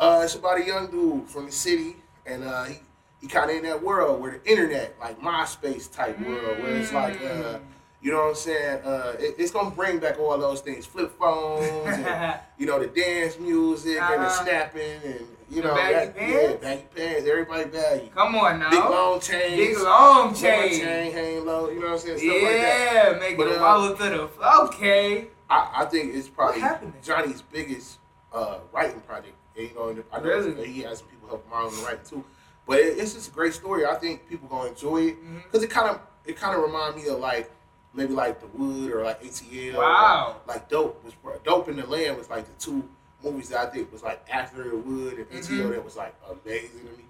uh, 0.00 0.20
it's 0.24 0.34
about 0.34 0.58
a 0.60 0.64
young 0.64 0.90
dude 0.90 1.28
from 1.28 1.46
the 1.46 1.52
city, 1.52 1.96
and 2.26 2.42
uh, 2.44 2.64
he 2.64 2.78
he 3.24 3.28
kind 3.28 3.50
of 3.50 3.56
in 3.56 3.62
that 3.62 3.82
world 3.82 4.20
where 4.20 4.32
the 4.32 4.50
internet, 4.50 4.94
like 5.00 5.18
MySpace 5.18 5.90
type 5.90 6.20
world, 6.20 6.58
where 6.58 6.76
it's 6.76 6.92
like 6.92 7.18
uh, 7.24 7.58
you 8.02 8.12
know 8.12 8.18
what 8.18 8.28
I'm 8.28 8.34
saying? 8.34 8.80
Uh, 8.84 9.14
it, 9.18 9.36
it's 9.38 9.50
gonna 9.50 9.70
bring 9.70 9.98
back 9.98 10.20
all 10.20 10.36
those 10.36 10.60
things, 10.60 10.84
flip 10.84 11.10
phones, 11.18 11.64
and, 11.96 12.38
you 12.58 12.66
know, 12.66 12.78
the 12.78 12.86
dance 12.88 13.38
music 13.38 13.98
and 13.98 14.22
the 14.22 14.26
Uh-huh. 14.26 14.44
snapping, 14.44 15.00
and 15.06 15.26
you 15.48 15.62
know, 15.62 15.74
baggy 15.74 15.94
that, 15.94 16.16
pants? 16.16 16.34
yeah, 16.34 16.56
baggy 16.68 16.84
pants. 16.94 17.26
Everybody 17.26 17.64
baggy. 17.70 18.10
Come 18.14 18.34
on 18.36 18.58
now. 18.58 18.68
Big 18.70 18.80
long 18.80 19.20
chains. 19.20 19.56
Big 19.56 19.78
long 19.78 20.24
long 20.26 20.34
chain. 20.34 21.12
hang 21.12 21.46
low. 21.46 21.70
You 21.70 21.80
know 21.80 21.86
what 21.86 21.92
I'm 21.94 21.98
saying? 22.00 22.18
Stuff 22.18 22.30
like 22.30 22.42
that. 22.42 23.10
Yeah, 23.14 23.18
make 23.18 23.36
But, 23.38 23.48
it 23.48 23.56
uh, 23.56 23.62
wobble 23.62 23.96
to 23.96 24.02
the 24.02 24.48
okay. 24.64 25.28
I, 25.48 25.70
I 25.76 25.84
think 25.86 26.14
it's 26.14 26.28
probably? 26.28 26.60
Johnny's 27.02 27.40
biggest 27.40 28.00
uh, 28.34 28.58
writing 28.70 29.00
project. 29.00 29.34
And, 29.56 29.68
you 29.70 29.74
know, 29.74 29.96
I 30.12 30.18
know 30.20 30.24
Really? 30.26 30.66
he 30.70 30.82
has 30.82 30.98
some 30.98 31.08
people 31.08 31.28
help 31.28 31.46
him 31.46 31.52
out 31.54 31.66
on 31.68 31.76
the 31.76 31.82
writing 31.84 32.00
too. 32.06 32.24
But 32.66 32.78
it, 32.78 32.98
it's 32.98 33.14
just 33.14 33.28
a 33.28 33.32
great 33.32 33.52
story. 33.54 33.84
I 33.86 33.94
think 33.96 34.28
people 34.28 34.48
gonna 34.48 34.70
enjoy 34.70 35.02
it 35.08 35.16
because 35.44 35.62
it 35.62 35.70
kind 35.70 35.88
of 35.90 36.00
it 36.24 36.36
kind 36.36 36.56
of 36.56 36.62
remind 36.62 36.96
me 36.96 37.06
of 37.08 37.18
like 37.18 37.50
maybe 37.92 38.12
like 38.14 38.40
The 38.40 38.46
Wood 38.58 38.90
or 38.90 39.04
like 39.04 39.22
ATL. 39.22 39.76
Wow. 39.76 40.36
Or, 40.46 40.52
like 40.52 40.68
Dope 40.68 41.04
was 41.04 41.12
Dope 41.44 41.68
in 41.68 41.76
the 41.76 41.86
Land 41.86 42.16
was 42.16 42.30
like 42.30 42.44
the 42.46 42.52
two 42.64 42.88
movies 43.22 43.48
that 43.50 43.68
I 43.68 43.70
think 43.70 43.92
was 43.92 44.02
like 44.02 44.24
after 44.30 44.64
The 44.70 44.76
Wood 44.76 45.14
and 45.18 45.26
ATL 45.30 45.66
Mhm. 45.66 45.70
that 45.72 45.84
was 45.84 45.96
like 45.96 46.14
amazing 46.30 46.80
to 46.80 46.92
me. 46.98 47.04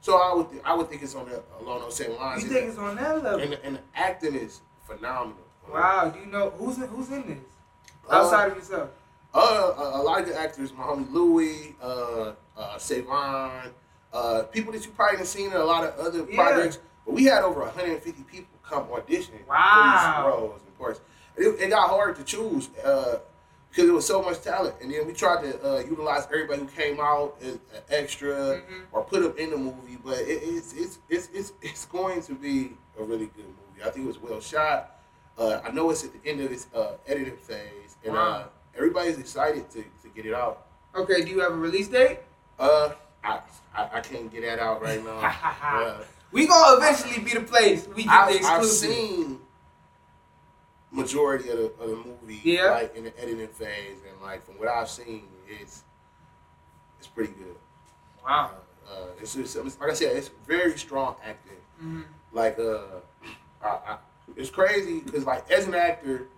So 0.00 0.16
I 0.16 0.32
would 0.34 0.50
th- 0.50 0.62
I 0.64 0.74
would 0.74 0.88
think 0.88 1.02
it's 1.02 1.14
on 1.14 1.28
the, 1.28 1.42
along 1.60 1.80
those 1.80 1.96
same 1.96 2.14
lines. 2.16 2.42
You 2.44 2.48
think 2.50 2.66
the- 2.66 2.70
it's 2.70 2.78
on 2.78 2.96
that 2.96 3.22
level? 3.22 3.40
and, 3.40 3.52
the, 3.52 3.64
and 3.64 3.76
the 3.76 3.80
acting 3.96 4.34
is 4.34 4.60
phenomenal. 4.86 5.42
Wow. 5.70 6.10
Do 6.10 6.20
you 6.20 6.26
know 6.26 6.50
who's 6.50 6.76
in, 6.78 6.84
who's 6.88 7.10
in 7.10 7.26
this 7.26 7.38
Uh, 8.08 8.14
outside 8.14 8.50
of 8.52 8.56
yourself? 8.56 8.90
Uh, 9.34 9.38
a, 9.76 10.00
a 10.00 10.02
lot 10.02 10.20
of 10.20 10.26
good 10.26 10.36
actors, 10.36 10.72
my 10.72 10.84
homie 10.84 11.10
Louis, 11.12 11.74
uh, 11.82 12.32
uh, 12.56 12.78
Savon, 12.78 13.70
uh, 14.12 14.42
people 14.44 14.72
that 14.72 14.84
you 14.84 14.90
probably 14.92 15.18
have 15.18 15.28
seen 15.28 15.46
in 15.50 15.56
a 15.56 15.64
lot 15.64 15.84
of 15.84 15.98
other 15.98 16.26
Yeah. 16.30 16.36
projects. 16.36 16.78
But 17.04 17.14
we 17.14 17.24
had 17.24 17.42
over 17.42 17.60
150 17.62 18.22
people 18.24 18.48
come 18.62 18.84
auditioning 18.88 19.46
Wow. 19.48 20.22
for 20.24 20.30
these 20.30 20.40
roles 20.40 20.60
and 20.66 20.78
parts. 20.78 21.00
It, 21.36 21.60
it 21.60 21.70
got 21.70 21.88
hard 21.88 22.16
to 22.16 22.24
choose 22.24 22.68
uh, 22.84 23.18
because 23.70 23.84
there 23.84 23.94
was 23.94 24.06
so 24.06 24.22
much 24.22 24.40
talent. 24.42 24.74
And 24.82 24.92
then 24.92 25.06
we 25.06 25.12
tried 25.12 25.42
to 25.42 25.62
uh, 25.76 25.78
utilize 25.80 26.24
everybody 26.26 26.60
who 26.62 26.66
came 26.68 27.00
out 27.00 27.36
as 27.42 27.52
an 27.54 27.60
extra 27.90 28.34
Mhm. 28.60 28.82
or 28.92 29.04
put 29.04 29.22
them 29.22 29.34
in 29.38 29.50
the 29.50 29.56
movie. 29.56 29.98
But 30.04 30.18
it, 30.18 30.40
it's, 30.42 30.72
it's, 30.74 30.98
it's, 31.08 31.28
it's, 31.32 31.52
it's 31.62 31.84
going 31.86 32.22
to 32.22 32.34
be 32.34 32.76
a 32.98 33.02
really 33.04 33.26
good 33.36 33.44
movie. 33.46 33.82
I 33.84 33.90
think 33.90 34.04
it 34.04 34.08
was 34.08 34.18
well 34.18 34.40
shot. 34.40 34.96
Uh, 35.38 35.60
I 35.64 35.70
know 35.70 35.90
it's 35.90 36.02
at 36.04 36.10
the 36.12 36.28
end 36.28 36.40
of 36.40 36.50
its 36.50 36.66
uh, 36.74 36.94
editing 37.06 37.36
phase, 37.36 37.96
and 38.04 38.12
uh, 38.16 38.18
Wow. 38.20 38.48
everybody's 38.76 39.18
excited 39.18 39.70
to, 39.70 39.82
to 40.02 40.08
get 40.14 40.26
it 40.26 40.34
out. 40.34 40.66
Okay. 40.96 41.22
Do 41.22 41.30
you 41.30 41.40
have 41.40 41.52
a 41.52 41.56
release 41.56 41.86
date? 41.88 42.18
Uh, 42.58 42.90
I, 43.24 43.40
I 43.74 43.88
I 43.94 44.00
can't 44.00 44.30
get 44.30 44.42
that 44.42 44.58
out 44.58 44.80
right 44.82 45.04
now. 45.04 45.18
uh, 45.62 46.02
We 46.32 46.46
gonna 46.46 46.76
eventually 46.76 47.22
be 47.24 47.34
the 47.34 47.40
place 47.40 47.86
we 47.94 48.04
get 48.04 48.12
I've, 48.12 48.28
the 48.32 48.46
I've 48.46 48.60
exclusive. 48.62 48.90
seen 48.94 49.40
majority 50.90 51.50
of 51.50 51.58
the, 51.58 51.64
of 51.82 51.90
the 51.90 51.96
movie 51.96 52.40
Yeah. 52.42 52.70
like 52.70 52.96
in 52.96 53.04
the 53.04 53.20
editing 53.20 53.48
phase, 53.48 53.98
and 54.10 54.20
like 54.22 54.44
from 54.44 54.58
what 54.58 54.68
I've 54.68 54.88
seen, 54.88 55.24
it's 55.48 55.82
it's 56.98 57.06
pretty 57.08 57.32
good. 57.32 57.56
Wow. 58.24 58.50
Uh, 58.88 58.92
uh, 58.92 59.06
it's, 59.20 59.36
it's 59.36 59.54
like 59.56 59.90
I 59.90 59.94
said, 59.94 60.16
it's 60.16 60.30
very 60.46 60.76
strong 60.78 61.16
acting. 61.24 61.56
Mhm. 61.82 62.04
Like 62.32 62.58
uh, 62.58 63.00
I, 63.62 63.68
I, 63.68 63.98
it's 64.36 64.50
crazy 64.50 65.00
because 65.00 65.24
like 65.24 65.50
as 65.50 65.66
an 65.66 65.74
actor, 65.74 66.28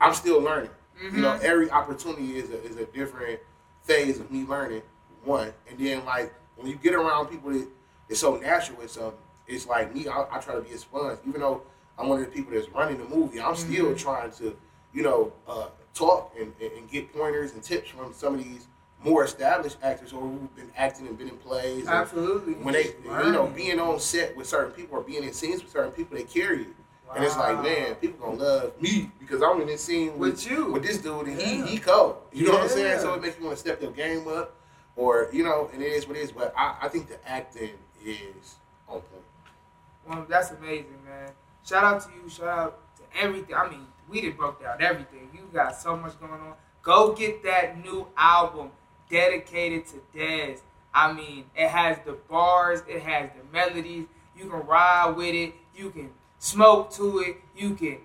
I'm 0.00 0.14
still 0.14 0.40
learning. 0.40 0.70
You 1.00 1.12
know, 1.12 1.34
Mhm. 1.34 1.40
every 1.42 1.70
opportunity 1.70 2.36
is 2.38 2.50
a, 2.50 2.62
is 2.64 2.76
a 2.76 2.84
different 2.86 3.38
phase 3.84 4.18
of 4.18 4.30
me 4.32 4.44
learning. 4.44 4.82
One, 5.28 5.52
and 5.68 5.78
then 5.78 6.04
like 6.06 6.32
when 6.56 6.66
you 6.66 6.76
get 6.76 6.94
around 6.94 7.26
people 7.26 7.52
that 7.52 7.68
it's 8.08 8.20
so 8.20 8.36
natural 8.36 8.78
with 8.78 8.90
something, 8.90 9.12
it's 9.46 9.66
like 9.66 9.94
me. 9.94 10.08
I, 10.08 10.24
I 10.30 10.38
try 10.38 10.54
to 10.54 10.62
be 10.62 10.70
a 10.72 10.78
sponge, 10.78 11.18
even 11.28 11.42
though 11.42 11.60
I'm 11.98 12.08
one 12.08 12.20
of 12.20 12.24
the 12.24 12.32
people 12.32 12.54
that's 12.54 12.68
running 12.70 12.96
the 12.96 13.04
movie. 13.14 13.38
I'm 13.38 13.54
still 13.54 13.86
Mhm. 13.92 13.98
trying 13.98 14.30
to, 14.32 14.56
you 14.94 15.02
know, 15.02 15.30
uh, 15.46 15.66
talk 15.92 16.32
and, 16.40 16.54
and, 16.60 16.88
get 16.90 17.12
pointers 17.12 17.52
and 17.52 17.62
tips 17.62 17.90
from 17.90 18.14
some 18.14 18.36
of 18.36 18.42
these 18.44 18.66
more 19.04 19.22
established 19.24 19.76
actors 19.82 20.12
or 20.14 20.22
who've 20.22 20.56
been 20.56 20.70
acting 20.76 21.06
and 21.06 21.18
been 21.18 21.28
in 21.28 21.36
plays. 21.36 21.86
Absolutely. 21.86 22.54
when 22.54 22.72
they, 22.72 22.84
Just 22.84 22.96
you 23.26 23.32
know, 23.32 23.48
being 23.54 23.78
on 23.78 24.00
set 24.00 24.34
with 24.34 24.46
certain 24.46 24.72
people 24.72 24.96
or 24.98 25.02
being 25.02 25.24
in 25.24 25.32
scenes 25.34 25.62
with 25.62 25.70
certain 25.70 25.92
people, 25.92 26.16
they 26.16 26.24
carry 26.24 26.60
you. 26.60 26.74
And 27.14 27.22
it's 27.24 27.36
like, 27.36 27.62
man, 27.62 27.94
people 27.96 28.26
gonna 28.26 28.42
love 28.42 28.80
me 28.80 29.10
because 29.20 29.42
I'm 29.42 29.60
in 29.60 29.66
this 29.66 29.82
scene 29.84 30.18
with, 30.18 30.32
With 30.32 30.50
you. 30.50 30.72
with 30.72 30.82
this 30.84 30.98
dude, 30.98 31.26
and 31.26 31.38
Yeah. 31.40 31.46
he 31.46 31.62
he 31.62 31.78
cold. 31.78 32.16
You 32.32 32.46
know 32.46 32.52
what 32.52 32.62
I'm 32.62 32.68
saying? 32.68 33.00
So 33.00 33.12
it 33.14 33.20
makes 33.22 33.38
you 33.38 33.44
want 33.44 33.56
to 33.56 33.60
step 33.60 33.80
your 33.82 33.90
game 33.92 34.26
up, 34.28 34.54
or 34.98 35.30
you 35.32 35.44
know, 35.44 35.70
and 35.72 35.80
it 35.80 35.92
is 35.92 36.06
what 36.06 36.16
it 36.16 36.20
is. 36.20 36.32
But 36.32 36.52
I, 36.56 36.76
I 36.82 36.88
think 36.88 37.08
the 37.08 37.26
acting 37.26 37.70
is 38.04 38.56
on 38.86 39.00
point. 39.00 39.22
Well, 40.06 40.26
that's 40.28 40.50
amazing, 40.50 40.98
man. 41.06 41.30
Shout 41.64 41.84
out 41.84 42.02
to 42.02 42.08
you. 42.10 42.28
Shout 42.28 42.48
out 42.48 42.78
to 42.96 43.02
everything. 43.18 43.54
I 43.54 43.68
mean, 43.70 43.86
we 44.08 44.20
did 44.20 44.36
broke 44.36 44.60
down 44.60 44.82
everything. 44.82 45.30
You 45.32 45.48
got 45.52 45.80
so 45.80 45.96
much 45.96 46.18
going 46.18 46.32
on. 46.32 46.54
Go 46.82 47.14
get 47.14 47.42
that 47.44 47.82
new 47.82 48.06
album 48.16 48.70
dedicated 49.08 49.86
to 49.86 50.02
Dez. 50.14 50.60
I 50.92 51.12
mean, 51.12 51.44
it 51.54 51.68
has 51.68 51.98
the 52.04 52.12
bars, 52.28 52.82
it 52.88 53.02
has 53.02 53.30
the 53.30 53.56
melodies. 53.56 54.06
You 54.36 54.48
can 54.48 54.66
ride 54.66 55.14
with 55.16 55.34
it. 55.34 55.54
You 55.76 55.90
can 55.90 56.10
smoke 56.38 56.90
to 56.92 57.18
it. 57.20 57.36
You 57.56 57.74
can 57.74 57.98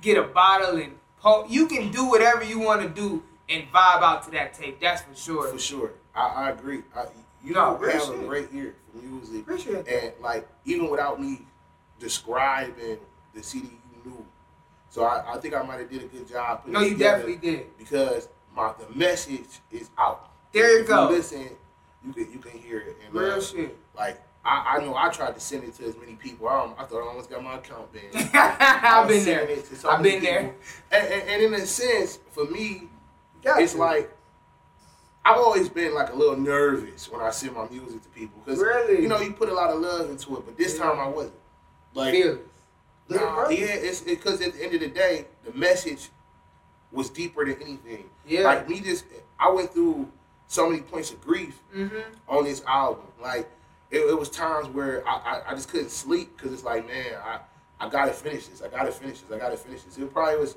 get 0.00 0.16
a 0.16 0.22
bottle 0.22 0.76
and 0.76 0.92
po- 1.20 1.46
you 1.48 1.66
can 1.66 1.90
do 1.90 2.08
whatever 2.08 2.44
you 2.44 2.58
want 2.60 2.82
to 2.82 2.88
do 2.88 3.22
and 3.48 3.64
vibe 3.72 4.02
out 4.02 4.24
to 4.24 4.30
that 4.32 4.54
tape. 4.54 4.80
That's 4.80 5.02
for 5.02 5.14
sure. 5.14 5.48
For 5.48 5.58
sure, 5.58 5.90
I, 6.14 6.26
I 6.26 6.50
agree. 6.50 6.82
I, 6.94 7.06
you 7.44 7.52
No, 7.52 7.78
have 7.78 8.10
a 8.10 8.18
great 8.26 8.48
ear 8.52 8.74
for 8.92 8.98
music, 9.02 9.42
Appreciate 9.42 9.86
and 9.86 10.12
like 10.20 10.48
even 10.64 10.90
without 10.90 11.20
me 11.20 11.42
describing 12.00 12.98
the 13.34 13.42
CD, 13.42 13.68
you 14.04 14.10
knew. 14.10 14.26
So 14.90 15.04
I, 15.04 15.34
I 15.34 15.38
think 15.38 15.54
I 15.54 15.62
might 15.62 15.80
have 15.80 15.90
did 15.90 16.02
a 16.02 16.06
good 16.06 16.28
job. 16.28 16.60
putting 16.60 16.72
No, 16.72 16.80
you 16.80 16.96
definitely 16.96 17.36
did. 17.36 17.76
because 17.78 18.28
my 18.54 18.72
the 18.78 18.96
message 18.98 19.60
is 19.70 19.90
out. 19.98 20.30
There 20.52 20.70
you 20.76 20.80
if 20.82 20.88
go. 20.88 21.08
You 21.10 21.16
listen, 21.16 21.50
you 22.04 22.12
can 22.12 22.32
you 22.32 22.38
can 22.38 22.52
hear 22.58 22.80
it. 22.80 22.96
And, 23.04 23.14
Real 23.14 23.32
uh, 23.32 23.40
shit. 23.40 23.76
Like 23.96 24.20
I, 24.44 24.78
I 24.78 24.84
know 24.84 24.94
I 24.96 25.08
tried 25.10 25.34
to 25.34 25.40
send 25.40 25.64
it 25.64 25.74
to 25.74 25.84
as 25.84 25.96
many 25.96 26.14
people. 26.14 26.48
I, 26.48 26.72
I 26.78 26.84
thought 26.84 27.02
I 27.04 27.08
almost 27.08 27.28
got 27.30 27.42
my 27.44 27.56
account 27.56 27.92
banned. 27.92 28.30
I've 28.34 29.06
been 29.08 29.24
there. 29.24 29.38
sending 29.40 29.58
it 29.58 29.66
to 29.66 29.76
so 29.76 29.90
I've 29.90 30.02
been 30.02 30.22
there. 30.22 30.54
And, 30.90 31.06
and, 31.06 31.28
and 31.28 31.42
in 31.42 31.54
a 31.54 31.66
sense, 31.66 32.18
for 32.30 32.44
me, 32.46 32.88
Got 33.46 33.62
it's 33.62 33.76
like 33.76 34.10
I've 35.24 35.38
always 35.38 35.68
been 35.68 35.94
like 35.94 36.12
a 36.12 36.14
little 36.16 36.36
nervous 36.36 37.10
when 37.10 37.20
I 37.20 37.30
send 37.30 37.54
my 37.54 37.68
music 37.68 38.02
to 38.02 38.08
people 38.10 38.40
because 38.44 38.58
Really? 38.60 39.02
you 39.02 39.08
know 39.08 39.20
you 39.20 39.32
put 39.32 39.48
a 39.48 39.54
lot 39.54 39.70
of 39.70 39.80
love 39.80 40.10
into 40.10 40.36
it, 40.36 40.44
but 40.44 40.56
this 40.58 40.76
Yeah. 40.76 40.82
time 40.84 40.98
I 41.00 41.06
wasn't. 41.08 41.34
Like. 41.94 42.14
Nah, 43.08 43.48
yeah, 43.50 43.66
it's 43.66 44.00
because 44.00 44.40
at 44.40 44.52
the 44.54 44.64
end 44.64 44.74
of 44.74 44.80
the 44.80 44.88
day, 44.88 45.26
the 45.44 45.52
message 45.56 46.08
was 46.90 47.08
deeper 47.08 47.44
than 47.44 47.54
anything. 47.62 48.10
Yeah. 48.26 48.40
Like 48.42 48.68
me, 48.68 48.80
just 48.80 49.04
I 49.38 49.48
went 49.50 49.72
through 49.72 50.10
so 50.48 50.68
many 50.68 50.82
points 50.82 51.12
of 51.12 51.20
grief 51.20 51.60
Mm-hmm. 51.74 51.98
on 52.28 52.42
this 52.44 52.62
album. 52.66 53.06
Like 53.22 53.48
it, 53.92 53.98
it 53.98 54.18
was 54.18 54.28
times 54.28 54.66
where 54.68 55.06
I, 55.08 55.12
I, 55.46 55.50
I 55.52 55.54
just 55.54 55.68
couldn't 55.68 55.90
sleep 55.92 56.36
because 56.36 56.52
it's 56.52 56.64
like, 56.64 56.84
man, 56.86 57.14
I, 57.24 57.38
I 57.78 57.88
gotta 57.88 58.12
finish 58.12 58.48
this. 58.48 58.60
I 58.60 58.66
gotta 58.68 58.90
finish 58.90 59.20
this. 59.20 59.30
I 59.30 59.38
gotta 59.38 59.56
finish 59.56 59.82
this. 59.84 59.96
It 59.98 60.12
probably 60.12 60.40
was 60.40 60.56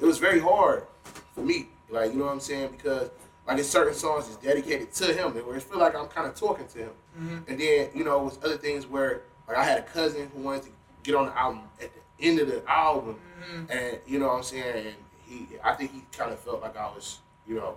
it 0.00 0.04
was 0.04 0.18
very 0.18 0.40
hard 0.40 0.86
for 1.34 1.42
me. 1.42 1.68
Like 1.90 2.12
you 2.12 2.18
know 2.18 2.26
what 2.26 2.32
I'm 2.32 2.40
saying? 2.40 2.70
Because 2.72 3.10
like 3.46 3.58
it's 3.58 3.68
certain 3.68 3.94
songs 3.94 4.28
is 4.28 4.36
dedicated 4.36 4.92
to 4.94 5.12
him, 5.12 5.32
where 5.46 5.56
it 5.56 5.62
feel 5.62 5.78
like 5.78 5.94
I'm 5.94 6.08
kind 6.08 6.26
of 6.26 6.34
talking 6.34 6.66
to 6.66 6.78
him. 6.78 6.90
Mm-hmm. 7.18 7.38
And 7.48 7.60
then 7.60 7.88
you 7.94 8.04
know, 8.04 8.20
it 8.20 8.24
was 8.24 8.38
other 8.44 8.56
things 8.56 8.86
where 8.86 9.22
like 9.48 9.56
I 9.56 9.64
had 9.64 9.78
a 9.78 9.82
cousin 9.82 10.30
who 10.34 10.42
wanted 10.42 10.64
to 10.64 10.68
get 11.04 11.14
on 11.14 11.26
the 11.26 11.38
album 11.38 11.62
at 11.80 11.90
the 11.94 12.26
end 12.26 12.40
of 12.40 12.48
the 12.48 12.62
album, 12.68 13.16
Mm-hmm. 13.46 13.70
and 13.70 13.98
you 14.06 14.18
know 14.18 14.26
what 14.28 14.36
I'm 14.38 14.42
saying. 14.42 14.86
And 14.86 14.94
he, 15.24 15.46
I 15.62 15.74
think 15.74 15.92
he 15.92 16.02
kind 16.16 16.32
of 16.32 16.38
felt 16.40 16.62
like 16.62 16.76
I 16.76 16.86
was, 16.86 17.18
you 17.46 17.54
know, 17.54 17.76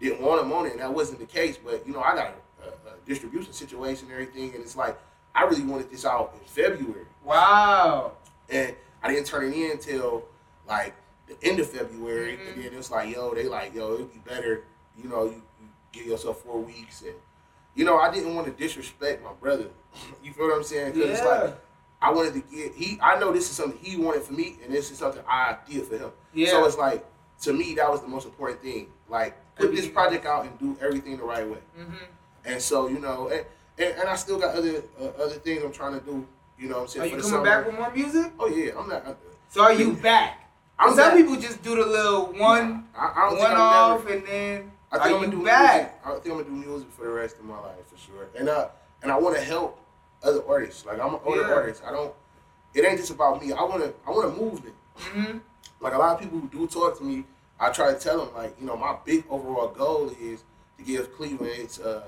didn't 0.00 0.22
want 0.22 0.40
him 0.42 0.52
on 0.52 0.64
it, 0.66 0.72
and 0.72 0.80
that 0.80 0.94
wasn't 0.94 1.18
the 1.18 1.26
case. 1.26 1.58
But 1.62 1.86
you 1.86 1.92
know, 1.92 2.00
I 2.00 2.14
got 2.14 2.28
a, 2.62 2.64
a, 2.64 2.68
a 2.94 2.96
distribution 3.04 3.52
situation 3.52 4.04
and 4.06 4.12
everything, 4.14 4.54
and 4.54 4.62
it's 4.62 4.76
like 4.76 4.96
I 5.34 5.42
really 5.44 5.64
wanted 5.64 5.90
this 5.90 6.06
out 6.06 6.32
in 6.40 6.46
February, 6.48 7.04
Wow. 7.24 8.12
and 8.48 8.74
I 9.02 9.12
didn't 9.12 9.26
turn 9.26 9.44
it 9.52 9.54
in 9.54 9.72
until 9.72 10.24
like 10.66 10.94
the 11.30 11.46
end 11.48 11.60
of 11.60 11.70
February, 11.70 12.36
Mhm. 12.36 12.52
and 12.54 12.64
then 12.64 12.74
it's 12.74 12.90
like, 12.90 13.14
yo, 13.14 13.32
they 13.34 13.44
like, 13.44 13.74
yo, 13.74 13.94
it'd 13.94 14.12
be 14.12 14.18
better, 14.18 14.64
you 14.96 15.08
know, 15.08 15.24
you, 15.24 15.42
you 15.60 15.68
give 15.92 16.06
yourself 16.06 16.42
four 16.42 16.58
weeks, 16.60 17.02
and 17.02 17.14
you 17.74 17.84
know, 17.84 17.98
I 17.98 18.12
didn't 18.12 18.34
want 18.34 18.46
to 18.48 18.52
disrespect 18.52 19.22
my 19.22 19.32
brother. 19.32 19.66
you 20.24 20.32
feel 20.32 20.48
what 20.48 20.56
I'm 20.56 20.64
saying? 20.64 20.92
Because 20.92 21.10
it's 21.10 21.20
Yeah. 21.20 21.42
like 21.42 21.54
I 22.02 22.10
wanted 22.10 22.34
to 22.34 22.40
get 22.40 22.74
he. 22.74 22.98
I 23.00 23.18
know 23.18 23.32
this 23.32 23.48
is 23.50 23.56
something 23.56 23.78
he 23.80 23.96
wanted 23.96 24.22
for 24.22 24.32
me, 24.32 24.58
and 24.64 24.72
this 24.74 24.90
is 24.90 24.98
something 24.98 25.22
I 25.28 25.56
did 25.68 25.86
for 25.86 25.96
him. 25.98 26.10
Yeah. 26.34 26.50
So 26.50 26.64
it's 26.64 26.76
like 26.78 27.04
to 27.42 27.52
me 27.52 27.74
that 27.74 27.88
was 27.90 28.00
the 28.00 28.08
most 28.08 28.24
important 28.26 28.60
thing. 28.62 28.88
Like 29.08 29.36
put 29.54 29.74
this 29.74 29.86
project 29.86 30.26
out 30.26 30.46
and 30.46 30.58
do 30.58 30.76
everything 30.84 31.16
the 31.18 31.24
right 31.24 31.46
way. 31.48 31.58
hmm 31.76 31.94
And 32.44 32.60
so 32.60 32.88
you 32.88 32.98
know, 32.98 33.28
and, 33.28 33.44
and, 33.78 33.98
and 34.00 34.08
I 34.08 34.16
still 34.16 34.38
got 34.38 34.54
other 34.56 34.82
uh, 35.00 35.22
other 35.22 35.34
things 35.34 35.62
I'm 35.62 35.72
trying 35.72 35.98
to 35.98 36.04
do. 36.04 36.26
You 36.58 36.68
know 36.68 36.76
what 36.76 36.82
I'm 36.82 36.88
saying? 36.88 37.02
Are 37.04 37.16
you 37.16 37.22
coming 37.22 37.30
summer. 37.30 37.44
back 37.44 37.66
with 37.66 37.76
more 37.76 37.90
music? 37.92 38.32
Oh 38.38 38.48
yeah, 38.48 38.72
I'm 38.78 38.88
not. 38.88 39.16
So 39.48 39.62
are 39.62 39.72
you 39.72 39.92
back? 39.92 40.49
I'm 40.80 40.94
Some 40.96 41.16
people 41.16 41.36
just 41.36 41.62
do 41.62 41.76
the 41.76 41.84
little 41.86 42.26
one, 42.32 42.88
I, 42.96 43.12
I 43.14 43.28
don't 43.30 43.38
one 43.38 43.52
off, 43.52 44.04
never, 44.04 44.14
and 44.16 44.26
then 44.26 44.72
I 44.90 44.98
think 44.98 45.14
I'm 45.14 45.20
gonna 45.20 45.30
do 45.30 45.44
back? 45.44 45.74
music. 45.74 45.94
I 46.04 46.10
think 46.14 46.26
I'm 46.26 46.32
gonna 46.32 46.44
do 46.44 46.68
music 46.70 46.90
for 46.90 47.04
the 47.04 47.10
rest 47.10 47.36
of 47.38 47.44
my 47.44 47.58
life 47.60 47.86
for 47.86 47.98
sure. 47.98 48.28
And 48.36 48.48
uh, 48.48 48.68
and 49.02 49.12
I 49.12 49.18
want 49.18 49.36
to 49.36 49.42
help 49.42 49.78
other 50.22 50.42
artists. 50.48 50.86
Like 50.86 50.98
I'm 50.98 51.14
an 51.14 51.20
older 51.24 51.42
Yeah. 51.42 51.52
artist. 51.54 51.82
I 51.86 51.92
don't. 51.92 52.12
It 52.74 52.84
ain't 52.84 52.98
just 52.98 53.10
about 53.10 53.44
me. 53.44 53.52
I 53.52 53.62
wanna. 53.62 53.92
I 54.06 54.10
want 54.10 54.32
a 54.34 54.40
movement. 54.40 54.74
hmm 54.96 55.38
Like 55.80 55.92
a 55.94 55.98
lot 55.98 56.14
of 56.14 56.20
people 56.20 56.38
who 56.40 56.48
do 56.48 56.66
talk 56.66 56.96
to 56.98 57.04
me, 57.04 57.24
I 57.58 57.70
try 57.70 57.92
to 57.92 57.98
tell 57.98 58.24
them 58.24 58.34
like, 58.34 58.56
you 58.58 58.66
know, 58.66 58.76
my 58.76 58.96
big 59.04 59.24
overall 59.28 59.68
goal 59.68 60.10
is 60.20 60.44
to 60.78 60.84
give 60.84 61.14
Cleveland 61.14 61.52
its 61.56 61.78
uh, 61.78 62.02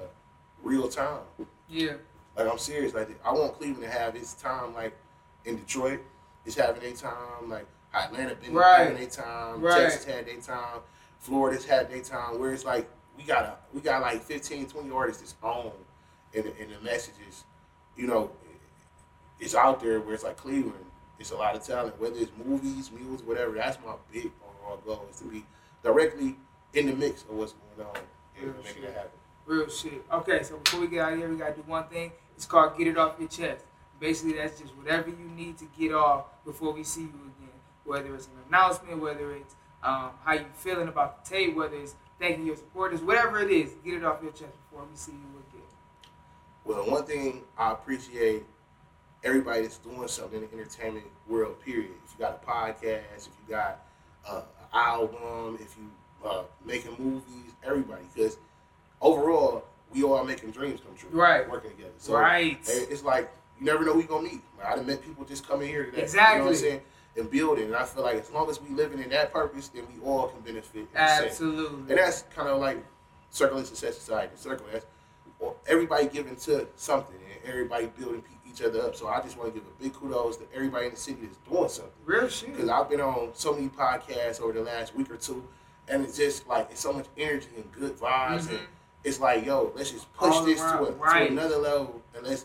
real 0.62 0.89
time. 0.89 1.20
Yeah. 1.68 1.95
Like 2.37 2.51
I'm 2.51 2.59
serious. 2.59 2.95
Like 2.95 3.11
I 3.25 3.33
want 3.33 3.59
Cleveland 3.59 3.83
to 3.85 3.91
have 3.99 4.16
its 4.16 4.33
time 4.35 4.75
like 4.75 4.97
in 5.45 5.57
Detroit. 5.57 6.01
It's 6.47 6.57
having 6.57 6.83
a 6.83 6.93
time 6.97 7.49
like 7.49 7.66
Atlanta 7.95 8.34
been 8.34 8.55
Right. 8.55 8.88
having 8.88 9.03
a 9.03 9.07
time. 9.07 9.61
Right. 9.61 9.82
Texas 9.82 10.05
had 10.05 10.26
their 10.26 10.40
time. 10.40 10.80
Florida's 11.18 11.64
had 11.64 11.90
their 11.90 12.03
time. 12.03 12.38
Where 12.38 12.53
it's 12.53 12.64
like 12.64 12.88
we 13.16 13.24
got 13.24 13.45
a 13.45 13.57
we 13.72 13.80
got 13.80 14.03
like 14.03 14.22
15, 14.22 14.66
20 14.66 14.90
artists 14.90 15.20
that's 15.22 15.34
on 15.43 15.72
and 16.34 16.47
and 16.47 16.70
the 16.72 16.80
messages, 16.82 17.45
you 17.97 18.07
know, 18.07 18.30
it's 19.40 19.55
out 19.55 19.80
there 19.80 20.01
where 20.01 20.14
it's 20.14 20.24
like 20.24 20.36
Cleveland. 20.36 20.84
It's 21.18 21.30
a 21.30 21.36
lot 21.36 21.55
of 21.55 21.62
talent, 21.64 22.01
whether 22.01 22.16
it's 22.18 22.32
movies, 22.45 22.90
music, 22.90 23.26
whatever. 23.28 23.53
That's 23.55 23.78
my 23.84 23.95
big 24.12 24.30
overall 24.43 24.78
goal 24.78 25.07
is 25.11 25.18
to 25.20 25.24
be 25.24 25.45
directly 25.82 26.36
in 26.74 26.86
the 26.86 26.95
mix 26.95 27.22
of 27.22 27.30
what's 27.30 27.53
going 27.76 27.88
on 27.88 27.97
and 28.36 28.47
Real 28.47 28.55
making 28.64 28.82
shit. 28.82 28.84
it 28.90 28.95
happen. 28.95 29.11
Real 29.47 29.68
shit. 29.68 30.05
Okay, 30.12 30.43
so 30.43 30.57
before 30.59 30.80
we 30.80 30.86
get 30.88 31.01
out 31.05 31.12
of 31.12 31.18
here, 31.18 31.28
we 31.28 31.36
gotta 31.36 31.53
do 31.55 31.62
one 31.66 31.84
thing. 31.88 32.12
It's 32.36 32.47
called 32.47 32.76
get 32.78 32.86
it 32.88 32.97
off 32.99 33.16
your 33.18 33.28
chest. 33.28 33.64
Basically, 34.01 34.32
that's 34.34 34.59
just 34.61 34.74
whatever 34.76 35.11
you 35.11 35.30
need 35.36 35.59
to 35.59 35.66
get 35.78 35.93
off 35.93 36.24
before 36.45 36.72
we 36.72 36.82
see 36.82 37.03
you 37.03 37.09
again. 37.09 37.41
Whether 37.85 38.14
it's 38.14 38.26
an 38.26 38.33
announcement, 38.49 39.01
whether 39.01 39.33
it's 39.33 39.55
um, 39.83 40.11
how 40.24 40.35
you 40.35 40.45
feeling 40.55 40.89
about 40.89 41.24
the 41.24 41.30
tape, 41.30 41.57
whether 41.57 41.76
it's 41.76 41.95
thanking 42.20 42.47
your 42.47 42.57
supporters, 42.57 43.01
whatever 43.01 43.41
it 43.41 43.51
is, 43.51 43.74
get 43.85 43.95
it 43.95 44.05
off 44.05 44.22
your 44.22 44.33
chest 44.33 44.53
before 44.70 44.87
we 44.89 44.97
see 44.97 45.12
you 45.12 45.43
again. 45.51 45.66
Well, 46.64 46.89
one 46.89 47.05
thing 47.05 47.43
I 47.59 47.72
appreciate 47.72 48.45
everybody 49.24 49.62
that's 49.62 49.78
doing 49.78 50.07
something 50.09 50.43
in 50.43 50.49
the 50.49 50.55
entertainment 50.55 51.07
world. 51.26 51.61
Period. 51.61 51.91
If 52.05 52.12
you 52.12 52.18
got 52.18 52.41
a 52.43 52.47
podcast, 52.47 53.18
if 53.18 53.28
you 53.47 53.55
got 53.55 53.85
uh, 54.28 54.43
an 54.61 54.66
album, 54.72 55.59
if 55.61 55.76
you 55.76 55.91
uh, 56.28 56.43
making 56.64 56.95
movies, 56.99 57.53
everybody, 57.64 58.05
because 58.14 58.39
overall 59.01 59.64
we 59.93 60.03
all 60.05 60.24
making 60.24 60.51
dreams 60.53 60.80
come 60.80 60.95
true. 60.97 61.11
Right. 61.11 61.49
Working 61.51 61.72
together. 61.72 61.93
So 61.99 62.14
right. 62.14 62.59
it's 62.66 63.03
like 63.03 63.30
you 63.59 63.66
never 63.66 63.85
know 63.85 63.95
who 63.95 64.01
you 64.01 64.07
gonna 64.07 64.22
meet. 64.22 64.41
Like, 64.59 64.68
I 64.68 64.76
done 64.76 64.87
met 64.87 65.03
people 65.03 65.24
just 65.24 65.47
coming 65.47 65.68
here 65.68 65.85
today. 65.85 65.97
You 65.97 65.99
know 65.99 66.05
Exactly. 66.05 66.41
what 66.43 66.49
I'm 66.51 66.57
saying? 66.57 66.80
And 67.16 67.30
building. 67.30 67.66
And 67.66 67.76
I 67.76 67.84
feel 67.84 68.02
like 68.04 68.16
as 68.16 68.30
long 68.30 68.48
as 68.48 68.60
we 68.60 68.70
living 68.70 69.00
in 69.02 69.10
that 69.10 69.32
purpose, 69.32 69.68
then 69.68 69.84
we 69.94 70.02
all 70.02 70.28
can 70.28 70.40
benefit. 70.40 70.86
Absolutely. 70.94 71.78
And 71.90 71.98
that's 71.98 72.22
kind 72.34 72.48
of 72.48 72.58
like 72.60 72.82
circular 73.30 73.64
success 73.64 73.98
society. 73.98 74.32
Circle 74.36 74.66
that's 74.72 74.86
everybody 75.66 76.06
giving 76.06 76.36
to 76.36 76.66
something 76.76 77.16
and 77.16 77.50
everybody 77.50 77.86
building 77.98 78.22
each 78.48 78.62
other 78.62 78.82
up. 78.82 78.96
So 78.96 79.08
I 79.08 79.20
just 79.20 79.36
want 79.36 79.52
to 79.52 79.60
give 79.60 79.68
a 79.68 79.82
big 79.82 79.92
kudos 79.92 80.36
to 80.38 80.44
everybody 80.54 80.86
in 80.86 80.92
the 80.92 80.96
city 80.98 81.18
that's 81.22 81.36
doing 81.38 81.68
something. 81.68 81.92
Real 82.04 82.28
shit. 82.28 82.52
Because 82.54 82.68
I've 82.68 82.88
been 82.88 83.00
on 83.00 83.30
so 83.34 83.52
many 83.52 83.68
podcasts 83.68 84.40
over 84.40 84.52
the 84.52 84.62
last 84.62 84.94
week 84.94 85.10
or 85.10 85.16
two, 85.16 85.44
and 85.88 86.04
it's 86.04 86.16
just 86.16 86.46
like 86.46 86.68
it's 86.70 86.80
so 86.80 86.92
much 86.92 87.06
energy 87.18 87.48
and 87.56 87.70
good 87.72 87.96
vibes, 87.98 88.42
Mhm. 88.46 88.50
and 88.50 88.60
it's 89.04 89.18
like, 89.20 89.44
yo, 89.44 89.72
let's 89.74 89.90
just 89.90 90.12
push 90.14 90.32
All 90.32 90.44
this 90.44 90.60
to, 90.60 90.66
a, 90.84 90.92
right. 90.92 91.26
to 91.26 91.32
another 91.32 91.56
level, 91.58 92.00
and 92.14 92.26
let's 92.26 92.44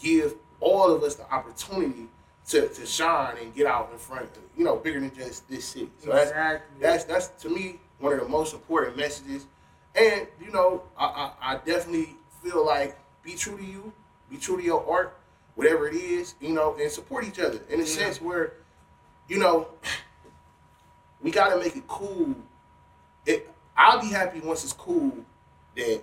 give 0.00 0.36
all 0.60 0.90
of 0.92 1.02
us 1.02 1.16
the 1.16 1.28
opportunity 1.32 2.08
to, 2.48 2.68
to 2.68 2.86
shine 2.86 3.36
and 3.42 3.54
get 3.54 3.66
out 3.66 3.90
in 3.92 3.98
front, 3.98 4.28
you 4.56 4.64
know, 4.64 4.76
bigger 4.76 5.00
than 5.00 5.14
just 5.14 5.48
this 5.48 5.64
city. 5.64 5.90
So 5.98 6.10
that's 6.12 6.30
that's 6.80 7.04
that's 7.04 7.28
to 7.42 7.48
me 7.48 7.80
one 7.98 8.12
of 8.12 8.20
the 8.20 8.28
most 8.28 8.54
important 8.54 8.96
messages. 8.96 9.46
And 9.94 10.26
you 10.40 10.50
know, 10.52 10.82
I, 10.98 11.04
I, 11.42 11.52
I 11.52 11.54
definitely 11.64 12.10
feel 12.42 12.64
like 12.64 12.96
be 13.22 13.34
true 13.34 13.56
to 13.56 13.64
you, 13.64 13.92
be 14.30 14.36
true 14.36 14.56
to 14.56 14.62
your 14.62 14.88
art, 14.88 15.18
whatever 15.56 15.88
it 15.88 15.94
is, 15.96 16.34
you 16.40 16.52
know, 16.52 16.76
and 16.80 16.90
support 16.90 17.24
each 17.24 17.40
other 17.40 17.58
in 17.68 17.80
a 17.80 17.82
Yeah. 17.82 17.88
sense 17.88 18.20
where, 18.20 18.52
you 19.28 19.38
know, 19.38 19.68
we 21.22 21.30
gotta 21.30 21.56
make 21.58 21.76
it 21.76 21.88
cool. 21.88 22.34
It 23.24 23.50
I'll 23.76 24.00
be 24.00 24.08
happy 24.08 24.40
once 24.40 24.62
it's 24.64 24.72
cool 24.72 25.12
that 25.76 26.00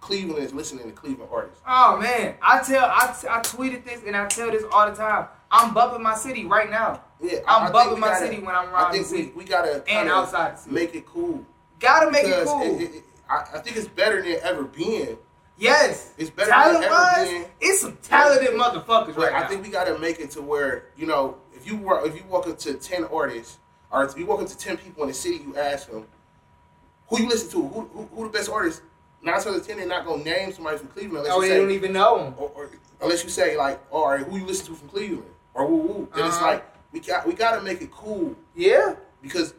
Cleveland 0.00 0.42
is 0.42 0.52
listening 0.52 0.86
to 0.86 0.92
Cleveland 0.92 1.30
artists. 1.32 1.62
Oh 1.66 1.98
man, 1.98 2.34
I 2.42 2.60
tell 2.62 2.84
I, 2.86 3.14
I 3.30 3.40
tweeted 3.40 3.84
this 3.84 4.02
and 4.04 4.16
I 4.16 4.26
tell 4.26 4.50
this 4.50 4.64
all 4.72 4.90
the 4.90 4.96
time. 4.96 5.26
I'm 5.56 5.74
bumping 5.74 6.02
my 6.02 6.14
city 6.14 6.44
right 6.44 6.70
now. 6.70 7.02
Yeah, 7.20 7.38
I'm 7.48 7.72
bumping 7.72 7.98
my 8.00 8.08
gotta- 8.08 8.26
city 8.26 8.38
when 8.40 8.54
I'm 8.54 8.70
riding. 8.70 9.00
I 9.00 9.04
think 9.04 9.34
we, 9.36 9.42
we 9.42 9.44
gotta 9.48 9.82
and 9.88 10.08
outside 10.08 10.58
make 10.70 10.94
it 10.94 11.06
cool. 11.06 11.44
Gotta 11.80 12.10
make 12.10 12.24
it 12.26 12.46
cool. 12.46 12.62
it- 12.80 12.82
it- 12.96 13.02
I, 13.28 13.44
I 13.54 13.58
think 13.58 13.76
it's 13.76 13.88
better 13.88 14.22
than 14.22 14.36
ever 14.42 14.62
been. 14.62 15.18
yes, 15.58 16.12
It's 16.16 16.30
better 16.30 16.50
talent 16.50 16.74
than 16.74 16.84
ever 16.84 16.92
wise, 16.94 17.28
been. 17.28 17.44
it's 17.60 17.80
some 17.80 17.96
talented 18.02 18.50
motherfuckers 18.50 19.16
But 19.16 19.18
right 19.18 19.32
I 19.34 19.40
now. 19.40 19.48
think 19.48 19.64
we 19.64 19.68
gotta 19.70 19.98
make 19.98 20.20
it 20.20 20.30
to 20.32 20.42
where 20.42 20.84
you 20.96 21.06
know 21.06 21.36
if 21.52 21.66
you 21.66 21.76
were 21.76 22.06
if 22.06 22.14
you 22.14 22.22
walk 22.28 22.46
up 22.46 22.58
to 22.60 22.74
ten 22.74 23.04
artists 23.04 23.58
or 23.90 24.04
if 24.04 24.16
you 24.16 24.26
walk 24.26 24.40
up 24.42 24.46
to 24.48 24.56
ten 24.56 24.76
people 24.76 25.02
in 25.02 25.08
the 25.08 25.14
city, 25.14 25.36
you 25.44 25.56
ask 25.56 25.90
them 25.90 26.06
who 27.08 27.20
you 27.22 27.28
listen 27.28 27.50
to, 27.50 27.66
who 27.66 27.80
who, 27.92 28.08
who 28.14 28.24
the 28.24 28.30
best 28.38 28.48
artist. 28.50 28.82
Nine 29.22 29.34
out 29.34 29.46
of 29.46 29.66
ten, 29.66 29.78
they're 29.78 29.88
not 29.88 30.04
gonna 30.06 30.22
name 30.22 30.52
somebody 30.52 30.76
from 30.78 30.86
Cleveland 30.88 31.26
unless 31.26 31.32
oh, 31.32 31.42
you 31.42 31.48
they 31.48 31.54
say, 31.56 31.60
don't 31.60 31.70
even 31.72 31.92
know 31.94 32.18
him. 32.26 32.34
or, 32.36 32.48
or 32.54 32.70
unless 33.00 33.24
you 33.24 33.30
say 33.30 33.56
like, 33.56 33.80
all 33.90 34.08
right, 34.10 34.20
who 34.24 34.36
you 34.36 34.46
listen 34.46 34.66
to 34.66 34.74
from 34.74 34.88
Cleveland 34.88 35.24
or 35.56 35.66
woo 35.66 35.76
woo. 35.76 36.08
Then 36.14 36.26
it's 36.26 36.36
Uh-huh. 36.36 36.46
like 36.46 36.92
we 36.92 37.00
got 37.00 37.26
we 37.26 37.32
gotta 37.34 37.60
make 37.62 37.80
it 37.82 37.90
cool 37.90 38.36
Yeah, 38.54 38.94
because. 39.22 39.54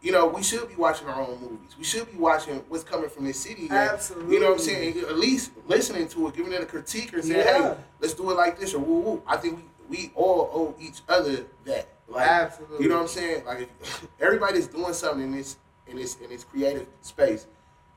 You 0.00 0.12
know, 0.12 0.28
we 0.28 0.44
should 0.44 0.68
be 0.68 0.76
watching 0.76 1.08
our 1.08 1.20
own 1.20 1.40
movies. 1.40 1.74
We 1.76 1.82
should 1.82 2.08
be 2.08 2.16
watching 2.16 2.62
what's 2.68 2.84
coming 2.84 3.10
from 3.10 3.24
this 3.24 3.40
city. 3.40 3.62
and, 3.62 3.72
Absolutely. 3.72 4.32
You 4.36 4.40
know 4.40 4.50
what 4.50 4.60
I'm 4.60 4.64
saying? 4.64 4.98
At 5.00 5.18
least 5.18 5.50
listening 5.66 6.06
to 6.10 6.28
it, 6.28 6.36
giving 6.36 6.52
it 6.52 6.62
a 6.62 6.66
critique 6.66 7.12
or 7.14 7.20
saying, 7.20 7.44
Yeah. 7.44 7.70
hey, 7.74 7.76
let's 8.00 8.14
do 8.14 8.30
it 8.30 8.34
like 8.34 8.60
this 8.60 8.74
or 8.74 8.78
woo 8.78 9.00
woo. 9.00 9.22
I 9.26 9.36
think 9.38 9.58
we, 9.88 9.96
we 9.96 10.12
all 10.14 10.50
owe 10.54 10.74
each 10.80 11.00
other 11.08 11.44
that. 11.64 11.88
Like, 12.06 12.28
absolutely. 12.28 12.84
You 12.84 12.90
know 12.90 12.94
what 12.98 13.02
I'm 13.02 13.08
saying? 13.08 13.44
Like 13.44 13.68
if 13.80 14.06
everybody 14.20 14.62
doing 14.62 14.92
something 14.94 15.24
in 15.24 15.32
this 15.32 15.56
in 15.88 15.96
this 15.96 16.14
in 16.22 16.30
this 16.30 16.44
creative 16.44 16.86
space 17.00 17.48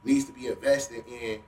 needs 0.04 0.26
to 0.26 0.32
be 0.32 0.48
invested 0.48 1.04
in 1.08 1.40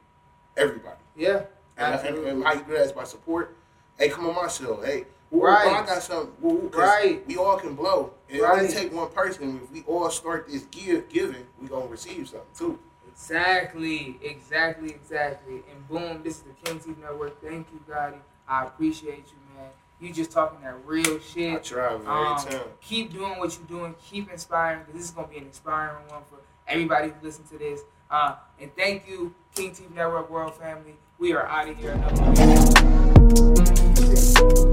everybody. 0.55 1.01
Yeah, 1.17 1.30
And, 1.32 1.47
and, 1.78 1.93
absolutely. 1.95 2.30
and 2.30 2.43
how 2.43 2.53
you 2.53 2.61
do 2.63 2.74
that 2.74 2.86
is 2.86 2.91
by 2.91 3.05
support. 3.05 3.55
Hey, 3.97 4.09
come 4.09 4.28
on 4.28 4.36
my 4.36 4.47
show. 4.49 4.82
Hey, 4.84 5.05
woo, 5.34 5.40
woo, 5.42 5.48
Right. 5.48 5.68
I 5.68 5.86
got 5.86 6.02
something. 6.04 6.34
Woo, 6.42 6.54
woo, 6.56 6.70
'cause 6.70 6.80
Right. 6.80 7.26
We 7.28 7.38
all 7.38 7.58
can 7.60 7.76
blow. 7.76 8.14
It 8.30 8.42
Right. 8.42 8.60
only 8.62 8.72
take 8.72 8.94
one 8.94 9.10
person. 9.10 9.62
If 9.64 9.72
we 9.72 9.84
all 9.88 10.10
start 10.10 10.48
this 10.48 10.64
give 10.72 11.10
giving, 11.10 11.46
we 11.62 11.68
gonna 11.68 11.88
receive 11.88 12.30
something 12.30 12.48
too. 12.58 12.80
Exactly, 13.12 14.20
exactly, 14.24 14.90
exactly. 14.90 15.64
And 15.72 15.88
boom, 15.88 16.22
this 16.24 16.38
is 16.38 16.44
the 16.44 16.54
King 16.64 16.80
TV 16.80 16.96
Network. 17.02 17.42
Thank 17.42 17.68
you, 17.72 17.80
Gotti. 17.88 18.18
I 18.48 18.66
appreciate 18.66 19.26
you, 19.28 19.38
man. 19.56 19.70
You 20.00 20.12
just 20.12 20.32
talking 20.32 20.60
that 20.62 20.76
real 20.86 21.20
shit. 21.20 21.52
I 21.52 21.56
shit. 21.56 21.64
try 21.64 21.98
man, 21.98 22.08
Um, 22.08 22.38
time. 22.38 22.62
keep 22.82 23.12
doing 23.14 23.38
what 23.40 23.56
you're 23.58 23.68
doing. 23.68 23.96
Keep 24.10 24.32
inspiring 24.32 24.80
because 24.80 24.94
this 24.96 25.04
is 25.06 25.12
gonna 25.12 25.28
be 25.28 25.38
an 25.38 25.46
inspiring 25.46 26.08
one 26.10 26.24
for 26.30 26.38
everybody 26.68 27.10
who 27.10 27.16
listen 27.22 27.44
to 27.46 27.58
this. 27.58 27.82
Uh, 28.12 28.36
and 28.60 28.76
thank 28.76 29.08
you, 29.08 29.34
King 29.56 29.72
TV 29.72 29.94
Network 29.96 30.30
World 30.30 30.56
Family. 30.56 30.96
We 31.20 31.34
are 31.34 31.46
out 31.48 31.70
of 31.70 31.78
here. 31.78 31.92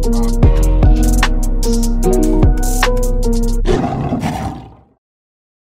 Another- 0.01 0.39